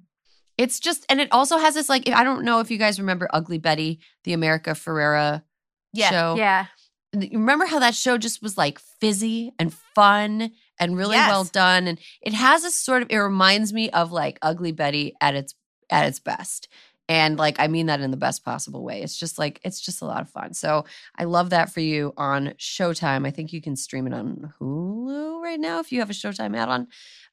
It's 0.56 0.78
just, 0.78 1.06
and 1.08 1.22
it 1.22 1.28
also 1.32 1.56
has 1.56 1.72
this 1.74 1.88
like 1.88 2.06
I 2.10 2.22
don't 2.22 2.44
know 2.44 2.60
if 2.60 2.70
you 2.70 2.76
guys 2.78 3.00
remember 3.00 3.28
Ugly 3.32 3.58
Betty, 3.58 3.98
the 4.24 4.34
America 4.34 4.70
Ferrera 4.72 5.42
Yeah. 5.94 6.10
show. 6.10 6.34
Yeah. 6.36 6.66
You 7.12 7.38
remember 7.38 7.66
how 7.66 7.80
that 7.80 7.94
show 7.94 8.18
just 8.18 8.42
was 8.42 8.56
like 8.56 8.78
fizzy 8.78 9.52
and 9.58 9.74
fun 9.94 10.52
and 10.78 10.96
really 10.96 11.16
Yes. 11.16 11.28
well 11.28 11.44
done 11.44 11.86
and 11.88 11.98
it 12.22 12.32
has 12.34 12.64
a 12.64 12.70
sort 12.70 13.02
of 13.02 13.08
it 13.10 13.16
reminds 13.18 13.72
me 13.72 13.90
of 13.90 14.12
like 14.12 14.38
ugly 14.42 14.72
betty 14.72 15.14
at 15.20 15.34
its 15.34 15.54
at 15.90 16.06
its 16.06 16.20
best 16.20 16.68
and 17.08 17.36
like 17.36 17.58
i 17.58 17.66
mean 17.66 17.86
that 17.86 18.00
in 18.00 18.12
the 18.12 18.16
best 18.16 18.44
possible 18.44 18.84
way. 18.84 19.02
It's 19.02 19.16
just 19.18 19.38
like 19.38 19.60
it's 19.64 19.80
just 19.80 20.02
a 20.02 20.04
lot 20.04 20.20
of 20.22 20.30
fun. 20.30 20.54
So 20.54 20.84
i 21.18 21.24
love 21.24 21.50
that 21.50 21.72
for 21.72 21.80
you 21.80 22.12
on 22.16 22.54
showtime. 22.58 23.26
I 23.26 23.30
think 23.32 23.52
you 23.52 23.60
can 23.60 23.74
stream 23.76 24.06
it 24.06 24.14
on 24.14 24.54
hulu 24.60 25.40
right 25.42 25.58
now 25.58 25.80
if 25.80 25.90
you 25.90 25.98
have 25.98 26.10
a 26.10 26.14
showtime 26.14 26.56
add-on 26.56 26.86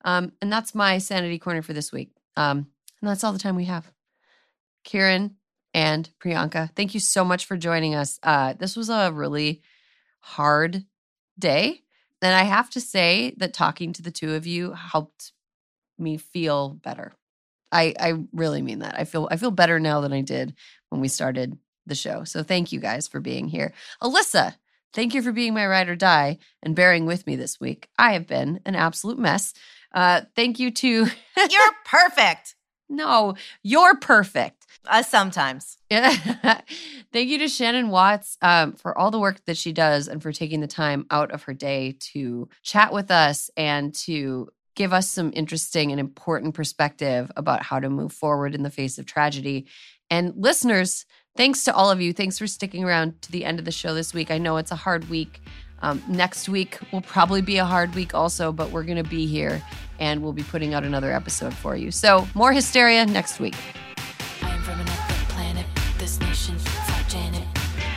um, 0.03 0.31
and 0.41 0.51
that's 0.51 0.73
my 0.73 0.97
sanity 0.97 1.37
corner 1.37 1.61
for 1.61 1.73
this 1.73 1.91
week. 1.91 2.09
Um, 2.35 2.67
and 3.01 3.09
that's 3.09 3.23
all 3.23 3.31
the 3.33 3.39
time 3.39 3.55
we 3.55 3.65
have. 3.65 3.91
Kiran 4.85 5.35
and 5.77 6.09
priyanka 6.19 6.73
thank 6.75 6.95
you 6.95 6.99
so 6.99 7.23
much 7.23 7.45
for 7.45 7.55
joining 7.55 7.93
us 7.93 8.19
uh, 8.23 8.53
this 8.53 8.75
was 8.75 8.89
a 8.89 9.11
really 9.13 9.61
hard 10.19 10.83
day. 11.37 11.81
And 12.21 12.33
I 12.33 12.43
have 12.43 12.69
to 12.71 12.81
say 12.81 13.33
that 13.37 13.53
talking 13.53 13.93
to 13.93 14.01
the 14.01 14.11
two 14.11 14.33
of 14.33 14.47
you 14.47 14.73
helped 14.73 15.31
me 15.97 16.17
feel 16.17 16.69
better. 16.69 17.13
I 17.71 17.93
I 17.99 18.13
really 18.33 18.61
mean 18.61 18.79
that. 18.79 18.99
I 18.99 19.03
feel 19.05 19.27
I 19.29 19.37
feel 19.37 19.51
better 19.51 19.79
now 19.79 20.01
than 20.01 20.13
I 20.13 20.21
did 20.21 20.55
when 20.89 20.99
we 20.99 21.07
started 21.07 21.57
the 21.85 21.95
show. 21.95 22.23
So 22.23 22.43
thank 22.43 22.71
you 22.71 22.79
guys 22.79 23.07
for 23.07 23.19
being 23.19 23.47
here. 23.47 23.73
Alyssa, 24.01 24.55
thank 24.93 25.13
you 25.13 25.21
for 25.21 25.31
being 25.31 25.53
my 25.53 25.65
ride 25.65 25.89
or 25.89 25.95
die 25.95 26.39
and 26.63 26.75
bearing 26.75 27.05
with 27.05 27.27
me 27.27 27.35
this 27.35 27.59
week. 27.59 27.87
I 27.97 28.13
have 28.13 28.27
been 28.27 28.61
an 28.65 28.75
absolute 28.75 29.19
mess. 29.19 29.53
Uh 29.93 30.21
thank 30.35 30.59
you 30.59 30.71
to 30.71 31.07
You're 31.37 31.71
perfect. 31.85 32.55
No, 32.89 33.35
you're 33.63 33.97
perfect. 33.97 34.65
Uh, 34.85 35.03
sometimes. 35.03 35.77
Thank 35.89 36.65
you 37.13 37.39
to 37.39 37.49
Shannon 37.49 37.89
Watts 37.89 38.37
um, 38.41 38.73
for 38.73 38.97
all 38.97 39.11
the 39.11 39.19
work 39.19 39.43
that 39.45 39.57
she 39.57 39.73
does 39.73 40.07
and 40.07 40.23
for 40.23 40.31
taking 40.31 40.61
the 40.61 40.67
time 40.67 41.05
out 41.11 41.31
of 41.31 41.43
her 41.43 41.53
day 41.53 41.97
to 42.13 42.47
chat 42.63 42.93
with 42.93 43.11
us 43.11 43.49
and 43.57 43.93
to 43.95 44.47
give 44.75 44.93
us 44.93 45.09
some 45.09 45.31
interesting 45.35 45.91
and 45.91 45.99
important 45.99 46.53
perspective 46.53 47.31
about 47.35 47.63
how 47.63 47.79
to 47.79 47.89
move 47.89 48.13
forward 48.13 48.55
in 48.55 48.63
the 48.63 48.69
face 48.69 48.97
of 48.97 49.05
tragedy. 49.05 49.65
And 50.09 50.33
listeners, 50.37 51.05
thanks 51.35 51.63
to 51.65 51.73
all 51.73 51.91
of 51.91 51.99
you. 51.99 52.13
Thanks 52.13 52.39
for 52.39 52.47
sticking 52.47 52.83
around 52.85 53.21
to 53.23 53.31
the 53.31 53.43
end 53.43 53.59
of 53.59 53.65
the 53.65 53.71
show 53.71 53.93
this 53.93 54.13
week. 54.13 54.31
I 54.31 54.37
know 54.37 54.57
it's 54.57 54.71
a 54.71 54.75
hard 54.75 55.09
week. 55.09 55.41
Um, 55.81 56.01
next 56.07 56.47
week 56.47 56.79
will 56.91 57.01
probably 57.01 57.41
be 57.41 57.57
a 57.57 57.65
hard 57.65 57.93
week 57.93 58.13
also, 58.13 58.51
but 58.51 58.71
we're 58.71 58.83
going 58.83 59.03
to 59.03 59.09
be 59.09 59.27
here 59.27 59.61
and 59.99 60.21
we'll 60.21 60.33
be 60.33 60.43
putting 60.43 60.73
out 60.73 60.83
another 60.83 61.11
episode 61.11 61.53
for 61.53 61.75
you. 61.75 61.91
So, 61.91 62.27
more 62.33 62.51
hysteria 62.51 63.05
next 63.05 63.39
week. 63.39 63.55
I 64.41 64.49
am 64.49 64.61
from 64.61 64.79
another 64.79 65.13
planet. 65.29 65.65
This 65.97 66.19
nation, 66.19 66.57
fuck 66.57 67.07
Janet. 67.07 67.47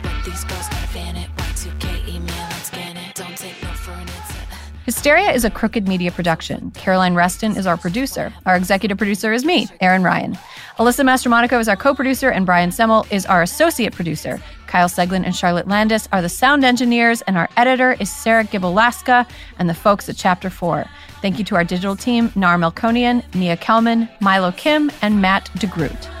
But 0.03 0.25
these 0.25 0.43
girls 0.43 0.67
gotta 0.69 0.87
fan 0.87 1.15
it. 1.15 1.29
Y2K 1.37 2.07
email 2.07 2.33
and 2.33 2.63
scan 2.63 2.97
it. 2.97 3.15
Don't 3.15 3.37
take 3.37 3.61
no 3.63 3.69
for 3.69 3.91
an 3.91 3.99
answer. 4.01 4.41
Hysteria 4.85 5.31
is 5.31 5.45
a 5.45 5.49
crooked 5.51 5.87
media 5.87 6.11
production. 6.11 6.71
Caroline 6.71 7.13
Reston 7.13 7.55
is 7.55 7.67
our 7.67 7.77
producer. 7.77 8.33
Our 8.45 8.55
executive 8.55 8.97
producer 8.97 9.31
is 9.31 9.45
me, 9.45 9.67
Erin 9.79 10.03
Ryan. 10.03 10.37
Alyssa 10.77 11.05
Mastromonaco 11.05 11.59
is 11.59 11.67
our 11.67 11.75
co 11.75 11.93
producer, 11.93 12.29
and 12.31 12.45
Brian 12.45 12.71
Semmel 12.71 13.05
is 13.11 13.27
our 13.27 13.43
associate 13.43 13.93
producer. 13.93 14.41
Kyle 14.65 14.87
Seglin 14.87 15.23
and 15.23 15.35
Charlotte 15.35 15.67
Landis 15.67 16.07
are 16.11 16.21
the 16.21 16.29
sound 16.29 16.63
engineers, 16.65 17.21
and 17.23 17.37
our 17.37 17.47
editor 17.57 17.93
is 17.99 18.11
Sarah 18.11 18.43
Gibalaska 18.43 19.29
and 19.59 19.69
the 19.69 19.75
folks 19.75 20.09
at 20.09 20.15
Chapter 20.17 20.49
4. 20.49 20.87
Thank 21.21 21.37
you 21.37 21.45
to 21.45 21.55
our 21.55 21.63
digital 21.63 21.95
team, 21.95 22.31
Nar 22.35 22.57
Melkonian, 22.57 23.23
Nia 23.35 23.55
Kelman, 23.55 24.09
Milo 24.19 24.51
Kim, 24.51 24.91
and 25.01 25.21
Matt 25.21 25.51
DeGroot. 25.57 26.20